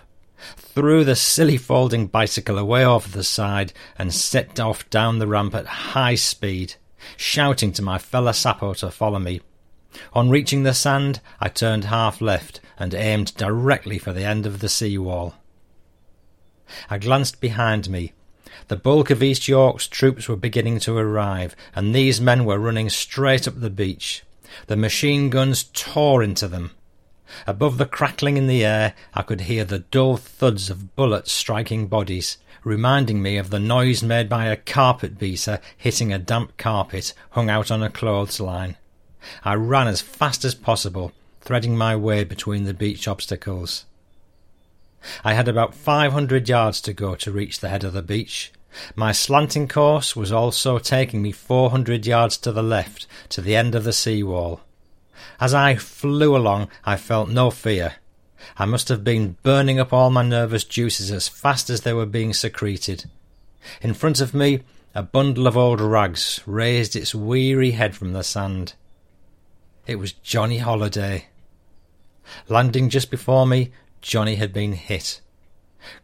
threw 0.57 1.05
the 1.05 1.17
silly 1.17 1.57
folding 1.57 2.07
bicycle 2.07 2.59
away 2.59 2.85
over 2.85 3.09
the 3.09 3.25
side, 3.25 3.73
and 3.99 4.15
set 4.15 4.61
off 4.61 4.89
down 4.91 5.19
the 5.19 5.27
ramp 5.27 5.55
at 5.55 5.67
high 5.67 6.15
speed, 6.15 6.75
shouting 7.17 7.73
to 7.73 7.83
my 7.83 7.99
fellow 7.99 8.33
Sappo 8.33 8.75
to 8.75 8.91
follow 8.91 9.19
me. 9.19 9.41
On 10.13 10.31
reaching 10.31 10.63
the 10.63 10.75
sand, 10.75 11.21
I 11.41 11.49
turned 11.49 11.85
half 11.85 12.21
left 12.21 12.61
and 12.79 12.95
aimed 12.95 13.35
directly 13.37 13.99
for 13.99 14.13
the 14.13 14.25
end 14.25 14.47
of 14.47 14.61
the 14.61 14.69
sea 14.69 14.99
wall. 14.99 15.35
I 16.91 16.99
glanced 16.99 17.41
behind 17.41 17.89
me. 17.89 18.13
The 18.69 18.77
bulk 18.77 19.11
of 19.11 19.23
East 19.23 19.49
York's 19.49 19.87
troops 19.87 20.29
were 20.29 20.37
beginning 20.37 20.81
to 20.81 20.97
arrive, 20.97 21.55
and 21.75 21.95
these 21.95 22.21
men 22.21 22.45
were 22.45 22.59
running 22.59 22.91
straight 22.91 23.49
up 23.49 23.61
the 23.61 23.71
beach. 23.71 24.23
The 24.67 24.77
machine 24.77 25.31
guns 25.31 25.65
tore 25.73 26.23
into 26.23 26.49
them. 26.49 26.73
Above 27.47 27.79
the 27.79 27.87
crackling 27.87 28.37
in 28.37 28.47
the 28.47 28.65
air, 28.65 28.95
I 29.15 29.23
could 29.23 29.43
hear 29.43 29.65
the 29.65 29.81
dull 29.81 30.17
thuds 30.17 30.71
of 30.71 30.97
bullets 30.97 31.31
striking 31.31 31.87
bodies, 31.87 32.39
reminding 32.65 33.23
me 33.23 33.37
of 33.37 33.51
the 33.51 33.59
noise 33.59 34.03
made 34.03 34.29
by 34.29 34.47
a 34.47 34.57
carpet 34.57 35.19
beater 35.19 35.61
hitting 35.77 36.13
a 36.13 36.19
damp 36.19 36.57
carpet 36.57 37.13
hung 37.31 37.51
out 37.51 37.71
on 37.71 37.83
a 37.83 37.91
clothesline. 37.91 38.77
I 39.45 39.55
ran 39.55 39.89
as 39.89 40.01
fast 40.01 40.45
as 40.45 40.55
possible, 40.55 41.13
threading 41.41 41.77
my 41.77 41.97
way 41.97 42.25
between 42.25 42.65
the 42.65 42.75
beach 42.75 43.07
obstacles. 43.07 43.85
I 45.25 45.35
had 45.35 45.49
about 45.49 45.75
five 45.75 46.13
hundred 46.13 46.49
yards 46.49 46.81
to 46.83 46.93
go 46.93 47.15
to 47.17 47.33
reach 47.33 47.61
the 47.61 47.69
head 47.69 47.85
of 47.85 47.93
the 47.93 48.03
beach. 48.03 48.53
My 48.95 49.13
slanting 49.13 49.69
course 49.69 50.15
was 50.15 50.31
also 50.31 50.79
taking 50.79 51.23
me 51.23 51.33
four 51.33 51.71
hundred 51.71 52.07
yards 52.07 52.37
to 52.39 52.53
the 52.53 52.63
left, 52.63 53.07
to 53.31 53.41
the 53.41 53.57
end 53.57 53.75
of 53.75 53.85
the 53.85 53.93
sea 53.93 54.23
wall. 54.23 54.61
As 55.41 55.55
I 55.55 55.77
flew 55.77 56.37
along, 56.37 56.69
I 56.85 56.97
felt 56.97 57.29
no 57.29 57.51
fear. 57.51 57.95
I 58.57 58.67
must 58.67 58.89
have 58.89 59.03
been 59.03 59.37
burning 59.43 59.81
up 59.81 59.93
all 59.93 60.11
my 60.11 60.23
nervous 60.23 60.65
juices 60.65 61.11
as 61.11 61.29
fast 61.29 61.71
as 61.71 61.81
they 61.81 61.93
were 61.93 62.07
being 62.07 62.33
secreted. 62.33 63.07
In 63.81 63.95
front 63.95 64.21
of 64.21 64.35
me, 64.35 64.63
a 64.95 65.03
bundle 65.03 65.47
of 65.47 65.57
old 65.57 65.81
rags 65.81 66.41
raised 66.47 66.97
its 66.97 67.15
weary 67.15 67.73
head 67.73 67.97
from 67.97 68.13
the 68.13 68.23
sand. 68.23 68.75
It 69.87 69.97
was 69.97 70.13
Johnny 70.13 70.59
Holiday. 70.59 71.27
Landing 72.49 72.91
just 72.91 73.11
before 73.11 73.47
me, 73.47 73.73
Johnny 74.03 74.37
had 74.37 74.53
been 74.53 74.73
hit. 74.73 75.21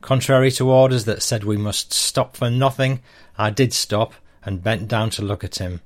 Contrary 0.01 0.51
to 0.53 0.71
orders 0.71 1.05
that 1.05 1.23
said 1.23 1.45
we 1.45 1.57
must 1.57 1.93
stop 1.93 2.37
for 2.37 2.51
nothing, 2.51 3.03
I 3.37 3.51
did 3.51 3.73
stop 3.73 4.15
and 4.45 4.63
bent 4.63 4.89
down 4.89 5.11
to 5.11 5.23
look 5.23 5.45
at 5.45 5.59
him. 5.59 5.81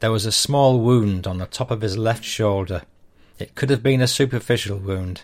There 0.00 0.12
was 0.12 0.26
a 0.26 0.32
small 0.32 0.80
wound 0.80 1.26
on 1.26 1.38
the 1.38 1.46
top 1.46 1.70
of 1.70 1.80
his 1.80 1.96
left 1.98 2.24
shoulder. 2.24 2.82
It 3.38 3.54
could 3.54 3.70
have 3.70 3.82
been 3.82 4.00
a 4.00 4.06
superficial 4.06 4.78
wound, 4.78 5.22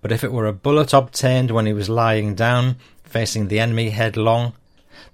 but 0.00 0.12
if 0.12 0.22
it 0.22 0.32
were 0.32 0.46
a 0.46 0.52
bullet 0.52 0.92
obtained 0.92 1.50
when 1.50 1.66
he 1.66 1.72
was 1.72 1.88
lying 1.88 2.34
down, 2.34 2.76
facing 3.04 3.48
the 3.48 3.60
enemy 3.60 3.90
headlong, 3.90 4.54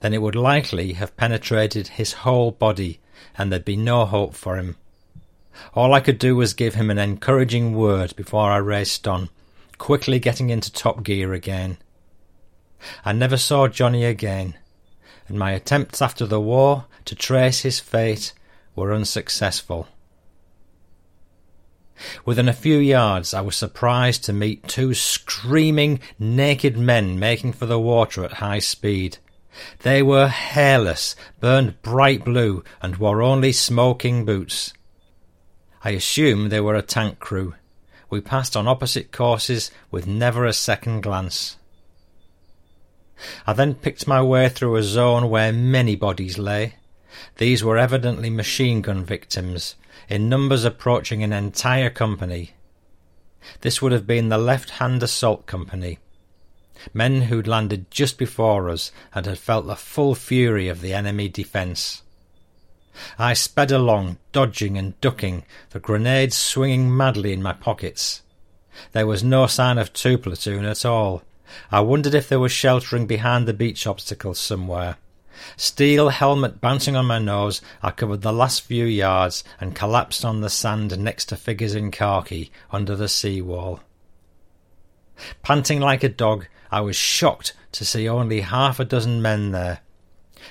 then 0.01 0.15
it 0.15 0.23
would 0.23 0.35
likely 0.35 0.95
have 0.95 1.17
penetrated 1.17 1.89
his 1.89 2.13
whole 2.25 2.51
body, 2.51 3.01
and 3.37 3.51
there'd 3.51 3.65
be 3.65 3.77
no 3.77 4.05
hope 4.05 4.35
for 4.35 4.57
him. 4.57 4.77
All 5.75 5.95
I 5.95 6.01
could 6.01 6.19
do 6.19 6.37
was 6.37 6.55
give 6.55 6.75
him 6.75 6.91
an 6.91 6.99
encouraging 6.99 7.75
word 7.75 8.15
before 8.17 8.51
I 8.51 8.59
raced 8.59 9.09
on, 9.09 9.29
quickly 9.79 10.19
getting 10.19 10.51
into 10.51 10.73
top 10.73 11.03
gear 11.03 11.33
again. 11.33 11.79
I 13.05 13.13
never 13.13 13.37
saw 13.37 13.69
Johnny 13.69 14.05
again, 14.05 14.57
and 15.27 15.39
my 15.39 15.53
attempts 15.53 16.03
after 16.03 16.27
the 16.27 16.41
war 16.41 16.87
to 17.07 17.15
trace 17.15 17.61
his 17.61 17.81
fate 17.81 18.33
were 18.77 18.93
unsuccessful. 18.93 19.89
Within 22.25 22.49
a 22.49 22.53
few 22.53 22.79
yards, 22.79 23.35
I 23.35 23.41
was 23.41 23.57
surprised 23.57 24.25
to 24.25 24.33
meet 24.33 24.69
two 24.69 24.95
screaming, 24.95 26.01
naked 26.19 26.77
men 26.77 27.19
making 27.19 27.55
for 27.55 27.67
the 27.67 27.81
water 27.81 28.25
at 28.25 28.35
high 28.35 28.61
speed. 28.61 29.19
They 29.81 30.03
were 30.03 30.29
hairless, 30.29 31.17
burned 31.41 31.83
bright 31.83 32.25
blue, 32.25 32.63
and 32.81 32.97
wore 32.97 33.21
only 33.21 33.51
smoking 33.51 34.25
boots. 34.25 34.73
I 35.83 35.91
assume 35.91 36.49
they 36.49 36.61
were 36.61 36.77
a 36.77 36.83
tank 36.83 37.19
crew. 37.19 37.55
We 38.11 38.21
passed 38.21 38.57
on 38.57 38.67
opposite 38.67 39.13
courses 39.13 39.71
with 39.91 40.07
never 40.07 40.45
a 40.47 40.53
second 40.53 41.03
glance. 41.03 41.57
I 43.47 43.53
then 43.53 43.75
picked 43.75 44.07
my 44.07 44.23
way 44.23 44.49
through 44.49 44.77
a 44.77 44.83
zone 44.83 45.29
where 45.29 45.53
many 45.53 45.97
bodies 45.97 46.39
lay. 46.39 46.77
These 47.37 47.65
were 47.65 47.77
evidently 47.77 48.31
machine 48.31 48.81
gun 48.81 49.05
victims, 49.05 49.75
in 50.09 50.29
numbers 50.29 50.65
approaching 50.65 51.23
an 51.23 51.33
entire 51.33 51.91
company. 51.91 52.53
This 53.61 53.83
would 53.83 53.93
have 53.93 54.07
been 54.07 54.29
the 54.29 54.39
Left 54.39 54.71
Hand 54.71 55.03
Assault 55.03 55.47
Company. 55.47 55.99
Men 56.95 57.23
who'd 57.23 57.49
landed 57.49 57.91
just 57.91 58.19
before 58.19 58.69
us 58.69 58.93
and 59.13 59.27
had 59.27 59.39
felt 59.39 59.67
the 59.67 59.77
full 59.77 60.15
fury 60.15 60.69
of 60.69 60.81
the 60.81 60.95
enemy 60.95 61.29
defence. 61.29 62.03
I 63.19 63.35
sped 63.35 63.71
along, 63.71 64.19
dodging 64.33 64.77
and 64.79 65.01
ducking, 65.01 65.45
the 65.71 65.81
grenades 65.81 66.37
swinging 66.37 66.97
madly 66.97 67.33
in 67.33 67.43
my 67.43 67.53
pockets. 67.53 68.23
There 68.93 69.07
was 69.07 69.25
no 69.25 69.47
sign 69.47 69.79
of 69.79 69.93
two 69.93 70.19
platoon 70.19 70.65
at 70.65 70.85
all. 70.85 71.23
I 71.71 71.81
wondered 71.81 72.15
if 72.15 72.29
they 72.29 72.37
were 72.37 72.49
sheltering 72.49 73.07
behind 73.07 73.47
the 73.47 73.53
beach 73.55 73.87
obstacles 73.87 74.39
somewhere. 74.39 74.97
Steel 75.57 76.09
helmet 76.09 76.61
bouncing 76.61 76.97
on 76.97 77.07
my 77.07 77.19
nose, 77.19 77.61
I 77.83 77.91
covered 77.93 78.23
the 78.23 78.33
last 78.33 78.63
few 78.63 78.85
yards 78.85 79.45
and 79.61 79.75
collapsed 79.75 80.25
on 80.25 80.41
the 80.41 80.51
sand 80.51 80.99
next 80.99 81.27
to 81.27 81.37
figures 81.37 81.75
in 81.75 81.91
khaki 81.91 82.51
under 82.71 82.97
the 82.97 83.09
sea 83.09 83.41
wall. 83.41 83.81
Panting 85.43 85.81
like 85.81 86.03
a 86.03 86.09
dog, 86.09 86.47
I 86.71 86.81
was 86.81 86.97
shocked 86.97 87.55
to 87.73 87.85
see 87.85 88.09
only 88.09 88.41
half 88.41 88.81
a 88.81 88.85
dozen 88.85 89.23
men 89.23 89.53
there. 89.53 89.81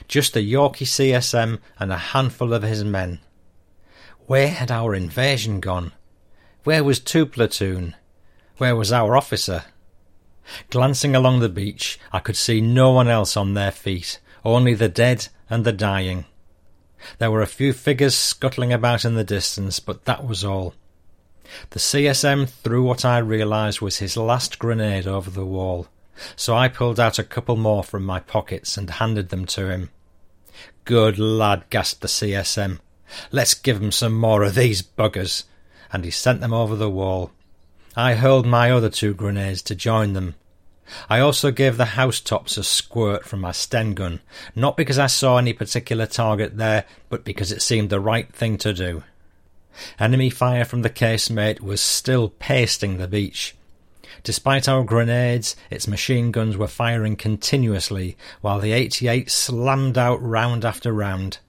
Just 0.07 0.33
the 0.33 0.41
Yorkie 0.41 0.85
CSM 0.85 1.59
and 1.79 1.91
a 1.91 1.97
handful 1.97 2.53
of 2.53 2.63
his 2.63 2.83
men. 2.83 3.19
Where 4.25 4.49
had 4.49 4.71
our 4.71 4.93
invasion 4.93 5.59
gone? 5.59 5.93
Where 6.63 6.83
was 6.83 6.99
two 6.99 7.25
platoon? 7.25 7.95
Where 8.57 8.75
was 8.75 8.91
our 8.91 9.15
officer? 9.15 9.63
Glancing 10.69 11.15
along 11.15 11.39
the 11.39 11.49
beach, 11.49 11.99
I 12.11 12.19
could 12.19 12.35
see 12.35 12.61
no 12.61 12.91
one 12.91 13.07
else 13.07 13.37
on 13.37 13.53
their 13.53 13.71
feet, 13.71 14.19
only 14.43 14.73
the 14.73 14.89
dead 14.89 15.27
and 15.49 15.63
the 15.63 15.71
dying. 15.71 16.25
There 17.19 17.31
were 17.31 17.41
a 17.41 17.47
few 17.47 17.73
figures 17.73 18.15
scuttling 18.15 18.73
about 18.73 19.05
in 19.05 19.15
the 19.15 19.23
distance, 19.23 19.79
but 19.79 20.05
that 20.05 20.25
was 20.25 20.43
all. 20.43 20.73
The 21.69 21.79
CSM 21.79 22.49
threw 22.49 22.83
what 22.83 23.05
I 23.05 23.19
realised 23.19 23.81
was 23.81 23.97
his 23.97 24.17
last 24.17 24.59
grenade 24.59 25.07
over 25.07 25.29
the 25.29 25.45
wall, 25.45 25.87
so 26.35 26.55
I 26.55 26.67
pulled 26.67 26.99
out 26.99 27.19
a 27.19 27.23
couple 27.23 27.55
more 27.55 27.83
from 27.83 28.03
my 28.03 28.19
pockets 28.19 28.77
and 28.77 28.89
handed 28.89 29.29
them 29.29 29.45
to 29.47 29.69
him. 29.69 29.89
Good 30.85 31.19
lad, 31.19 31.63
gasped 31.69 32.01
the 32.01 32.07
CSM. 32.07 32.79
Let's 33.31 33.53
give 33.53 33.81
'em 33.81 33.91
some 33.91 34.13
more 34.13 34.43
of 34.43 34.55
these 34.55 34.81
buggers. 34.81 35.43
And 35.91 36.03
he 36.03 36.11
sent 36.11 36.41
them 36.41 36.53
over 36.53 36.75
the 36.75 36.89
wall. 36.89 37.31
I 37.95 38.15
hurled 38.15 38.45
my 38.45 38.71
other 38.71 38.89
two 38.89 39.13
grenades 39.13 39.61
to 39.63 39.75
join 39.75 40.13
them, 40.13 40.35
I 41.09 41.19
also 41.19 41.51
gave 41.51 41.77
the 41.77 41.85
housetops 41.85 42.57
a 42.57 42.63
squirt 42.63 43.25
from 43.25 43.41
my 43.41 43.51
Sten 43.51 43.93
gun, 43.93 44.21
not 44.55 44.77
because 44.77 44.97
I 44.97 45.07
saw 45.07 45.37
any 45.37 45.53
particular 45.53 46.05
target 46.05 46.57
there, 46.57 46.85
but 47.09 47.25
because 47.25 47.51
it 47.51 47.61
seemed 47.61 47.89
the 47.89 47.99
right 47.99 48.31
thing 48.33 48.57
to 48.59 48.73
do. 48.73 49.03
Enemy 49.99 50.29
fire 50.29 50.65
from 50.65 50.81
the 50.81 50.89
casemate 50.89 51.59
was 51.59 51.81
still 51.81 52.29
pasting 52.29 52.97
the 52.97 53.07
beach. 53.07 53.55
Despite 54.23 54.67
our 54.67 54.83
grenades, 54.83 55.55
its 55.69 55.87
machine 55.87 56.31
guns 56.31 56.57
were 56.57 56.67
firing 56.67 57.15
continuously, 57.15 58.17
while 58.41 58.59
the 58.59 58.71
88 58.71 59.29
slammed 59.29 59.97
out 59.97 60.21
round 60.21 60.65
after 60.65 60.91
round. 60.91 61.39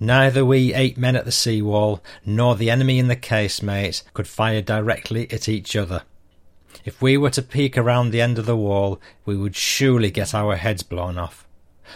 Neither 0.00 0.44
we 0.44 0.72
eight 0.72 0.96
men 0.96 1.16
at 1.16 1.24
the 1.24 1.32
sea 1.32 1.60
wall 1.60 2.02
nor 2.24 2.56
the 2.56 2.70
enemy 2.70 2.98
in 2.98 3.08
the 3.08 3.16
casemate 3.16 4.02
could 4.14 4.26
fire 4.26 4.62
directly 4.62 5.30
at 5.30 5.48
each 5.48 5.76
other. 5.76 6.02
If 6.84 7.02
we 7.02 7.16
were 7.16 7.30
to 7.30 7.42
peek 7.42 7.76
around 7.76 8.10
the 8.10 8.20
end 8.20 8.38
of 8.38 8.46
the 8.46 8.56
wall, 8.56 9.00
we 9.26 9.36
would 9.36 9.56
surely 9.56 10.10
get 10.10 10.34
our 10.34 10.56
heads 10.56 10.82
blown 10.82 11.18
off. 11.18 11.46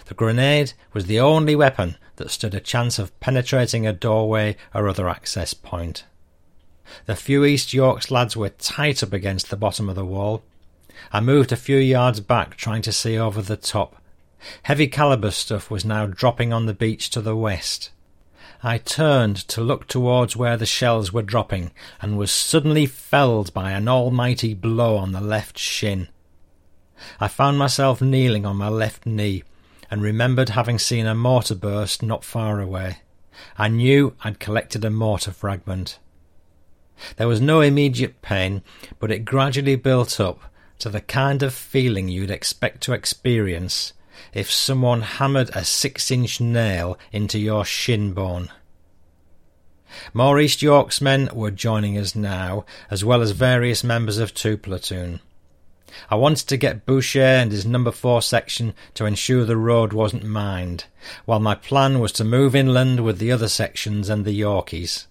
The 0.07 0.15
grenade 0.15 0.73
was 0.93 1.07
the 1.07 1.21
only 1.21 1.55
weapon 1.55 1.97
that 2.17 2.31
stood 2.31 2.55
a 2.55 2.61
chance 2.61 2.99
of 2.99 3.19
penetrating 3.21 3.87
a 3.87 3.93
doorway 3.93 4.57
or 4.75 4.89
other 4.89 5.09
access 5.09 5.55
point. 5.55 6.05
The 7.07 7.17
few 7.17 7.45
East 7.45 7.73
Yorks 7.73 8.11
lads 8.11 8.37
were 8.37 8.49
tight 8.49 9.03
up 9.03 9.13
against 9.13 9.51
the 9.51 9.57
bottom 9.57 9.89
of 9.89 9.95
the 9.95 10.05
wall. 10.05 10.43
I 11.13 11.21
moved 11.21 11.53
a 11.53 11.57
few 11.57 11.79
yards 11.79 12.21
back, 12.21 12.57
trying 12.57 12.83
to 12.83 12.93
see 12.93 13.19
over 13.19 13.43
the 13.43 13.57
top. 13.57 13.97
Heavy 14.65 14.89
caliber 14.89 15.31
stuff 15.31 15.71
was 15.71 15.85
now 15.85 16.07
dropping 16.07 16.53
on 16.53 16.67
the 16.67 16.75
beach 16.75 17.11
to 17.11 17.21
the 17.21 17.37
west. 17.37 17.91
I 18.65 18.79
turned 18.79 19.37
to 19.49 19.61
look 19.61 19.89
towards 19.89 20.37
where 20.37 20.57
the 20.57 20.67
shells 20.67 21.13
were 21.13 21.23
dropping 21.23 21.73
and 22.01 22.17
was 22.17 22.31
suddenly 22.31 22.87
felled 22.87 23.53
by 23.53 23.73
an 23.73 23.89
almighty 23.89 24.55
blow 24.55 24.97
on 24.97 25.13
the 25.13 25.21
left 25.21 25.59
shin. 25.59 26.09
I 27.19 27.27
found 27.27 27.59
myself 27.59 28.01
kneeling 28.01 28.47
on 28.47 28.57
my 28.57 28.69
left 28.69 29.07
knee 29.07 29.43
and 29.91 30.01
remembered 30.01 30.51
having 30.51 30.79
seen 30.79 31.07
a 31.07 31.15
mortar 31.15 31.57
burst 31.57 32.03
not 32.03 32.25
far 32.25 32.61
away. 32.61 32.99
I 33.59 33.69
knew 33.69 34.15
I'd 34.23 34.39
collected 34.39 34.85
a 34.85 34.91
mortar 34.91 35.33
fragment. 35.33 35.99
There 37.17 37.29
was 37.29 37.41
no 37.41 37.61
immediate 37.61 38.23
pain, 38.23 38.63
but 38.99 39.11
it 39.11 39.25
gradually 39.25 39.77
built 39.77 40.21
up 40.21 40.41
to 40.79 40.89
the 40.89 41.01
kind 41.01 41.43
of 41.43 41.55
feeling 41.55 42.09
you'd 42.09 42.31
expect 42.31 42.83
to 42.83 42.93
experience 42.93 43.93
if 44.33 44.51
someone 44.51 45.03
hammered 45.03 45.51
a 45.55 45.65
six 45.65 46.11
inch 46.11 46.41
nail 46.41 46.99
into 47.13 47.39
your 47.39 47.65
shin 47.65 48.13
bone. 48.13 48.51
More 50.15 50.41
East 50.41 50.63
Yorks 50.63 51.01
men 51.01 51.29
were 51.33 51.51
joining 51.51 51.99
us 51.99 52.15
now, 52.15 52.65
as 52.91 53.05
well 53.05 53.21
as 53.21 53.33
various 53.33 53.85
members 53.85 54.19
of 54.19 54.33
two 54.33 54.57
platoon. 54.57 55.21
I 56.11 56.15
wanted 56.15 56.49
to 56.49 56.57
get 56.57 56.87
Boucher 56.87 57.21
and 57.21 57.53
his 57.53 57.67
number 57.67 57.91
four 57.91 58.23
section 58.23 58.73
to 58.95 59.05
ensure 59.05 59.45
the 59.45 59.59
road 59.59 59.93
wasn't 59.93 60.25
mined, 60.25 60.87
while 61.27 61.41
my 61.41 61.55
plan 61.55 62.01
was 62.01 62.13
to 62.13 62.25
move 62.25 62.57
inland 62.57 63.05
with 63.05 63.19
the 63.19 63.31
other 63.31 63.49
sections 63.49 64.09
and 64.09 64.25
the 64.25 64.41
Yorkies. 64.41 65.07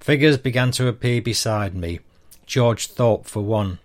Figures 0.00 0.38
began 0.38 0.70
to 0.72 0.88
appear 0.88 1.22
beside 1.22 1.74
me, 1.74 2.00
George 2.46 2.86
Thorpe 2.86 3.26
for 3.26 3.42
one. 3.42 3.78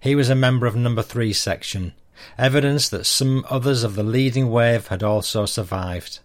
He 0.00 0.14
was 0.14 0.30
a 0.30 0.34
member 0.34 0.66
of 0.66 0.76
number 0.76 1.02
three 1.02 1.32
section, 1.32 1.94
evidence 2.36 2.88
that 2.88 3.06
some 3.06 3.44
others 3.48 3.82
of 3.82 3.94
the 3.94 4.02
leading 4.02 4.50
wave 4.50 4.88
had 4.88 5.02
also 5.02 5.46
survived. 5.46 6.20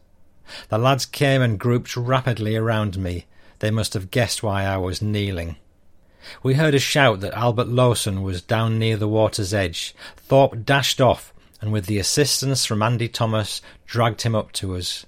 The 0.70 0.78
lads 0.78 1.06
came 1.06 1.42
and 1.42 1.60
grouped 1.60 1.96
rapidly 1.96 2.56
around 2.56 2.98
me. 2.98 3.26
They 3.60 3.72
must 3.72 3.94
have 3.94 4.12
guessed 4.12 4.44
why 4.44 4.64
I 4.66 4.78
was 4.78 5.02
kneeling. 5.02 5.56
We 6.42 6.56
heard 6.56 6.76
a 6.76 6.80
shout 6.80 7.20
that 7.22 7.34
Albert 7.34 7.68
Lawson 7.68 8.22
was 8.22 8.42
down 8.42 8.80
near 8.80 8.98
the 8.98 9.08
water's 9.08 9.54
edge. 9.54 9.96
Thorpe 10.18 10.66
dashed 10.66 11.02
off, 11.02 11.34
and 11.62 11.72
with 11.72 11.86
the 11.86 12.00
assistance 12.00 12.66
from 12.66 12.82
Andy 12.82 13.08
Thomas, 13.08 13.62
dragged 13.86 14.22
him 14.22 14.36
up 14.36 14.52
to 14.54 14.76
us. 14.76 15.06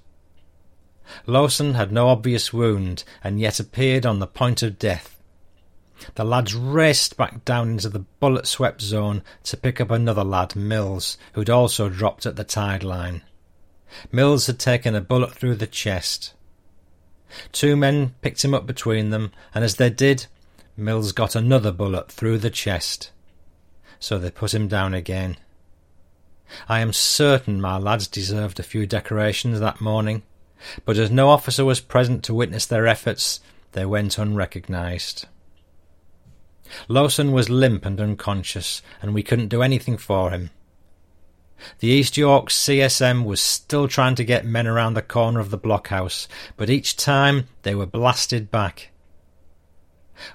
Lawson 1.26 1.74
had 1.74 1.92
no 1.92 2.08
obvious 2.08 2.52
wound, 2.52 3.04
and 3.22 3.40
yet 3.40 3.60
appeared 3.60 4.04
on 4.04 4.18
the 4.18 4.26
point 4.26 4.62
of 4.62 4.78
death. 4.78 5.16
The 6.14 6.24
lads 6.24 6.54
raced 6.54 7.16
back 7.16 7.44
down 7.44 7.70
into 7.70 7.88
the 7.88 8.00
bullet 8.20 8.46
swept 8.46 8.82
zone 8.82 9.22
to 9.44 9.56
pick 9.56 9.80
up 9.80 9.90
another 9.90 10.24
lad, 10.24 10.54
Mills, 10.54 11.16
who'd 11.32 11.48
also 11.48 11.88
dropped 11.88 12.26
at 12.26 12.36
the 12.36 12.44
tide 12.44 12.84
line. 12.84 13.22
Mills 14.12 14.46
had 14.46 14.58
taken 14.58 14.94
a 14.94 15.00
bullet 15.00 15.32
through 15.32 15.54
the 15.54 15.66
chest. 15.66 16.34
Two 17.52 17.76
men 17.76 18.14
picked 18.20 18.44
him 18.44 18.54
up 18.54 18.66
between 18.66 19.10
them, 19.10 19.32
and 19.54 19.64
as 19.64 19.76
they 19.76 19.90
did, 19.90 20.26
Mills 20.76 21.12
got 21.12 21.34
another 21.34 21.72
bullet 21.72 22.10
through 22.10 22.38
the 22.38 22.50
chest. 22.50 23.10
So 23.98 24.18
they 24.18 24.30
put 24.30 24.52
him 24.52 24.68
down 24.68 24.92
again. 24.92 25.36
I 26.68 26.80
am 26.80 26.92
certain 26.92 27.60
my 27.60 27.78
lads 27.78 28.06
deserved 28.06 28.60
a 28.60 28.64
few 28.64 28.86
decorations 28.86 29.60
that 29.60 29.80
morning, 29.80 30.22
but 30.84 30.96
as 30.96 31.10
no 31.10 31.28
officer 31.28 31.64
was 31.64 31.80
present 31.80 32.22
to 32.24 32.34
witness 32.34 32.66
their 32.66 32.86
efforts, 32.86 33.40
they 33.72 33.86
went 33.86 34.18
unrecognised. 34.18 35.26
Lawson 36.88 37.32
was 37.32 37.48
limp 37.48 37.84
and 37.84 38.00
unconscious, 38.00 38.82
and 39.00 39.14
we 39.14 39.22
couldn't 39.22 39.48
do 39.48 39.62
anything 39.62 39.96
for 39.96 40.30
him. 40.30 40.50
The 41.78 41.88
East 41.88 42.16
York 42.16 42.50
CSM 42.50 43.24
was 43.24 43.40
still 43.40 43.88
trying 43.88 44.14
to 44.16 44.24
get 44.24 44.44
men 44.44 44.66
around 44.66 44.94
the 44.94 45.02
corner 45.02 45.40
of 45.40 45.50
the 45.50 45.58
blockhouse, 45.58 46.28
but 46.56 46.68
each 46.68 46.96
time 46.96 47.48
they 47.62 47.74
were 47.74 47.86
blasted 47.86 48.50
back. 48.50 48.90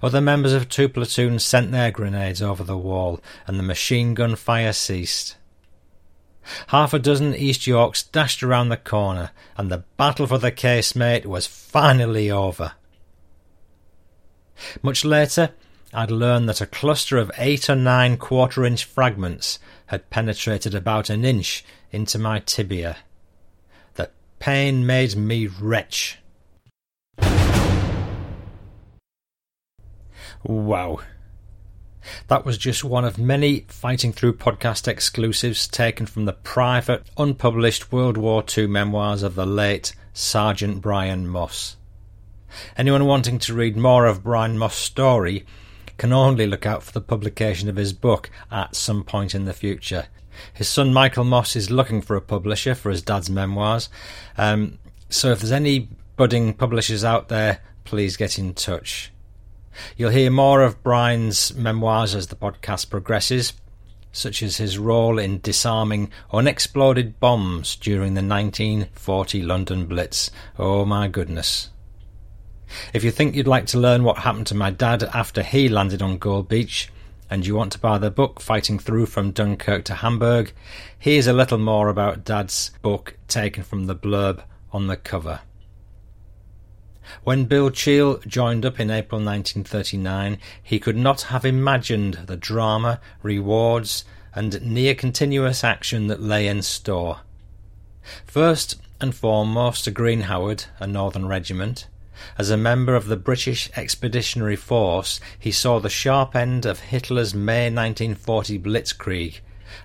Other 0.01 0.21
members 0.21 0.53
of 0.53 0.69
two 0.69 0.89
platoons 0.89 1.43
sent 1.43 1.71
their 1.71 1.91
grenades 1.91 2.41
over 2.41 2.63
the 2.63 2.77
wall, 2.77 3.19
and 3.47 3.57
the 3.57 3.63
machine 3.63 4.13
gun 4.13 4.35
fire 4.35 4.73
ceased. 4.73 5.35
Half 6.67 6.93
a 6.93 6.99
dozen 6.99 7.35
East 7.35 7.67
Yorks 7.67 8.03
dashed 8.03 8.43
around 8.43 8.69
the 8.69 8.77
corner, 8.77 9.31
and 9.57 9.71
the 9.71 9.83
battle 9.97 10.27
for 10.27 10.37
the 10.37 10.51
casemate 10.51 11.25
was 11.25 11.47
finally 11.47 12.29
over. 12.31 12.73
Much 14.81 15.05
later, 15.05 15.51
I'd 15.93 16.11
learned 16.11 16.47
that 16.47 16.61
a 16.61 16.65
cluster 16.65 17.17
of 17.17 17.31
eight 17.37 17.69
or 17.69 17.75
nine 17.75 18.17
quarter 18.17 18.63
inch 18.63 18.85
fragments 18.85 19.59
had 19.87 20.09
penetrated 20.09 20.73
about 20.73 21.09
an 21.09 21.25
inch 21.25 21.65
into 21.91 22.17
my 22.17 22.39
tibia. 22.39 22.97
The 23.95 24.09
pain 24.39 24.85
made 24.85 25.15
me 25.15 25.47
retch. 25.47 26.19
Wow. 30.43 31.01
That 32.27 32.45
was 32.45 32.57
just 32.57 32.83
one 32.83 33.05
of 33.05 33.17
many 33.17 33.65
Fighting 33.67 34.13
Through 34.13 34.37
podcast 34.37 34.87
exclusives 34.87 35.67
taken 35.67 36.05
from 36.05 36.25
the 36.25 36.33
private, 36.33 37.03
unpublished 37.17 37.91
World 37.91 38.17
War 38.17 38.43
II 38.57 38.67
memoirs 38.67 39.23
of 39.23 39.35
the 39.35 39.45
late 39.45 39.93
Sergeant 40.13 40.81
Brian 40.81 41.27
Moss. 41.27 41.77
Anyone 42.75 43.05
wanting 43.05 43.39
to 43.39 43.53
read 43.53 43.77
more 43.77 44.05
of 44.05 44.23
Brian 44.23 44.57
Moss' 44.57 44.75
story 44.75 45.45
can 45.97 46.11
only 46.11 46.47
look 46.47 46.65
out 46.65 46.83
for 46.83 46.91
the 46.91 47.01
publication 47.01 47.69
of 47.69 47.75
his 47.75 47.93
book 47.93 48.29
at 48.51 48.75
some 48.75 49.03
point 49.03 49.35
in 49.35 49.45
the 49.45 49.53
future. 49.53 50.07
His 50.53 50.67
son 50.67 50.93
Michael 50.93 51.23
Moss 51.23 51.55
is 51.55 51.69
looking 51.69 52.01
for 52.01 52.15
a 52.15 52.21
publisher 52.21 52.73
for 52.73 52.89
his 52.89 53.01
dad's 53.01 53.29
memoirs. 53.29 53.89
Um, 54.37 54.79
so 55.09 55.31
if 55.31 55.39
there's 55.39 55.51
any 55.51 55.89
budding 56.15 56.53
publishers 56.53 57.03
out 57.03 57.29
there, 57.29 57.59
please 57.83 58.17
get 58.17 58.39
in 58.39 58.53
touch. 58.53 59.11
You'll 59.97 60.11
hear 60.11 60.31
more 60.31 60.61
of 60.61 60.83
Brian's 60.83 61.53
memoirs 61.55 62.15
as 62.15 62.27
the 62.27 62.35
podcast 62.35 62.89
progresses, 62.89 63.53
such 64.11 64.43
as 64.43 64.57
his 64.57 64.77
role 64.77 65.17
in 65.17 65.39
disarming 65.39 66.11
unexploded 66.31 67.19
bombs 67.19 67.75
during 67.75 68.13
the 68.13 68.23
1940 68.23 69.41
London 69.41 69.85
Blitz. 69.85 70.31
Oh 70.59 70.85
my 70.85 71.07
goodness. 71.07 71.69
If 72.93 73.03
you 73.03 73.11
think 73.11 73.35
you'd 73.35 73.47
like 73.47 73.65
to 73.67 73.79
learn 73.79 74.03
what 74.03 74.19
happened 74.19 74.47
to 74.47 74.55
my 74.55 74.71
dad 74.71 75.03
after 75.03 75.43
he 75.43 75.69
landed 75.69 76.01
on 76.01 76.17
Gold 76.17 76.47
Beach, 76.47 76.89
and 77.29 77.45
you 77.45 77.55
want 77.55 77.71
to 77.71 77.79
buy 77.79 77.97
the 77.97 78.11
book 78.11 78.41
Fighting 78.41 78.77
Through 78.77 79.05
from 79.05 79.31
Dunkirk 79.31 79.85
to 79.85 79.95
Hamburg, 79.95 80.51
here's 80.99 81.27
a 81.27 81.33
little 81.33 81.57
more 81.57 81.87
about 81.87 82.25
Dad's 82.25 82.71
book 82.81 83.17
taken 83.29 83.63
from 83.63 83.87
the 83.87 83.95
blurb 83.95 84.43
on 84.73 84.87
the 84.87 84.97
cover. 84.97 85.39
When 87.23 87.45
Bill 87.45 87.69
Cheall 87.69 88.19
joined 88.27 88.65
up 88.65 88.79
in 88.79 88.91
April 88.91 89.19
1939, 89.19 90.37
he 90.61 90.79
could 90.79 90.95
not 90.95 91.23
have 91.23 91.45
imagined 91.45 92.25
the 92.25 92.37
drama, 92.37 92.99
rewards, 93.23 94.05
and 94.33 94.61
near 94.61 94.95
continuous 94.95 95.63
action 95.63 96.07
that 96.07 96.21
lay 96.21 96.47
in 96.47 96.61
store. 96.61 97.21
First 98.25 98.79
and 98.99 99.15
foremost 99.15 99.85
to 99.85 99.91
Green 99.91 100.21
Howard, 100.21 100.65
a 100.79 100.87
Northern 100.87 101.27
regiment, 101.27 101.87
as 102.37 102.51
a 102.51 102.57
member 102.57 102.95
of 102.95 103.07
the 103.07 103.17
British 103.17 103.69
Expeditionary 103.75 104.55
Force, 104.55 105.19
he 105.39 105.51
saw 105.51 105.79
the 105.79 105.89
sharp 105.89 106.35
end 106.35 106.65
of 106.65 106.79
Hitler's 106.79 107.33
May 107.33 107.65
1940 107.65 108.59
blitzkrieg 108.59 109.39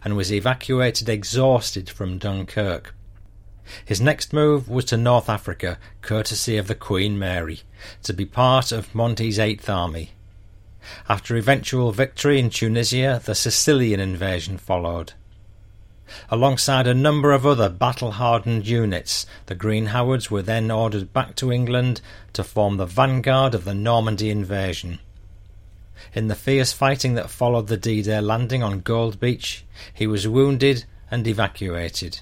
and 0.05 0.17
was 0.17 0.33
evacuated 0.33 1.09
exhausted 1.09 1.89
from 1.89 2.19
Dunkirk. 2.19 2.95
His 3.85 4.01
next 4.01 4.33
move 4.33 4.69
was 4.69 4.85
to 4.87 4.97
North 4.97 5.29
Africa, 5.29 5.79
courtesy 6.03 6.57
of 6.57 6.69
the 6.69 6.75
Queen 6.75 7.19
Mary, 7.19 7.61
to 8.03 8.13
be 8.13 8.25
part 8.25 8.73
of 8.73 8.95
Monty's 8.95 9.39
Eighth 9.39 9.69
Army. 9.69 10.13
After 11.09 11.37
eventual 11.37 11.93
victory 11.93 12.39
in 12.39 12.51
Tunisia, 12.51 13.21
the 13.25 13.35
Sicilian 13.35 13.99
invasion 13.99 14.57
followed. 14.57 15.15
Alongside 16.31 16.87
a 16.87 16.95
number 16.95 17.33
of 17.33 17.45
other 17.45 17.69
battle 17.69 18.13
hardened 18.13 18.69
units, 18.69 19.27
the 19.47 19.57
Green 19.57 19.87
Howards 19.87 20.31
were 20.31 20.43
then 20.43 20.71
ordered 20.71 21.13
back 21.13 21.35
to 21.37 21.51
England 21.51 22.01
to 22.33 22.45
form 22.45 22.77
the 22.77 22.87
vanguard 22.87 23.55
of 23.55 23.65
the 23.65 23.75
Normandy 23.75 24.31
invasion. 24.31 25.01
In 26.15 26.29
the 26.29 26.37
fierce 26.37 26.73
fighting 26.73 27.15
that 27.15 27.31
followed 27.31 27.67
the 27.67 27.77
D 27.77 28.03
Day 28.03 28.21
landing 28.21 28.63
on 28.63 28.81
Gold 28.81 29.19
Beach, 29.19 29.65
he 29.93 30.07
was 30.07 30.29
wounded 30.29 30.85
and 31.11 31.27
evacuated. 31.27 32.21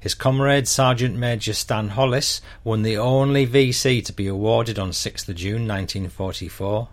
His 0.00 0.14
comrade 0.14 0.68
Sergeant 0.68 1.16
Major 1.16 1.52
Stan 1.52 1.88
Hollis 1.90 2.40
won 2.64 2.82
the 2.82 2.96
only 2.96 3.46
VC 3.46 4.04
to 4.04 4.12
be 4.12 4.26
awarded 4.26 4.78
on 4.78 4.90
6th 4.90 5.34
June 5.34 5.66
1944. 5.66 6.88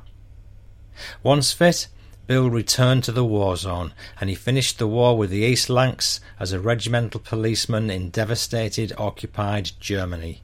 Once 1.24 1.52
fit, 1.52 1.88
Bill 2.28 2.50
returned 2.50 3.04
to 3.04 3.12
the 3.12 3.26
war 3.26 3.56
zone 3.56 3.94
and 4.20 4.30
he 4.30 4.36
finished 4.36 4.80
the 4.80 4.88
war 4.88 5.18
with 5.18 5.30
the 5.30 5.40
East 5.40 5.70
Lancs 5.70 6.20
as 6.40 6.52
a 6.52 6.60
regimental 6.60 7.20
policeman 7.20 7.90
in 7.90 8.10
devastated, 8.10 8.94
occupied 8.98 9.72
Germany. 9.80 10.42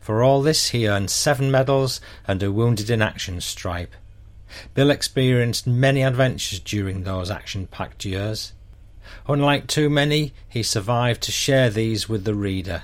For 0.00 0.22
all 0.22 0.40
this, 0.40 0.68
he 0.68 0.88
earned 0.88 1.10
seven 1.10 1.50
medals 1.50 2.00
and 2.26 2.42
a 2.42 2.52
Wounded 2.52 2.88
in 2.90 3.02
Action 3.02 3.40
stripe. 3.40 3.92
Bill 4.74 4.90
experienced 4.90 5.66
many 5.66 6.02
adventures 6.02 6.60
during 6.60 7.02
those 7.02 7.30
action 7.30 7.66
packed 7.66 8.04
years. 8.04 8.52
Unlike 9.32 9.68
too 9.68 9.88
many, 9.88 10.32
he 10.48 10.64
survived 10.64 11.22
to 11.22 11.30
share 11.30 11.70
these 11.70 12.08
with 12.08 12.24
the 12.24 12.34
reader. 12.34 12.82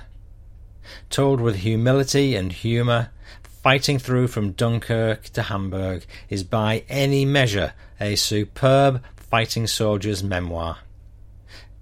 Told 1.09 1.41
with 1.41 1.57
humility 1.57 2.37
and 2.37 2.53
humour, 2.53 3.09
fighting 3.43 3.99
through 3.99 4.29
from 4.29 4.53
Dunkirk 4.53 5.25
to 5.31 5.41
Hamburg 5.41 6.05
is 6.29 6.45
by 6.45 6.85
any 6.87 7.25
measure 7.25 7.73
a 7.99 8.15
superb 8.15 9.03
fighting 9.17 9.67
soldier's 9.67 10.23
memoir. 10.23 10.77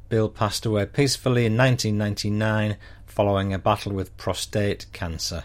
Bill 0.10 0.30
passed 0.30 0.66
away 0.66 0.88
peacefully 0.88 1.46
in 1.46 1.56
1999 1.56 2.78
following 3.06 3.54
a 3.54 3.60
battle 3.60 3.92
with 3.92 4.18
prostate 4.18 4.88
cancer. 4.94 5.44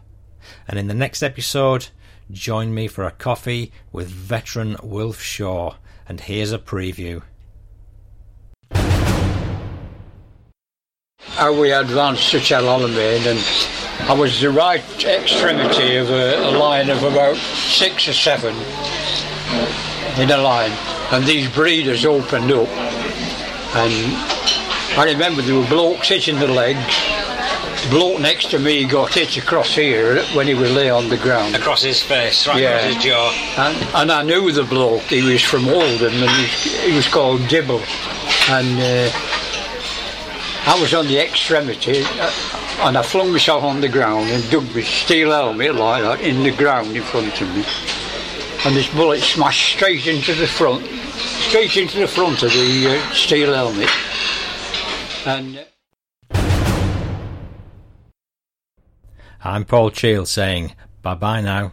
And 0.67 0.79
in 0.79 0.87
the 0.87 0.93
next 0.93 1.23
episode, 1.23 1.87
join 2.31 2.73
me 2.73 2.87
for 2.87 3.05
a 3.05 3.11
coffee 3.11 3.71
with 3.91 4.07
veteran 4.07 4.77
Wilf 4.83 5.21
Shaw. 5.21 5.75
And 6.07 6.21
here's 6.21 6.51
a 6.51 6.57
preview. 6.57 7.21
How 11.39 11.53
we 11.53 11.71
advanced 11.71 12.31
to 12.31 12.37
El 12.53 12.63
Alamein 12.63 13.25
and 13.25 14.09
I 14.09 14.13
was 14.13 14.41
the 14.41 14.49
right 14.49 14.83
extremity 15.05 15.95
of 15.95 16.09
a, 16.09 16.35
a, 16.49 16.51
line 16.51 16.89
of 16.89 17.01
about 17.03 17.37
six 17.37 18.09
or 18.09 18.13
seven 18.13 18.53
in 20.21 20.31
a 20.31 20.37
line 20.37 20.71
and 21.13 21.23
these 21.23 21.47
Bredas 21.47 22.03
opened 22.03 22.51
up 22.51 22.67
and 23.77 23.93
I 24.99 25.05
remember 25.05 25.41
there 25.41 25.55
were 25.55 25.67
blokes 25.67 26.09
hitting 26.09 26.37
the 26.39 26.47
legs 26.49 26.93
the 27.83 27.89
bloke 27.89 28.19
next 28.19 28.51
to 28.51 28.59
me 28.59 28.83
got 28.83 29.13
hit 29.13 29.37
across 29.37 29.73
here 29.73 30.21
when 30.33 30.45
he 30.45 30.53
was 30.53 30.69
lay 30.73 30.89
on 30.89 31.07
the 31.07 31.15
ground. 31.15 31.55
Across 31.55 31.83
his 31.83 32.01
face, 32.01 32.45
right 32.45 32.61
yeah. 32.61 32.79
across 32.79 32.95
his 32.95 33.03
jaw. 33.05 33.31
And, 33.57 33.95
and 33.95 34.11
I 34.11 34.23
knew 34.23 34.51
the 34.51 34.65
bloke, 34.65 35.03
he 35.03 35.21
was 35.21 35.41
from 35.41 35.69
Oldham 35.69 36.11
and 36.11 36.29
he, 36.29 36.89
he 36.89 36.95
was 36.97 37.07
called 37.07 37.47
Dibble. 37.47 37.81
And 38.49 38.77
uh, 38.77 39.38
I 40.65 40.77
was 40.79 40.93
on 40.93 41.07
the 41.07 41.17
extremity 41.17 42.03
uh, 42.03 42.31
and 42.81 42.97
I 42.97 43.01
flung 43.01 43.31
myself 43.31 43.63
on 43.63 43.81
the 43.81 43.89
ground 43.89 44.29
and 44.29 44.49
dug 44.51 44.63
my 44.75 44.81
steel 44.81 45.31
helmet 45.31 45.75
like 45.75 46.03
that 46.03 46.21
in 46.21 46.43
the 46.43 46.51
ground 46.51 46.95
in 46.95 47.03
front 47.03 47.41
of 47.41 47.47
me. 47.55 47.65
And 48.65 48.75
this 48.75 48.89
bullet 48.93 49.21
smashed 49.21 49.75
straight 49.75 50.05
into 50.07 50.33
the 50.33 50.47
front, 50.47 50.85
straight 51.47 51.77
into 51.77 51.99
the 51.99 52.07
front 52.07 52.43
of 52.43 52.51
the 52.51 52.97
uh, 52.99 53.13
steel 53.13 53.53
helmet. 53.53 53.89
And. 55.25 55.57
Uh, 55.57 55.63
I'm 59.41 59.63
Paul 59.63 59.91
Cheall 59.91 60.25
saying 60.25 60.75
bye 61.01 61.15
bye 61.15 61.41
now. 61.41 61.71